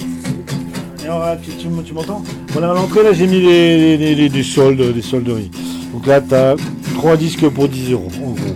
Et 1.05 1.09
on 1.09 1.19
va- 1.19 1.35
tu, 1.37 1.51
tu 1.51 1.67
m- 1.67 1.83
tu 1.85 1.93
m'entends? 1.93 2.23
Voilà, 2.49 2.71
à 2.71 2.73
l'entrée, 2.73 3.03
là, 3.03 3.13
j'ai 3.13 3.27
mis 3.27 3.41
les, 3.41 3.95
les- 3.97 4.15
les- 4.15 4.29
des 4.29 4.43
soldes, 4.43 4.81
des 4.93 5.01
solderies. 5.03 5.51
Donc 5.93 6.07
là, 6.07 6.19
tu 6.19 6.33
as 6.33 6.55
3 6.95 7.15
disques 7.17 7.47
pour 7.49 7.67
10 7.69 7.91
euros, 7.91 8.09
en 8.25 8.31
gros. 8.31 8.55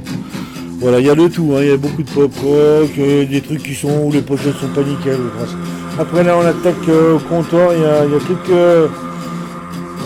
Voilà, 0.79 0.99
il 0.99 1.05
y 1.05 1.09
a 1.11 1.15
de 1.15 1.27
tout, 1.27 1.53
hein. 1.55 1.61
il 1.61 1.67
y 1.67 1.71
a 1.71 1.77
beaucoup 1.77 2.01
de 2.03 2.09
pop 2.09 2.31
rock, 2.43 2.89
euh, 2.97 3.25
des 3.25 3.41
trucs 3.41 3.61
qui 3.63 3.75
sont 3.75 4.03
où 4.05 4.11
les 4.11 4.21
pochettes 4.23 4.55
sont 4.55 4.69
pas 4.73 4.83
nickel. 4.83 5.17
grâce. 5.37 5.55
Après, 5.97 6.23
là, 6.23 6.35
on 6.37 6.45
attaque 6.45 6.87
euh, 6.89 7.15
au 7.15 7.19
comptoir, 7.19 7.73
il 7.73 7.81
y 7.81 7.85
a, 7.85 8.05
il 8.05 8.11
y 8.11 8.15
a 8.15 8.19
quelques. 8.19 8.91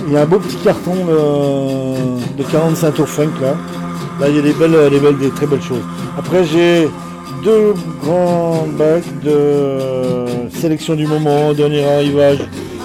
Il 0.08 0.14
y 0.14 0.18
a 0.18 0.22
un 0.22 0.26
beau 0.26 0.40
petit 0.40 0.56
carton 0.58 0.94
de, 1.06 2.38
de 2.38 2.44
45 2.50 2.94
tours 2.94 3.08
funk 3.10 3.30
là. 3.42 3.56
Là, 4.20 4.30
il 4.30 4.36
y 4.36 4.40
a 4.40 4.42
des 4.42 4.54
belles, 4.54 4.90
des 4.90 5.00
belles, 5.00 5.18
des 5.18 5.30
très 5.30 5.46
belles 5.46 5.62
choses. 5.62 5.84
Après, 6.18 6.44
j'ai 6.46 6.88
deux 7.44 7.74
grands 8.04 8.66
bacs 8.78 9.04
de 9.24 10.26
sélection 10.58 10.96
du 10.96 11.06
moment, 11.08 11.54
dernier 11.54 11.84
arrivage, 11.86 12.40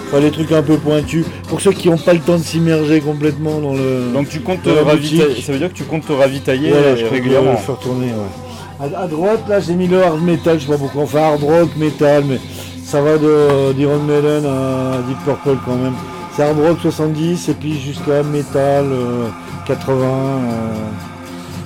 enfin 0.09 0.21
les 0.21 0.31
trucs 0.31 0.53
un 0.53 0.63
peu 0.63 0.77
pointus, 0.77 1.25
pour 1.49 1.61
ceux 1.61 1.73
qui 1.73 1.89
n'ont 1.89 1.97
pas 1.99 2.13
le 2.15 2.21
temps 2.21 2.37
de 2.39 2.43
s'immerger 2.43 3.01
complètement 3.01 3.59
dans 3.61 3.75
le. 3.75 4.13
Donc 4.13 4.29
tu 4.29 4.41
comptes 4.41 4.63
te 4.63 4.71
ravitailler, 4.71 5.41
ça 5.41 5.53
veut 5.53 5.59
dire 5.59 5.69
que 5.73 5.75
tu 5.77 5.85
comptes 5.85 6.07
te 6.07 6.13
ravitailler 6.13 6.71
Voilà, 6.71 6.97
je 6.97 7.03
compte 7.03 7.13
régulièrement. 7.13 7.53
le 7.53 7.57
faire 7.59 7.79
tourner, 7.79 8.07
ouais. 8.07 8.87
À, 8.97 9.03
à 9.03 9.07
droite, 9.07 9.45
là, 9.49 9.61
j'ai 9.61 9.75
mis 9.75 9.87
le 9.89 10.03
hard 10.03 10.21
metal, 10.23 10.59
je 10.59 10.67
sais 10.67 10.71
pas 10.73 10.79
pourquoi, 10.79 11.03
enfin 11.05 11.21
hard 11.21 11.43
rock, 11.43 11.69
metal, 11.77 12.25
mais 12.29 12.39
ça 12.95 13.03
va 13.03 13.19
de 13.19 13.73
d'Iron 13.73 13.99
Maiden 14.07 14.47
à 14.47 14.99
Deep 15.09 15.19
Purple 15.25 15.59
quand 15.67 15.75
même. 15.75 15.95
C'est 16.33 16.45
hard 16.45 16.57
rock 16.61 16.79
70 16.81 17.49
et 17.49 17.55
puis 17.55 17.77
jusqu'à 17.81 18.23
metal 18.23 18.85
euh, 18.85 19.27
80. 19.67 20.05
euh, 20.05 20.09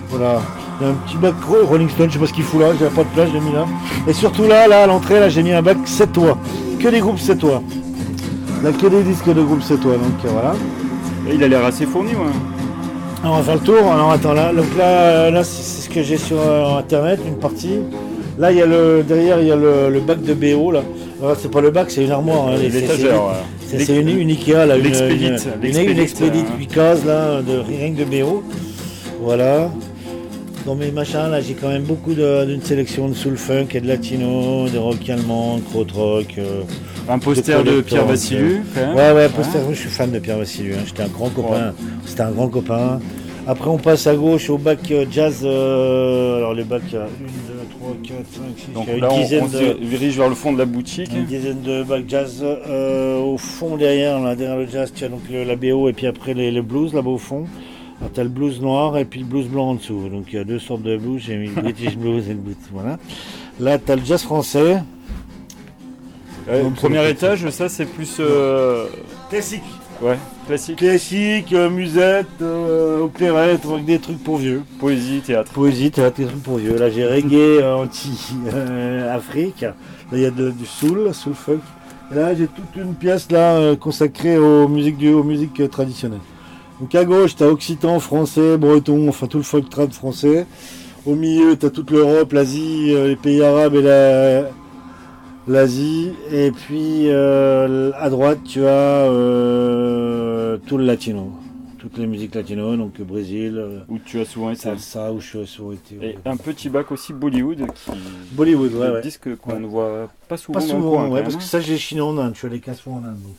voilà. 0.09 0.41
Il 0.81 0.87
y 0.87 0.89
a 0.89 0.93
un 0.93 0.95
petit 0.95 1.19
bac 1.19 1.35
Rolling 1.69 1.91
Stone, 1.91 2.09
je 2.09 2.15
sais 2.15 2.19
pas 2.19 2.27
ce 2.29 2.33
qu'il 2.33 2.45
fout 2.45 2.63
là, 2.63 2.69
j'ai 2.81 2.87
pas 2.87 3.05
de 3.05 3.09
place, 3.09 3.29
j'ai 3.31 3.41
mis 3.41 3.53
là. 3.53 3.67
Et 4.07 4.15
surtout 4.15 4.45
là, 4.45 4.69
là, 4.69 4.85
à 4.85 4.87
l'entrée, 4.87 5.21
là, 5.21 5.29
j'ai 5.29 5.43
mis 5.43 5.53
un 5.53 5.61
bac 5.61 5.77
7 5.85 6.13
toits. 6.13 6.39
Que 6.81 6.89
des 6.89 7.01
groupes 7.01 7.19
7 7.19 7.41
toits. 7.41 7.63
Là, 8.65 8.73
que 8.73 8.87
des 8.87 9.03
disques 9.03 9.29
de 9.29 9.43
groupes 9.43 9.63
7 9.63 9.83
toits, 9.83 9.99
donc 9.99 10.25
euh, 10.25 10.29
voilà. 10.33 10.55
Et 11.29 11.35
il 11.35 11.45
a 11.45 11.49
l'air 11.49 11.63
assez 11.63 11.85
fourni, 11.85 12.13
ouais. 12.13 12.33
Alors, 13.23 13.35
on 13.35 13.39
va 13.41 13.43
faire 13.43 13.55
le 13.57 13.61
tour. 13.61 13.93
Alors 13.93 14.13
attends 14.13 14.33
là, 14.33 14.51
donc 14.55 14.75
là, 14.79 14.85
euh, 14.85 15.31
là 15.31 15.45
c'est 15.45 15.63
c'est 15.63 15.83
ce 15.83 15.91
que 15.91 16.03
j'ai 16.03 16.17
sur 16.17 16.39
euh, 16.41 16.79
internet, 16.79 17.21
une 17.27 17.37
partie. 17.37 17.81
Là 18.39 18.51
il 18.51 18.57
y 18.57 18.63
a 18.63 18.67
le 18.67 19.03
derrière 19.03 19.41
il 19.41 19.49
y 19.49 19.53
a 19.53 19.57
le, 19.57 19.91
le 19.91 20.01
bac 20.01 20.23
de 20.23 20.33
BO 20.33 20.71
là. 20.71 20.81
C'est 21.41 21.51
pas 21.51 21.61
le 21.61 21.71
bac, 21.71 21.91
c'est 21.91 22.05
une 22.05 22.11
armoire. 22.13 22.49
hein, 22.49 22.55
C'est 22.61 22.69
l'étagère, 22.81 23.25
ouais. 23.25 24.01
Une, 24.01 24.09
une 24.21 24.31
Ikea 24.31 24.67
là, 24.67 24.77
une, 24.77 24.85
L'expédite, 24.85 25.49
une, 25.63 25.69
une, 25.77 25.91
une 25.91 25.99
expédite 25.99 26.47
hein. 26.49 26.57
8 26.59 26.67
cases 26.69 27.05
là, 27.05 27.43
de 27.43 27.59
rien 27.59 27.93
que 27.93 27.99
de 27.99 28.05
BO. 28.05 28.43
Voilà. 29.21 29.71
Dans 30.65 30.75
mes 30.75 30.91
machins 30.91 31.29
là, 31.31 31.41
j'ai 31.41 31.55
quand 31.55 31.69
même 31.69 31.83
beaucoup 31.83 32.15
d'une 32.15 32.63
sélection 32.63 33.09
de 33.09 33.15
soul 33.15 33.37
funk 33.37 33.67
et 33.75 33.81
de 33.81 33.89
latino, 33.89 34.69
de 34.69 34.79
rock 34.79 35.09
allemand, 35.09 35.57
de 35.57 35.63
krautrock. 35.63 36.35
euh, 36.39 36.63
Un 37.09 37.19
poster 37.19 37.63
de 37.65 37.81
Pierre 37.81 38.07
Vassiliou, 38.07 38.61
euh. 38.77 38.95
Ouais, 38.95 39.13
ouais, 39.13 39.29
poster, 39.29 39.59
oui, 39.67 39.75
je 39.75 39.81
suis 39.81 39.89
fan 39.91 40.11
de 40.11 40.19
Pierre 40.19 40.39
Vassiliou. 40.39 40.75
hein. 40.77 40.83
J'étais 40.87 41.03
un 41.03 41.09
grand 41.09 41.31
copain. 41.31 41.73
C'était 42.07 42.23
un 42.23 42.31
grand 42.31 42.49
copain. 42.49 43.01
Après, 43.51 43.71
on 43.71 43.79
passe 43.79 44.07
à 44.07 44.15
gauche 44.15 44.51
au 44.51 44.59
bac 44.59 44.79
euh, 44.91 45.07
jazz. 45.11 45.41
euh, 45.43 46.37
alors, 46.37 46.53
le 46.53 46.65
bac, 46.65 46.83
il 46.89 46.93
y 46.93 46.97
a 46.99 47.05
1, 47.05 47.05
2, 47.07 47.11
3, 47.81 47.97
4, 48.03 48.17
5, 48.31 48.43
6, 48.59 48.73
Donc 48.75 48.85
il 48.87 48.91
y 48.91 48.93
a 48.93 48.95
une 48.97 49.01
là, 49.01 49.09
on, 49.11 49.21
dizaine 49.23 49.45
on 49.45 49.49
se 49.49 49.57
de. 49.57 49.85
dirige 49.87 50.19
vers 50.19 50.29
le 50.29 50.35
fond 50.35 50.53
de 50.53 50.59
la 50.59 50.67
boutique. 50.67 51.11
Une 51.15 51.25
dizaine 51.25 51.63
de 51.63 51.83
bacs 51.83 52.05
jazz 52.07 52.43
euh, 52.45 53.19
au 53.19 53.39
fond 53.39 53.79
derrière, 53.79 54.21
là, 54.21 54.37
derrière 54.37 54.59
le 54.59 54.67
jazz, 54.67 54.93
tu 54.95 55.03
as 55.05 55.09
donc 55.09 55.23
le- 55.31 55.45
la 55.45 55.57
BO 55.57 55.89
et 55.89 55.95
puis 55.95 56.07
après 56.07 56.35
les, 56.35 56.51
les 56.51 56.61
blues 56.61 56.93
là-bas 56.93 57.09
au 57.11 57.17
fond. 57.19 57.47
Alors 58.01 58.13
tu 58.13 58.21
as 58.21 58.23
le 58.25 58.29
blues 58.29 58.61
noir 58.61 58.99
et 58.99 59.07
puis 59.07 59.21
le 59.21 59.27
blues 59.27 59.47
blanc 59.49 59.71
en 59.71 59.75
dessous. 59.77 60.09
Donc 60.11 60.27
il 60.31 60.37
y 60.37 60.39
a 60.39 60.45
deux 60.45 60.59
sortes 60.59 60.83
de 60.83 60.99
blues, 60.99 61.23
j'ai 61.27 61.37
mis 61.39 61.47
le 61.49 61.63
British 61.63 61.97
blues 61.97 62.27
et 62.29 62.35
le 62.35 62.39
blues. 62.41 62.57
Voilà. 62.71 62.99
Là 63.59 63.79
tu 63.79 63.91
as 63.91 63.97
le 63.97 64.05
jazz 64.05 64.23
français. 64.23 64.77
Euh, 66.51 66.69
premier 66.77 67.09
étage, 67.09 67.49
ça 67.49 67.71
c'est 67.71 67.87
plus. 67.87 68.21
Classique. 69.31 69.63
Ouais, 70.01 70.17
classique. 70.47 70.77
Classique, 70.77 71.53
euh, 71.53 71.69
musette, 71.69 72.27
euh, 72.41 73.01
opérette, 73.01 73.65
avec 73.67 73.85
des 73.85 73.99
trucs 73.99 74.23
pour 74.23 74.37
vieux. 74.37 74.63
Poésie, 74.79 75.21
théâtre. 75.27 75.51
Poésie, 75.53 75.91
théâtre, 75.91 76.19
des 76.19 76.27
trucs 76.27 76.43
pour 76.43 76.59
vieux. 76.59 76.77
Là 76.77 76.89
j'ai 76.89 77.05
reggae 77.05 77.35
euh, 77.61 77.75
anti-Afrique. 77.75 79.63
là 79.63 79.75
il 80.13 80.21
y 80.21 80.27
a 80.27 80.31
de- 80.31 80.51
du 80.53 80.67
soul, 80.67 81.13
soul 81.13 81.35
funk. 81.35 81.59
Et 82.13 82.15
là 82.15 82.33
j'ai 82.35 82.47
toute 82.47 82.77
une 82.77 82.95
pièce 82.95 83.31
là 83.33 83.57
euh, 83.57 83.75
consacrée 83.77 84.39
aux 84.39 84.69
musiques, 84.69 84.99
du, 84.99 85.13
aux 85.13 85.25
musiques 85.25 85.61
euh, 85.61 85.69
traditionnelles. 85.69 86.21
Donc 86.81 86.95
à 86.95 87.05
gauche 87.05 87.35
tu 87.35 87.43
as 87.43 87.49
occitan, 87.49 87.99
français, 87.99 88.57
breton, 88.57 89.09
enfin 89.09 89.27
tout 89.27 89.39
le 89.39 89.43
folk 89.43 89.69
trad 89.69 89.93
français. 89.93 90.47
Au 91.07 91.17
milieu 91.17 91.57
tu 91.59 91.67
as 91.67 91.71
toute 91.71 91.91
l'Europe, 91.91 92.33
l'Asie, 92.33 92.93
euh, 92.95 93.09
les 93.09 93.17
pays 93.17 93.43
arabes 93.43 93.75
et 93.75 93.83
la, 93.83 94.43
l'Asie. 95.53 96.13
Et 96.33 96.51
puis 96.51 97.09
euh, 97.09 97.91
à 97.97 98.11
droite, 98.11 98.39
tu 98.45 98.65
as 98.65 99.05
euh, 99.69 100.59
tout 100.67 100.79
le 100.79 100.85
latino. 100.85 101.33
Toutes 101.79 101.97
les 101.99 102.09
musiques 102.09 102.35
latino, 102.35 102.77
donc 102.77 103.01
Brésil, 103.01 103.55
euh, 103.57 103.79
Où 103.89 103.99
tu 104.01 104.19
as 104.21 104.25
souvent 104.25 104.51
été. 104.51 104.63
salsa, 104.63 105.13
où 105.13 105.21
je 105.21 105.39
suis 105.39 105.47
souvent 105.47 105.73
été. 105.73 105.95
Et 106.03 106.19
un 106.25 106.37
petit 106.37 106.69
bac 106.69 106.91
aussi 106.91 107.13
Bollywood 107.13 107.59
qui. 107.73 107.91
Bollywood, 108.33 108.75
ouais, 108.75 108.91
ouais. 108.91 109.01
disque 109.01 109.37
qu'on 109.37 109.53
Ouais. 109.53 109.61
ne 109.61 109.67
voit 109.67 110.11
pas 110.29 110.37
souvent. 110.37 110.59
Pas 110.59 110.67
souvent, 110.67 110.91
coin, 110.91 111.09
ouais, 111.09 111.23
parce 111.23 111.37
que 111.37 111.43
ça, 111.45 111.61
j'ai 111.61 111.77
chiné 111.79 112.01
en 112.01 112.19
Inde. 112.19 112.33
Je 112.35 112.39
suis 112.39 112.49
allé 112.49 112.59
15 112.59 112.81
fois 112.81 112.95
en 112.95 112.99
Inde. 113.05 113.23
Donc, 113.23 113.37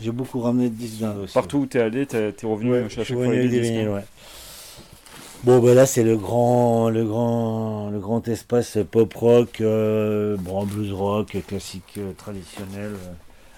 j'ai 0.00 0.12
beaucoup 0.12 0.38
ramené 0.38 0.68
de 0.70 0.74
disques 0.74 1.00
d'Inde 1.00 1.18
aussi. 1.24 1.34
Partout 1.34 1.58
où 1.58 1.66
t'es 1.66 1.80
allé, 1.80 2.06
t'es 2.06 2.30
t'es 2.32 2.46
revenu 2.46 2.70
Ouais, 2.70 2.84
à 2.84 2.88
chaque 2.88 3.04
fois 3.06 3.26
des 3.26 3.48
des 3.48 3.48
disques. 3.48 3.62
vinyles, 3.72 3.88
ouais. 3.88 4.04
Bon, 5.44 5.58
ben 5.58 5.74
là, 5.74 5.86
c'est 5.86 6.04
le 6.04 6.16
grand, 6.16 6.88
le 6.88 7.04
grand, 7.04 7.90
le 7.90 7.98
grand 7.98 8.28
espace 8.28 8.78
pop 8.88 9.12
rock, 9.12 9.60
euh, 9.60 10.36
bon, 10.38 10.64
blues 10.64 10.92
rock, 10.92 11.36
classique, 11.48 11.94
euh, 11.98 12.12
traditionnel, 12.12 12.92
euh, 12.92 13.12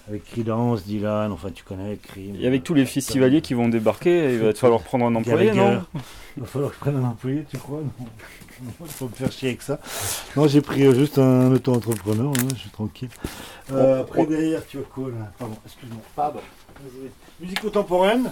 avec 0.09 0.25
Creedence, 0.25 0.83
Dylan, 0.83 1.31
enfin, 1.31 1.51
tu 1.53 1.63
connais, 1.63 1.97
Cream. 1.97 2.37
Et 2.41 2.47
avec 2.47 2.63
tous 2.63 2.73
les 2.73 2.87
festivaliers 2.87 3.41
qui 3.41 3.53
vont 3.53 3.69
débarquer, 3.69 4.33
il 4.33 4.39
va 4.39 4.51
te 4.53 4.57
falloir 4.57 4.81
prendre 4.81 5.05
un 5.05 5.13
employé, 5.13 5.51
non? 5.51 5.83
Il 6.37 6.41
va 6.41 6.47
falloir 6.47 6.71
que 6.71 6.75
je 6.77 6.79
prenne 6.81 6.95
un 6.95 7.07
employé, 7.07 7.45
tu 7.47 7.57
crois? 7.59 7.81
Non, 7.81 8.07
il 8.81 8.87
faut 8.87 9.05
me 9.05 9.13
faire 9.13 9.31
chier 9.31 9.49
avec 9.49 9.61
ça. 9.61 9.79
Non, 10.35 10.47
j'ai 10.47 10.61
pris 10.61 10.85
euh, 10.85 10.93
juste 10.95 11.19
un 11.19 11.51
auto-entrepreneur, 11.51 12.31
hein, 12.31 12.47
je 12.49 12.61
suis 12.61 12.69
tranquille. 12.71 13.09
Euh, 13.71 14.01
après, 14.01 14.25
derrière, 14.25 14.65
tu 14.65 14.79
as 14.79 14.81
quoi 14.81 15.09
là 15.09 15.31
Pardon, 15.37 15.55
excuse-moi. 15.63 16.01
Pardon. 16.15 16.39
Musique 17.39 17.61
contemporaine? 17.61 18.31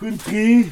Country? 0.00 0.66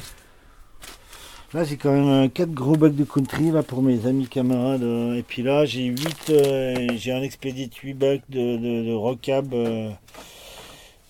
Là, 1.54 1.64
j'ai 1.64 1.76
quand 1.78 1.92
même 1.92 2.08
euh, 2.26 2.28
quatre 2.28 2.52
gros 2.52 2.76
bacs 2.76 2.94
de 2.94 3.04
country 3.04 3.50
là 3.50 3.62
pour 3.62 3.82
mes 3.82 4.06
amis 4.06 4.26
camarades. 4.26 4.82
euh, 4.82 5.14
et 5.14 5.22
puis 5.22 5.42
là, 5.42 5.64
j'ai 5.64 5.84
huit, 5.84 6.28
euh, 6.30 6.74
j'ai 6.96 7.12
un 7.12 7.22
expédite 7.22 7.74
8 7.76 7.94
bacs 7.94 8.22
de, 8.28 8.56
de, 8.58 8.84
de 8.88 8.92
rockab. 8.92 9.54
euh, 9.54 9.88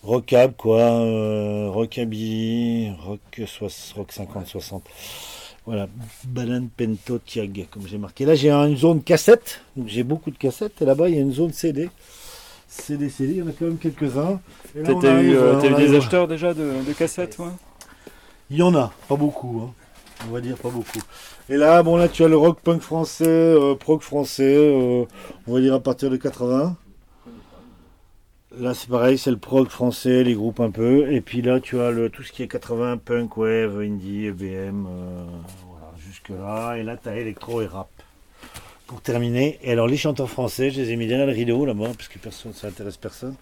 rockab 0.05 0.53
quoi, 0.57 0.79
euh, 0.81 1.69
rockabilly, 1.71 2.93
rock, 3.05 3.21
soix- 3.47 3.95
rock 3.97 4.13
50-60. 4.13 4.83
Voilà, 5.67 5.89
Balan 6.25 6.67
Pento 6.75 7.19
Tiag, 7.19 7.67
comme 7.71 7.87
j'ai 7.89 7.99
marqué. 7.99 8.25
Là, 8.25 8.35
j'ai 8.37 8.51
une 8.51 8.77
zone 8.77 9.03
cassette, 9.03 9.61
donc 9.77 9.89
j'ai 9.89 10.05
beaucoup 10.05 10.31
de 10.31 10.39
cassettes. 10.39 10.81
Et 10.81 10.85
là-bas, 10.85 11.09
il 11.09 11.17
y 11.17 11.19
a 11.19 11.21
une 11.21 11.33
zone 11.33 11.53
CD. 11.53 11.91
CD, 12.69 13.11
CD, 13.11 13.33
il 13.33 13.39
y 13.39 13.43
en 13.43 13.49
a 13.49 13.53
quand 13.53 13.65
même 13.67 13.77
quelques-uns. 13.79 14.41
T'as 14.85 15.21
eu, 15.21 15.35
euh, 15.35 15.61
des 15.77 15.97
acheteurs 15.97 16.29
déjà 16.29 16.55
de, 16.55 16.71
de 16.87 16.93
cassettes, 16.93 17.39
ouais 17.41 17.49
Il 18.51 18.57
y 18.59 18.63
en 18.63 18.75
a, 18.77 18.93
pas 19.09 19.17
beaucoup. 19.17 19.63
hein. 19.67 19.75
On 20.27 20.33
va 20.33 20.41
dire 20.41 20.57
pas 20.57 20.71
beaucoup. 20.71 21.01
Et 21.49 21.57
là, 21.57 21.83
bon, 21.83 21.97
là, 21.97 22.09
tu 22.09 22.25
as 22.25 22.29
le 22.29 22.37
rock 22.37 22.61
punk 22.61 22.83
français, 22.83 23.27
euh, 23.27 23.75
prog 23.75 24.01
français, 24.01 24.57
euh, 24.57 25.05
on 25.47 25.55
va 25.55 25.61
dire 25.61 25.75
à 25.75 25.81
partir 25.81 26.11
de 26.11 26.17
80. 26.17 26.77
Là, 28.59 28.75
c'est 28.75 28.89
pareil, 28.89 29.19
c'est 29.19 29.31
le 29.31 29.37
prog 29.37 29.69
français, 29.69 30.25
les 30.25 30.35
groupes 30.35 30.61
un 30.61 30.71
peu. 30.71 31.13
Et 31.13 31.21
puis 31.21 31.43
là, 31.43 31.61
tu 31.61 31.79
as 31.81 31.91
le, 31.91 32.11
tout 32.11 32.23
ce 32.23 32.33
qui 32.33 32.43
est 32.43 32.49
80, 32.49 32.99
punk, 32.99 33.37
wave, 33.37 33.79
indie, 33.81 34.27
EBM, 34.27 34.87
euh, 34.87 35.25
voilà, 35.69 35.93
jusque-là. 35.99 36.77
Et 36.77 36.83
là, 36.83 36.97
tu 36.97 37.09
as 37.09 37.17
électro 37.17 37.63
et 37.63 37.67
rap. 37.67 37.89
Pour 38.89 39.03
terminer, 39.03 39.59
et 39.63 39.73
alors 39.73 39.87
les 39.87 39.99
chanteurs 39.99 40.31
français, 40.31 40.71
je 40.71 40.81
les 40.81 40.91
ai 40.93 40.97
mis 40.97 41.07
derrière 41.07 41.27
le 41.27 41.33
rideau 41.35 41.67
là-bas, 41.67 41.91
parce 41.95 42.09
que 42.09 42.19
personne, 42.19 42.55
ça 42.55 42.69
intéresse 42.69 42.97
personne. 42.97 43.35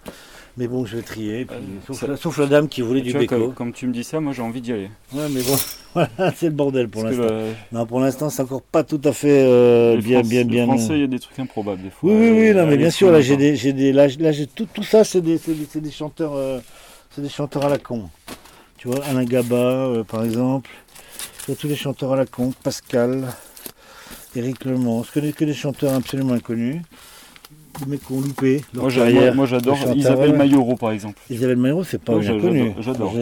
Mais 0.56 0.66
bon, 0.66 0.84
je 0.84 0.96
vais 0.96 1.02
trier, 1.04 1.44
puis- 1.44 1.56
sauf, 1.86 2.00
ça- 2.00 2.06
la, 2.08 2.16
sauf 2.16 2.36
la 2.38 2.46
dame 2.46 2.68
qui 2.68 2.80
voulait 2.82 3.00
du 3.00 3.12
béco. 3.12 3.36
comme, 3.38 3.54
comme 3.54 3.72
tu 3.72 3.86
me 3.86 3.92
dis 3.92 4.02
ça, 4.02 4.18
moi 4.18 4.32
j'ai 4.32 4.42
envie 4.42 4.60
d'y 4.60 4.72
aller. 4.72 4.90
Ouais, 5.12 5.28
mais 5.30 5.42
bon, 5.42 5.56
voilà, 5.94 6.32
c'est 6.34 6.46
le 6.46 6.52
bordel 6.52 6.88
pour 6.88 7.04
l'instant. 7.04 7.22
le- 7.22 7.52
Non, 7.70 7.86
pour 7.86 8.00
l'instant, 8.00 8.28
c'est 8.28 8.42
encore 8.42 8.60
pas 8.62 8.82
tout 8.82 9.00
à 9.04 9.12
fait 9.12 9.44
euh, 9.44 10.00
bien, 10.00 10.22
bien, 10.22 10.44
bien. 10.44 10.64
Français, 10.66 10.94
il 10.94 11.00
y 11.02 11.04
a 11.04 11.06
des 11.06 11.20
trucs 11.20 11.38
improbables 11.38 11.80
des 11.82 11.90
fois. 11.90 12.10
Oui, 12.10 12.16
oui, 12.18 12.30
oui, 12.30 12.48
Euh, 12.48 12.54
non, 12.54 12.66
mais 12.66 12.76
bien 12.76 12.90
sûr, 12.90 13.12
là, 13.12 13.20
j'ai 13.20 13.36
des, 13.36 13.54
j'ai 13.54 13.72
des, 13.72 13.92
là, 13.92 14.08
là, 14.18 14.32
j'ai 14.32 14.48
tout, 14.48 14.66
tout 14.74 14.82
ça, 14.82 15.04
c'est 15.04 15.20
des, 15.20 15.38
des, 15.76 15.90
chanteurs, 15.92 16.34
euh, 16.34 16.58
c'est 17.12 17.22
des 17.22 17.28
chanteurs 17.28 17.64
à 17.66 17.68
la 17.68 17.78
con. 17.78 18.10
Tu 18.78 18.88
vois, 18.88 19.04
Alain 19.04 19.24
Gaba, 19.24 19.54
euh, 19.56 20.02
par 20.02 20.24
exemple. 20.24 20.70
Il 21.46 21.52
y 21.52 21.54
a 21.54 21.56
tous 21.56 21.68
les 21.68 21.76
chanteurs 21.76 22.12
à 22.14 22.16
la 22.16 22.26
con. 22.26 22.52
Pascal, 22.64 23.28
Éric 24.36 24.64
Lemans, 24.64 25.04
que 25.12 25.20
des, 25.20 25.32
que 25.32 25.44
des 25.44 25.54
chanteurs 25.54 25.94
absolument 25.94 26.34
inconnus. 26.34 26.82
Des 27.80 27.86
mecs 27.90 28.06
qui 28.06 28.12
ont 28.12 28.20
loupé 28.20 28.64
Moi, 28.72 28.88
j'adore 28.88 29.76
Isabelle. 29.94 30.32
Maillot, 30.34 30.76
par 30.76 30.92
exemple. 30.92 31.20
Isabelle 31.28 31.56
Maillot, 31.58 31.84
c'est 31.84 31.98
pas 32.02 32.18
bien 32.18 32.40
connu. 32.40 32.72
j'adore-. 32.80 33.12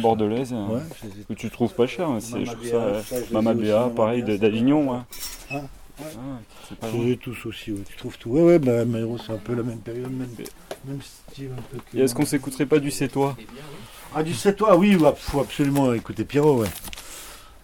Bordelaise. 0.00 0.52
euh, 0.54 0.74
Ouais, 0.74 0.80
que 1.28 1.34
tu 1.34 1.50
trouves 1.50 1.74
pas 1.74 1.86
cher. 1.86 2.08
hein, 2.08 2.18
Je 2.20 2.44
trouve 2.44 2.62
Béa, 2.62 3.02
ça. 3.02 3.16
Mama 3.30 3.52
Béa, 3.54 3.90
pareil, 3.94 4.22
d'Avignon. 4.22 4.90
ouais. 4.92 4.98
Ah, 5.50 5.60
Je 6.92 6.96
les 6.98 7.12
ai 7.12 7.16
tous 7.18 7.46
aussi, 7.46 7.72
ouais. 7.72 7.78
tu 7.88 7.96
trouves 7.96 8.16
tout. 8.18 8.30
Ouais, 8.30 8.42
ouais, 8.42 8.58
bah, 8.58 8.84
Maïro, 8.84 9.16
c'est 9.18 9.32
un 9.32 9.36
peu 9.36 9.54
la 9.54 9.62
même 9.62 9.78
période, 9.78 10.10
même, 10.10 10.28
même 10.86 10.98
style. 11.02 11.50
Un 11.56 11.62
peu 11.70 11.78
que- 11.92 11.98
Et 11.98 12.02
est-ce 12.02 12.14
qu'on 12.14 12.24
s'écouterait 12.26 12.66
pas 12.66 12.78
du 12.78 12.90
C'est 12.90 13.08
toi 13.08 13.36
Ah, 14.14 14.22
du 14.22 14.32
c'est 14.34 14.56
toi, 14.56 14.76
oui, 14.76 14.92
il 14.98 15.12
faut 15.16 15.40
absolument 15.40 15.92
écouter 15.92 16.24
Pierrot, 16.24 16.62
ouais. 16.62 16.68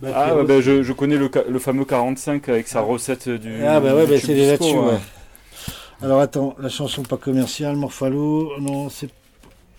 Bah, 0.02 0.08
Ah, 0.14 0.24
Pierrot, 0.24 0.40
ouais, 0.40 0.46
bah, 0.46 0.60
je, 0.60 0.82
je 0.82 0.92
connais 0.92 1.16
le, 1.16 1.30
le 1.48 1.58
fameux 1.58 1.84
45 1.84 2.48
avec 2.48 2.68
sa 2.68 2.80
recette 2.80 3.28
du. 3.28 3.62
Ah, 3.64 3.80
bah 3.80 3.94
ouais, 3.94 4.06
bah, 4.06 4.14
c'est 4.18 4.34
là-dessus, 4.34 4.76
ouais. 4.76 4.98
Alors 6.02 6.20
attends, 6.20 6.56
la 6.58 6.70
chanson 6.70 7.02
pas 7.02 7.18
commerciale, 7.18 7.76
Morphalo, 7.76 8.52
non, 8.60 8.88
c'est. 8.88 9.10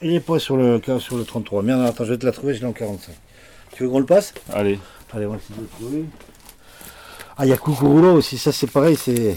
Il 0.04 0.14
est 0.14 0.20
pas 0.20 0.40
sur 0.40 0.58
le, 0.58 0.82
sur 1.00 1.18
le 1.18 1.24
33. 1.24 1.64
Merde, 1.64 1.82
attends, 1.82 2.06
je 2.06 2.12
vais 2.12 2.18
te 2.18 2.26
la 2.26 2.32
trouver, 2.32 2.54
je 2.54 2.60
l'ai 2.62 2.66
en 2.68 2.72
45. 2.74 3.14
Tu 3.76 3.84
veux 3.84 3.90
qu'on 3.90 4.00
le 4.00 4.06
passe? 4.06 4.34
Allez. 4.54 4.80
Allez, 5.14 5.26
on 5.26 5.32
va 5.32 5.38
essayer 5.38 5.56
de 5.56 5.62
le 5.62 5.68
trouver. 5.68 6.06
Ah, 7.38 7.46
il 7.46 7.50
y 7.50 7.54
a 7.54 7.58
Cucurulo 7.58 8.14
aussi, 8.14 8.38
ça 8.38 8.52
c'est 8.52 8.70
pareil, 8.70 8.96
c'est. 8.96 9.36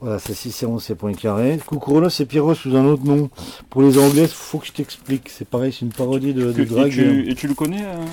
Voilà, 0.00 0.18
c'est 0.18 0.34
6 0.34 0.62
et 0.62 0.66
11, 0.66 0.82
c'est 0.82 0.94
point 0.94 1.14
carré. 1.14 1.58
Cucurulo, 1.66 2.08
c'est 2.10 2.26
Pierrot 2.26 2.54
sous 2.54 2.76
un 2.76 2.84
autre 2.84 3.04
nom. 3.04 3.30
Pour 3.70 3.82
les 3.82 3.98
Anglais, 3.98 4.28
faut 4.28 4.58
que 4.58 4.66
je 4.66 4.72
t'explique. 4.72 5.28
C'est 5.30 5.48
pareil, 5.48 5.72
c'est 5.72 5.84
une 5.84 5.92
parodie 5.92 6.34
de, 6.34 6.52
de 6.52 6.62
Et 6.62 6.66
drague. 6.66 6.90
tu, 6.92 7.30
et 7.30 7.34
tu 7.34 7.48
le 7.48 7.54
connais 7.54 7.82
euh? 7.84 8.04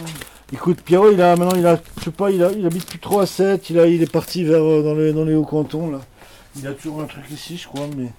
Écoute, 0.53 0.81
Pierrot, 0.81 1.11
il 1.11 1.21
a 1.21 1.35
maintenant, 1.35 1.57
il 1.57 1.65
a, 1.65 1.79
je 1.99 2.03
sais 2.05 2.11
pas, 2.11 2.29
il, 2.29 2.43
a, 2.43 2.51
il 2.51 2.65
habite 2.65 2.85
plus 2.85 2.99
trop 2.99 3.19
à 3.21 3.25
7, 3.25 3.69
il, 3.69 3.79
a, 3.79 3.85
il 3.87 4.01
est 4.03 4.11
parti 4.11 4.43
vers 4.43 4.61
euh, 4.61 4.83
dans 4.83 4.93
les, 4.93 5.13
dans 5.13 5.23
les 5.23 5.33
hauts 5.33 5.45
cantons 5.45 5.89
là. 5.89 6.01
Il 6.57 6.67
a 6.67 6.73
toujours 6.73 7.01
un 7.01 7.05
truc 7.05 7.23
ici, 7.31 7.55
je 7.57 7.67
crois, 7.67 7.87
mais 7.97 8.11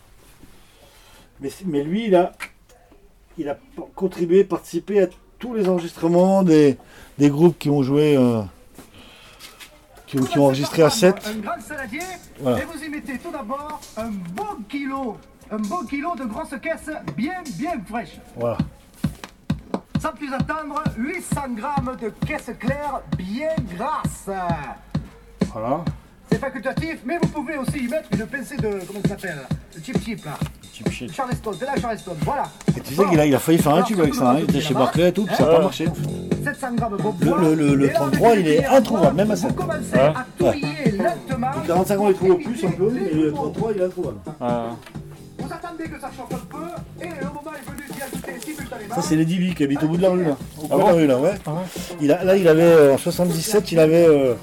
mais, 1.66 1.82
lui, 1.82 2.06
il 2.06 2.14
a, 2.14 2.32
il 3.36 3.48
a 3.48 3.58
contribué, 3.96 4.44
participé 4.44 5.02
à 5.02 5.08
tous 5.40 5.54
les 5.54 5.68
enregistrements 5.68 6.42
des, 6.44 6.78
des 7.18 7.28
groupes 7.30 7.58
qui 7.58 7.68
ont 7.68 7.82
joué, 7.82 8.16
euh, 8.16 8.40
qui, 10.06 10.18
ont- 10.20 10.24
qui 10.24 10.38
ont 10.38 10.44
enregistré 10.46 10.82
à 10.82 10.90
7. 10.90 11.16
Un 11.26 11.38
grand 11.40 11.60
saladier, 11.60 11.98
Voilà. 12.40 12.62
et 12.62 12.64
vous 12.64 12.82
y 12.82 12.88
mettez 12.88 13.18
tout 13.18 13.32
d'abord 13.32 13.80
un 13.96 14.08
bon 14.10 14.62
kilo, 14.68 15.16
un 15.50 15.58
bon 15.58 15.84
kilo 15.84 16.14
de 16.16 16.24
grosses 16.24 16.54
caisses 16.62 16.90
bien, 17.16 17.42
bien 17.58 17.72
fraîches. 17.90 18.18
Voilà. 18.36 18.56
Sans 20.02 20.10
plus 20.12 20.32
attendre, 20.34 20.82
800 20.96 21.40
grammes 21.56 21.96
de 22.00 22.08
caisses 22.26 22.50
claires 22.58 23.00
bien 23.16 23.50
grasses. 23.76 24.28
Voilà. 25.52 25.80
C'est 26.30 26.38
facultatif, 26.38 26.98
mais 27.04 27.18
vous 27.22 27.28
pouvez 27.28 27.56
aussi 27.58 27.84
y 27.84 27.88
mettre 27.88 28.08
une 28.12 28.26
pincée 28.26 28.56
de, 28.56 28.80
comment 28.86 29.00
ça 29.04 29.10
s'appelle, 29.10 29.38
de 29.76 29.84
chip 29.84 30.02
chip 30.02 30.24
là. 30.24 30.32
Chip 30.72 30.90
chip. 30.90 31.12
Charleston, 31.12 31.52
c'est 31.58 31.66
là 31.66 31.72
Charleston, 31.80 32.16
voilà. 32.24 32.44
Et 32.76 32.80
tu 32.80 32.94
sais 32.94 33.04
qu'il 33.06 33.20
a, 33.20 33.26
il 33.26 33.34
a 33.34 33.38
failli 33.38 33.58
faire 33.58 33.74
un 33.74 33.82
tube 33.82 34.00
avec 34.00 34.14
ça, 34.14 34.30
hein. 34.30 34.36
il 34.38 34.44
était 34.44 34.60
chez 34.60 34.74
Barclay 34.74 35.10
et 35.10 35.12
tout, 35.12 35.24
puis 35.26 35.36
ça 35.36 35.44
n'a 35.44 35.52
pas 35.56 35.60
marché. 35.60 35.86
700 36.42 36.74
grammes 36.74 36.96
bon 36.96 37.14
Le- 37.20 37.26
poids. 37.26 37.38
le- 37.40 37.54
le- 37.54 37.74
le 37.76 37.84
Et 37.84 37.92
là, 37.92 37.94
33, 38.00 38.28
avec 38.30 38.38
il 38.40 38.44
le 38.46 38.52
est 38.54 38.64
introuvable, 38.66 39.16
même 39.16 39.30
à 39.30 39.36
ça. 39.36 39.48
Vous 39.48 39.54
commencez 39.54 39.94
à 39.98 40.26
touiller 40.38 40.90
lentement. 40.98 41.50
Le 41.62 41.66
45 41.68 42.00
ans, 42.00 42.08
il 42.08 42.14
trouve 42.14 42.36
plus 42.38 42.64
un 42.64 42.70
peu, 42.72 42.90
mais 42.90 43.10
le 43.12 43.32
33, 43.32 43.72
il 43.72 43.80
est 43.80 43.84
introuvable. 43.84 44.18
Ah. 44.40 44.64
Vous 45.38 45.52
attendez 45.52 45.84
que 45.84 46.00
ça 46.00 46.08
chauffe 46.16 46.32
un 46.32 46.46
peu, 46.46 46.64
Ça, 48.94 49.02
c'est 49.02 49.16
les 49.16 49.24
Divi 49.24 49.54
qui 49.54 49.64
habite 49.64 49.82
au 49.82 49.88
bout 49.88 49.96
de 49.96 50.02
la 50.02 50.10
rue, 50.10 50.24
là. 50.24 50.36
Au 50.58 50.62
bout 50.62 50.68
Ah 50.70 50.76
de 50.76 50.82
la 50.82 50.92
rue, 50.92 51.06
là, 51.06 51.18
ouais. 51.18 51.30
Il 52.00 52.12
a, 52.12 52.24
là, 52.24 52.36
il 52.36 52.46
avait, 52.48 52.62
euh, 52.62 52.94
en 52.94 52.98
77, 52.98 53.72
il 53.72 53.78
avait, 53.78 54.06
euh, 54.06 54.34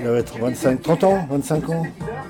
il 0.00 0.06
avait 0.06 0.24
25, 0.40 0.82
30 0.82 1.04
ans, 1.04 1.26
25 1.30 1.68
ans, 1.70 1.82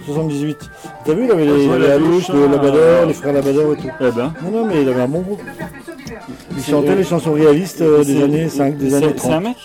78. 0.06 0.56
T'as 1.04 1.12
vu, 1.14 1.24
il 1.24 1.30
avait 1.30 1.44
les, 1.44 1.68
les 1.68 1.78
la 1.88 1.94
Alouche, 1.94 2.26
douche, 2.28 2.36
le. 2.36 2.46
Labrador, 2.48 3.06
les 3.06 3.14
frères 3.14 3.32
Labrador 3.32 3.72
et 3.72 3.76
tout. 3.76 3.88
Eh 4.00 4.10
ben. 4.10 4.32
Non, 4.44 4.50
non, 4.60 4.66
mais 4.66 4.82
il 4.82 4.88
avait 4.88 5.02
un 5.02 5.08
bon 5.08 5.20
groupe. 5.20 5.40
Il 6.56 6.62
C'est- 6.62 6.70
chantait 6.70 6.94
les 6.94 7.04
chansons 7.04 7.32
réalistes 7.34 7.80
euh, 7.82 8.02
des 8.04 8.14
C'est- 8.16 8.22
années 8.22 8.48
5, 8.48 8.76
des 8.78 8.90
c'est- 8.90 8.96
années 8.96 9.06
C'est 9.08 9.14
30. 9.28 9.32
un 9.32 9.40
mec? 9.40 9.56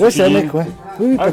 Ouais, 0.00 0.10
c'est 0.10 0.22
un 0.22 0.30
mec, 0.30 0.52
ouais. 0.54 0.66
Oui, 1.00 1.16
Ah, 1.18 1.28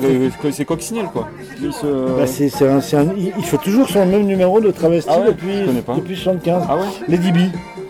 c'est 0.52 0.66
Coccinelle 0.66 1.08
quoi. 1.12 1.28
Il 1.62 1.74
se- 1.74 2.18
Bah, 2.18 2.28
c'est, 2.28 2.50
c'est 2.50 2.68
un- 2.68 2.82
c'est 2.82 2.98
un- 2.98 3.08
il, 3.18 3.32
il 3.38 3.44
fait 3.44 3.58
toujours 3.58 3.90
son 3.90 4.06
même 4.06 4.26
numéro 4.26 4.62
de 4.62 4.70
travesti 4.72 5.10
Ah 5.12 5.20
ouais? 5.20 5.28
depuis, 5.28 5.62
depuis 5.96 6.16
75. 6.16 6.64
Ah 6.70 6.76
ouais? 6.78 6.84
Lady 7.08 7.32
B. 7.32 7.38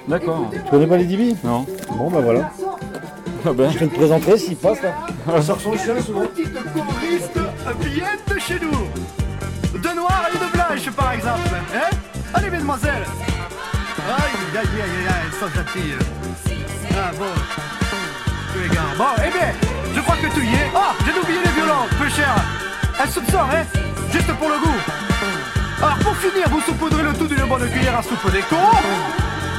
D'accord. 0.07 0.51
Tu 0.51 0.59
connais 0.69 0.87
pas 0.87 0.97
Lady 0.97 1.17
B 1.17 1.35
Non. 1.43 1.65
Bon, 1.97 2.09
bah 2.09 2.21
voilà. 2.21 2.51
Ah 3.45 3.53
ben. 3.53 3.71
Je 3.71 3.79
te 3.79 3.83
le 3.85 3.89
présenterai 3.89 4.37
s'il 4.37 4.55
passe 4.55 4.81
là. 4.81 4.93
Il 5.35 5.43
sort 5.43 5.59
son 5.59 5.73
chien 5.77 5.99
souvent. 6.01 6.21
Petite 6.21 6.53
choriste 6.53 7.39
bien 7.83 8.07
de 8.27 8.39
chez 8.39 8.59
nous. 8.59 9.79
De 9.79 9.95
noir 9.95 10.27
et 10.33 10.37
de 10.37 10.51
blanche, 10.51 10.89
par 10.95 11.13
exemple. 11.13 11.49
Hein 11.73 11.95
Allez, 12.33 12.49
mesdemoiselles. 12.49 13.05
Aïe, 14.07 14.57
aïe, 14.57 14.57
aïe, 14.57 14.81
aïe, 14.81 15.07
aïe, 15.07 15.13
elles 15.25 15.39
sont 15.39 15.53
gentilles. 15.53 15.95
Ah 16.91 17.11
bon. 17.17 17.25
Les 18.61 18.69
gars. 18.69 18.81
Bon, 18.97 19.05
eh 19.17 19.31
bien, 19.31 19.51
je 19.95 20.01
crois 20.01 20.15
que 20.15 20.27
tu 20.33 20.45
y 20.45 20.53
es. 20.53 20.71
Oh, 20.75 20.93
j'ai 21.05 21.19
oublié 21.19 21.39
les 21.43 21.51
violons, 21.51 21.87
peu 21.99 22.09
cher. 22.09 22.35
Un 23.01 23.07
soupçon, 23.07 23.39
hein 23.39 23.63
Juste 24.11 24.31
pour 24.33 24.49
le 24.49 24.55
goût. 24.59 24.79
Alors 25.81 25.97
pour 25.99 26.15
finir, 26.17 26.47
vous 26.49 26.61
saupoudrez 26.61 27.03
le 27.03 27.13
tout 27.13 27.27
d'une 27.27 27.45
bonne 27.47 27.69
cuillère 27.69 27.97
à 27.97 28.01
soupe 28.01 28.31
d'écho. 28.31 28.55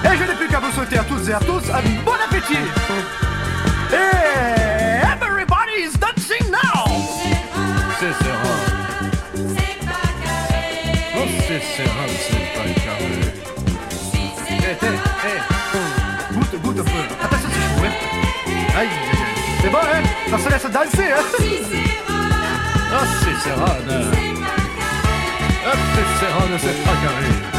Et 0.05 0.17
je 0.17 0.25
n'ai 0.25 0.35
plus 0.37 0.49
qu'à 0.49 0.61
vous 0.61 0.73
souhaiter 0.73 0.99
à 0.99 1.05
toutes 1.05 1.29
et 1.29 1.33
à 1.35 1.39
tous 1.41 1.63
un 1.71 1.83
bon 2.05 2.13
appétit. 2.25 2.59
Et 3.93 5.03
everybody 5.03 5.77
is 5.85 5.99
dancing 5.99 6.51
now. 6.51 6.85
C'est 7.99 8.13
Serra. 8.25 8.55
Oh, 11.19 11.27
c'est 11.49 11.63
c'est 11.63 11.85
pas 11.85 12.67
carré. 12.85 13.17
Eh, 14.49 14.77
eh, 14.83 14.87
eh. 15.27 16.35
Goûte, 16.35 16.61
goûte 16.63 16.81
un 16.81 16.85
peu. 16.85 17.25
Attention, 17.25 17.49
c'est 17.53 17.63
chaud, 17.63 17.87
hein. 17.87 18.79
Aïe. 18.79 18.89
C'est 19.63 19.71
bon, 19.71 19.79
hein 19.79 20.03
Ça 20.31 20.39
se 20.39 20.49
laisse 20.51 20.71
danser, 20.71 21.13
hein 21.13 21.25
Ah, 22.93 23.05
c'est 23.21 23.49
Serra, 23.49 23.73
non. 23.89 24.11
Ah, 25.69 25.77
c'est 25.95 26.09
Serra, 26.21 26.43
ne 26.53 26.59
c'est 26.59 26.85
pas 26.85 26.97
carré. 27.03 27.56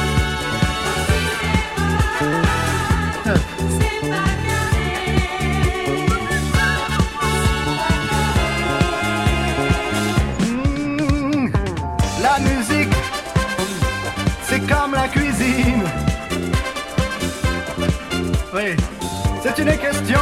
C'est 19.43 19.59
une 19.59 19.77
question 19.77 20.19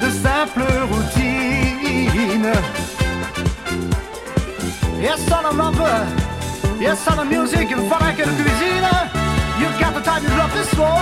de 0.00 0.08
simple 0.08 0.62
routine. 0.92 2.52
Yes, 5.00 5.28
a 5.32 5.52
lover. 5.52 6.06
Yes, 6.78 7.04
on 7.08 7.18
a 7.18 7.24
music, 7.24 7.74
faudra 7.88 8.12
que 8.12 8.22
la 8.22 8.32
cuisine. 8.32 8.92
You 9.58 9.66
got 9.80 9.94
the 9.94 10.00
time, 10.00 10.22
you 10.22 10.30
love 10.36 10.52
this 10.54 10.68
slow. 10.70 11.00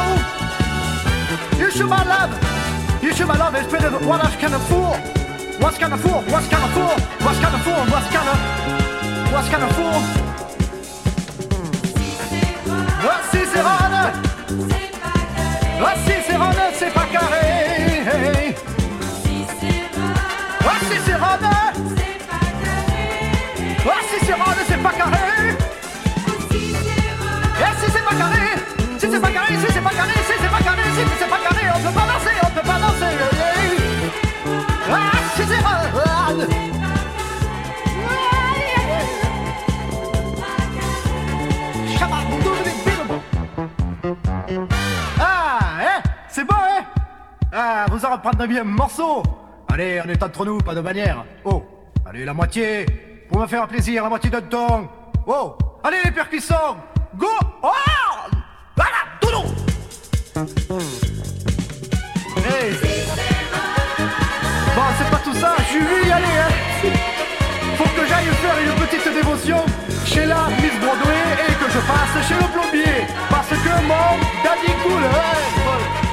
You 1.59 1.71
should 1.71 1.91
my 1.91 2.03
love. 2.05 2.31
You 3.03 3.13
should 3.13 3.27
my 3.27 3.37
love. 3.37 3.55
It's 3.55 3.71
been 3.71 3.85
of 3.85 4.07
what 4.07 4.25
else 4.25 4.37
can 4.37 4.55
a 4.55 4.59
fool? 4.61 4.97
What's 5.61 5.79
of 5.93 6.01
fool? 6.01 6.23
What's 6.33 6.51
of 6.51 6.71
fool? 6.73 6.97
What's 7.21 7.39
of 7.45 7.61
fool? 7.63 7.85
What's 7.93 8.09
of 8.15 9.33
What's 9.33 9.49
of 9.53 9.77
fool? 9.77 10.25
C'est 13.55 13.61
ah, 15.87 15.95
609, 16.07 16.75
c'est 16.79 16.93
pas 16.93 17.07
carré. 17.13 18.55
609, 20.65 20.95
c'est 21.07 21.19
pas 21.19 21.37
carré. 21.37 21.59
Ah, 23.87 24.01
609, 24.03 24.57
c'est 24.67 24.81
pas 24.81 24.93
carré. 24.93 25.27
Et 27.61 27.73
si 27.81 27.93
c'est 27.93 28.05
pas 28.05 28.15
carré, 28.15 28.43
si 28.99 29.07
c'est 29.11 29.21
pas 29.21 29.31
carré, 29.31 29.47
si 29.47 29.63
c'est 29.71 29.81
pas 29.81 29.91
carré, 29.91 30.13
si 30.27 30.33
c'est 30.41 30.51
pas 30.51 30.63
carré, 30.63 30.83
si 30.95 31.03
c'est 31.19 31.29
pas 31.29 31.39
carré, 31.39 31.65
on 31.75 31.81
peut 31.81 31.95
pas 31.95 32.07
danser, 32.07 32.37
on 32.43 32.51
peut 32.51 32.67
pas 32.67 32.79
danser. 32.79 33.15
Ah, 34.91 35.13
609. 35.37 36.14
39e 48.25 48.65
morceau 48.65 49.23
Allez, 49.71 50.01
on 50.03 50.09
est 50.09 50.23
entre 50.23 50.47
nous, 50.47 50.57
pas 50.59 50.75
de 50.75 50.81
manière. 50.81 51.27
Oh, 51.45 51.63
allez, 52.07 52.25
la 52.25 52.33
moitié. 52.33 52.87
Pour 53.29 53.39
me 53.39 53.47
faire 53.47 53.69
plaisir, 53.69 54.03
la 54.03 54.09
moitié 54.09 54.31
de 54.31 54.41
ton. 54.41 54.89
Oh, 55.27 55.57
allez, 55.83 55.99
les 56.07 56.11
percussons. 56.11 56.77
Go 57.17 57.27
Oh 57.63 57.69
Voilà, 58.77 58.97
tout 59.21 59.29
Hey 62.47 62.73
Bon, 64.75 64.83
c'est 64.99 65.11
pas 65.11 65.21
tout 65.23 65.35
ça, 65.35 65.57
je 65.71 65.79
vais 65.79 66.09
y 66.09 66.13
aller, 66.13 66.25
hein 66.25 66.89
Faut 67.77 67.85
que 67.85 68.07
j'aille 68.09 68.25
faire 68.25 68.57
une 68.59 68.87
petite 68.87 69.15
dévotion 69.15 69.65
chez 70.07 70.25
la 70.25 70.49
Miss 70.63 70.81
Broadway 70.81 71.23
et 71.47 71.53
que 71.53 71.71
je 71.71 71.79
passe 71.79 72.27
chez 72.27 72.35
le 72.35 72.49
plombier. 72.53 73.07
Parce 73.29 73.51
que 73.51 73.83
mon 73.87 74.19
daddy 74.43 74.73
coule, 74.83 75.05
hein. 75.05 76.04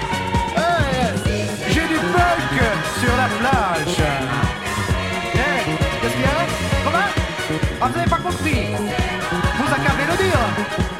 Ah, 7.83 7.89
vous 7.89 7.97
avez 7.97 8.09
pas 8.09 8.21
compris. 8.21 8.61
Vous 8.77 9.69
accablez 9.73 10.05
le 10.05 10.13
dire. 10.13 10.41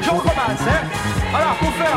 Je 0.02 0.10
recommence, 0.10 0.66
hein. 0.66 0.82
Alors, 1.30 1.54
pour 1.62 1.70
faire, 1.78 1.94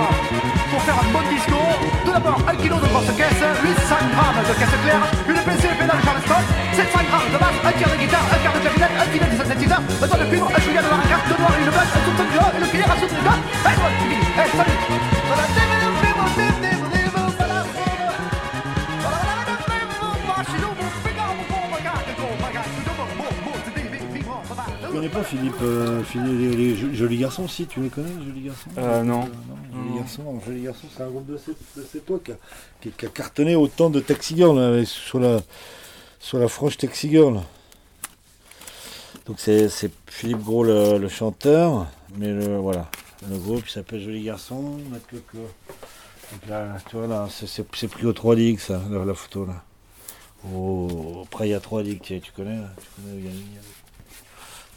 pour 0.70 0.82
faire 0.86 0.98
un 1.02 1.10
bon 1.10 1.26
disco, 1.26 1.58
tout 2.06 2.14
d'abord, 2.14 2.38
un 2.46 2.56
kilo 2.56 2.78
de 2.78 2.86
grosse 2.86 3.10
caisse, 3.18 3.42
800 3.66 3.98
grammes 4.14 4.46
de 4.46 4.54
caisse 4.54 4.78
claire, 4.86 5.02
une 5.26 5.42
PC 5.42 5.74
pédale 5.74 6.02
Charleston, 6.06 6.42
700 6.70 7.00
grammes 7.10 7.32
de 7.34 7.38
basse, 7.42 7.58
un 7.66 7.74
tiers 7.74 7.90
de 7.90 7.98
guitare, 7.98 8.30
un 8.30 8.38
quart 8.46 8.54
de 8.54 8.60
clarinette, 8.62 8.96
un 9.02 9.08
filet 9.10 9.26
de 9.26 9.38
synthétiseur, 9.42 9.82
un 9.82 10.08
ton 10.08 10.18
de 10.22 10.26
cuivre, 10.30 10.52
un 10.54 10.62
chouïa 10.62 10.82
de 10.86 10.90
maracas, 10.94 11.22
deux 11.34 11.40
noirs 11.42 11.56
et 11.58 11.64
une 11.66 11.72
blanche, 11.74 11.94
un 11.98 12.02
tout 12.06 12.14
de 12.14 12.26
et 12.30 12.62
une 12.62 12.70
cuillère 12.70 12.92
à 12.94 12.98
soupe 13.02 13.10
de 13.10 13.22
gars. 13.26 13.42
Eh, 13.66 13.74
ouais, 13.74 14.70
c'est 15.50 15.75
connais 24.96 25.10
pas 25.10 25.24
Philippe, 25.24 25.54
euh, 25.62 26.04
Philippe 26.04 26.40
les, 26.40 26.56
les 26.56 26.76
jo- 26.76 26.94
Jolis 26.94 27.18
Garçons 27.18 27.48
si 27.48 27.66
tu 27.68 27.82
les 27.82 27.90
connais 27.90 28.12
Jolis 28.26 28.42
Garçons? 28.44 28.70
Euh, 28.78 29.04
non. 29.04 29.22
Jolis 29.74 30.00
Garçons, 30.00 30.42
Jolis 30.46 30.62
Garçons 30.64 30.88
c'est 30.96 31.04
un 31.04 31.10
groupe 31.10 31.26
de 31.28 31.38
cette, 31.38 31.58
de 31.76 31.82
cette 31.84 31.96
époque 31.96 32.32
qui, 32.82 32.92
qui 32.92 33.06
a 33.06 33.10
cartonné 33.10 33.56
autant 33.56 33.90
de 33.90 34.00
Taxi 34.00 34.36
Girl 34.36 34.58
là, 34.58 34.70
avec- 34.70 34.88
sur 34.88 35.20
la 35.20 35.42
sur 36.20 36.40
la 36.40 36.48
franche 36.48 36.78
Taxi 36.78 37.10
Girl. 37.10 37.42
Donc 39.26 39.40
c'est 39.40 39.70
c'est 39.70 39.92
Philippe 40.08 40.44
Gros 40.44 40.64
le, 40.64 40.98
le 40.98 41.10
chanteur, 41.10 41.88
mais 42.18 42.32
le 42.32 42.58
voilà 42.58 42.90
le 43.30 43.38
groupe 43.38 43.68
s'appelle 43.68 44.02
Jolis 44.02 44.24
Garçons. 44.24 44.78
Matt 44.90 45.02
Coco. 45.10 45.44
Donc 46.32 46.50
là 46.50 46.78
tu 46.90 46.96
vois 46.96 47.08
là 47.08 47.28
c'est- 47.30 47.64
pris 47.68 48.06
au 48.06 48.14
3 48.14 48.36
digues 48.36 48.60
ça 48.60 48.82
la, 48.90 49.04
la 49.04 49.14
photo 49.14 49.46
là. 49.46 49.62
Après 51.24 51.48
il 51.48 51.52
y 51.52 51.54
a 51.54 51.60
3 51.60 51.84
digues 51.84 52.02
tu, 52.02 52.20
tu 52.22 52.32
connais 52.32 52.58
là, 52.58 52.70
tu 52.80 53.02
connais 53.02 53.22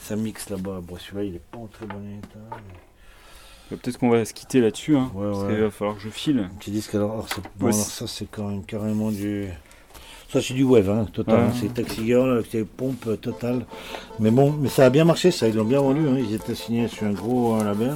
ça 0.09 0.17
mixe 0.17 0.49
là-bas. 0.49 0.81
Bon, 0.83 0.97
celui-là, 0.97 1.25
il 1.25 1.35
est 1.37 1.43
pas 1.53 1.59
en 1.59 1.67
très 1.67 1.85
bon 1.85 2.01
état. 2.19 2.39
Bah, 2.51 3.77
Peut-être 3.83 3.99
qu'on 3.99 4.09
va 4.09 4.25
se 4.25 4.33
quitter 4.33 4.61
là-dessus, 4.63 4.97
hein, 4.97 5.11
Ouais, 5.15 5.27
parce 5.31 5.43
ouais. 5.45 5.53
qu'il 5.55 5.63
va 5.65 5.71
falloir 5.71 5.97
que 5.99 6.03
je 6.03 6.09
file. 6.09 6.49
Petit 6.59 6.71
disque, 6.71 6.95
alors, 6.95 7.13
alors, 7.13 7.27
c'est- 7.29 7.43
bon, 7.59 7.67
Ouais, 7.67 7.73
alors 7.75 7.85
c'est- 7.85 7.91
ça, 7.91 8.07
c'est 8.07 8.27
quand 8.31 8.49
même 8.49 8.65
carrément 8.65 9.11
du. 9.11 9.49
Ça, 10.33 10.41
c'est 10.41 10.55
du 10.55 10.63
web, 10.63 10.89
hein, 10.89 11.07
total. 11.13 11.37
Ouais. 11.37 11.51
C'est 11.61 11.75
Taxi 11.75 12.07
Girl 12.07 12.31
avec 12.31 12.51
des 12.51 12.65
pompes 12.65 13.07
euh, 13.07 13.17
totales. 13.17 13.67
Mais 14.19 14.31
bon, 14.31 14.53
mais 14.59 14.69
ça 14.71 14.87
a 14.87 14.91
bien 14.91 15.05
marché, 15.05 15.31
ça. 15.31 15.47
Ils 15.49 15.55
l'ont 15.55 15.65
bien 15.65 15.81
vendu. 15.81 16.01
Hein. 16.09 16.17
Ils 16.19 16.35
étaient 16.35 16.55
signés 16.55 16.89
sur 16.89 17.07
un 17.07 17.13
gros 17.13 17.57
euh, 17.61 17.65
label. 17.65 17.95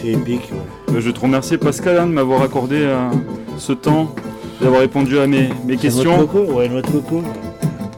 Chez 0.00 0.12
Epic, 0.12 0.40
ouais. 0.52 0.92
Bah, 0.92 1.00
je 1.00 1.10
te 1.10 1.20
remercie 1.20 1.56
Pascal 1.56 1.98
hein, 1.98 2.06
de 2.06 2.12
m'avoir 2.12 2.42
accordé 2.42 2.76
euh, 2.80 3.10
ce 3.58 3.72
temps, 3.72 4.14
d'avoir 4.60 4.80
répondu 4.82 5.18
à 5.18 5.26
mes, 5.26 5.48
questions. 5.80 6.26
Coco, 6.26 6.52
ouais, 6.52 6.68
de 6.68 6.80
coco. 6.82 7.22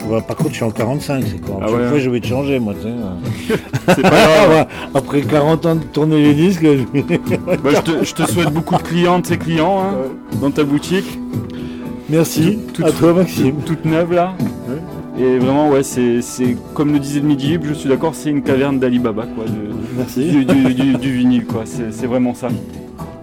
Ouais, 0.09 0.20
par 0.22 0.36
contre, 0.36 0.50
je 0.50 0.54
suis 0.56 0.64
en 0.64 0.70
45, 0.70 1.24
c'est 1.26 1.40
quoi. 1.40 1.61
Ah 1.62 1.70
ouais. 1.70 1.88
fois, 1.88 1.98
je 1.98 2.09
vais 2.11 2.20
te 2.20 2.26
changer, 2.26 2.59
moi, 2.59 2.74
tu 2.80 2.88
sais. 2.88 3.54
C'est 3.94 4.02
pas 4.02 4.11
grave. 4.11 4.66
Après 4.94 5.20
40 5.22 5.66
ans 5.66 5.74
de 5.76 5.82
tourner 5.84 6.22
les 6.22 6.34
disques, 6.34 6.62
je 6.64 7.00
Bah, 7.62 7.70
je, 7.74 7.80
te, 7.80 8.04
je 8.04 8.14
te 8.14 8.22
souhaite 8.30 8.50
beaucoup 8.52 8.76
de 8.76 8.82
clientes 8.82 9.30
et 9.30 9.36
clients 9.36 9.80
hein, 9.80 9.94
dans 10.40 10.50
ta 10.50 10.64
boutique. 10.64 11.18
Merci. 12.09 12.59
Toute- 12.72 12.86
à 12.86 12.90
toi, 12.92 13.12
Maxime. 13.12 13.56
Toute 13.66 13.84
neuve 13.84 14.12
là. 14.14 14.32
Et 15.20 15.38
vraiment, 15.38 15.68
ouais, 15.70 15.82
c'est 15.82 16.20
comme 16.74 16.92
le 16.92 17.00
disait 17.00 17.20
le 17.20 17.26
Midi 17.26 17.59
je 17.62 17.74
suis 17.74 17.88
d'accord, 17.88 18.14
c'est 18.14 18.30
une 18.30 18.42
caverne 18.42 18.78
d'Alibaba, 18.78 19.24
quoi. 19.34 19.44
de- 19.44 19.74
Merci. 19.96 20.30
Du, 20.30 20.44
du- 20.44 20.74
du- 20.74 20.94
du 20.96 21.12
vinyle, 21.12 21.44
quoi. 21.44 21.64
C'est 21.66 22.06
vraiment 22.06 22.34
ça. 22.34 22.48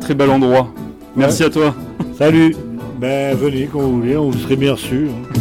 Très 0.01 0.13
bel 0.13 0.29
endroit. 0.29 0.67
Merci 1.15 1.43
à 1.45 1.49
toi. 1.49 1.73
Salut. 2.17 2.55
Ben, 2.99 3.35
venez 3.35 3.69
quand 3.71 3.79
vous 3.79 3.99
voulez, 4.01 4.17
on 4.17 4.29
vous 4.29 4.37
serait 4.37 4.55
bien 4.55 4.73
reçu. 4.73 5.07
hein. 5.09 5.39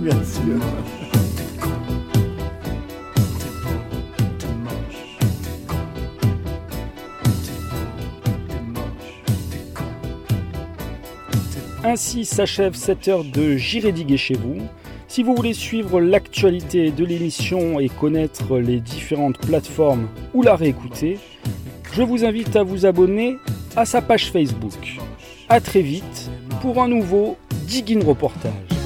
Bien. 0.00 0.14
Ainsi 11.84 12.24
s'achève 12.24 12.74
cette 12.74 13.08
heure 13.08 13.24
de 13.24 13.56
J'irai 13.56 13.92
diguer 13.92 14.16
chez 14.16 14.34
vous. 14.34 14.56
Si 15.06 15.22
vous 15.22 15.34
voulez 15.34 15.52
suivre 15.52 16.00
l'actualité 16.00 16.90
de 16.90 17.04
l'émission 17.04 17.78
et 17.78 17.90
connaître 17.90 18.58
les 18.58 18.80
différentes 18.80 19.38
plateformes 19.38 20.08
ou 20.32 20.42
la 20.42 20.56
réécouter, 20.56 21.18
je 21.92 22.02
vous 22.02 22.24
invite 22.24 22.56
à 22.56 22.62
vous 22.62 22.86
abonner 22.86 23.36
à 23.76 23.84
sa 23.84 24.00
page 24.00 24.30
Facebook. 24.30 24.98
A 25.50 25.60
très 25.60 25.82
vite 25.82 26.30
pour 26.62 26.82
un 26.82 26.88
nouveau 26.88 27.36
Digging 27.66 28.02
Reportage. 28.02 28.79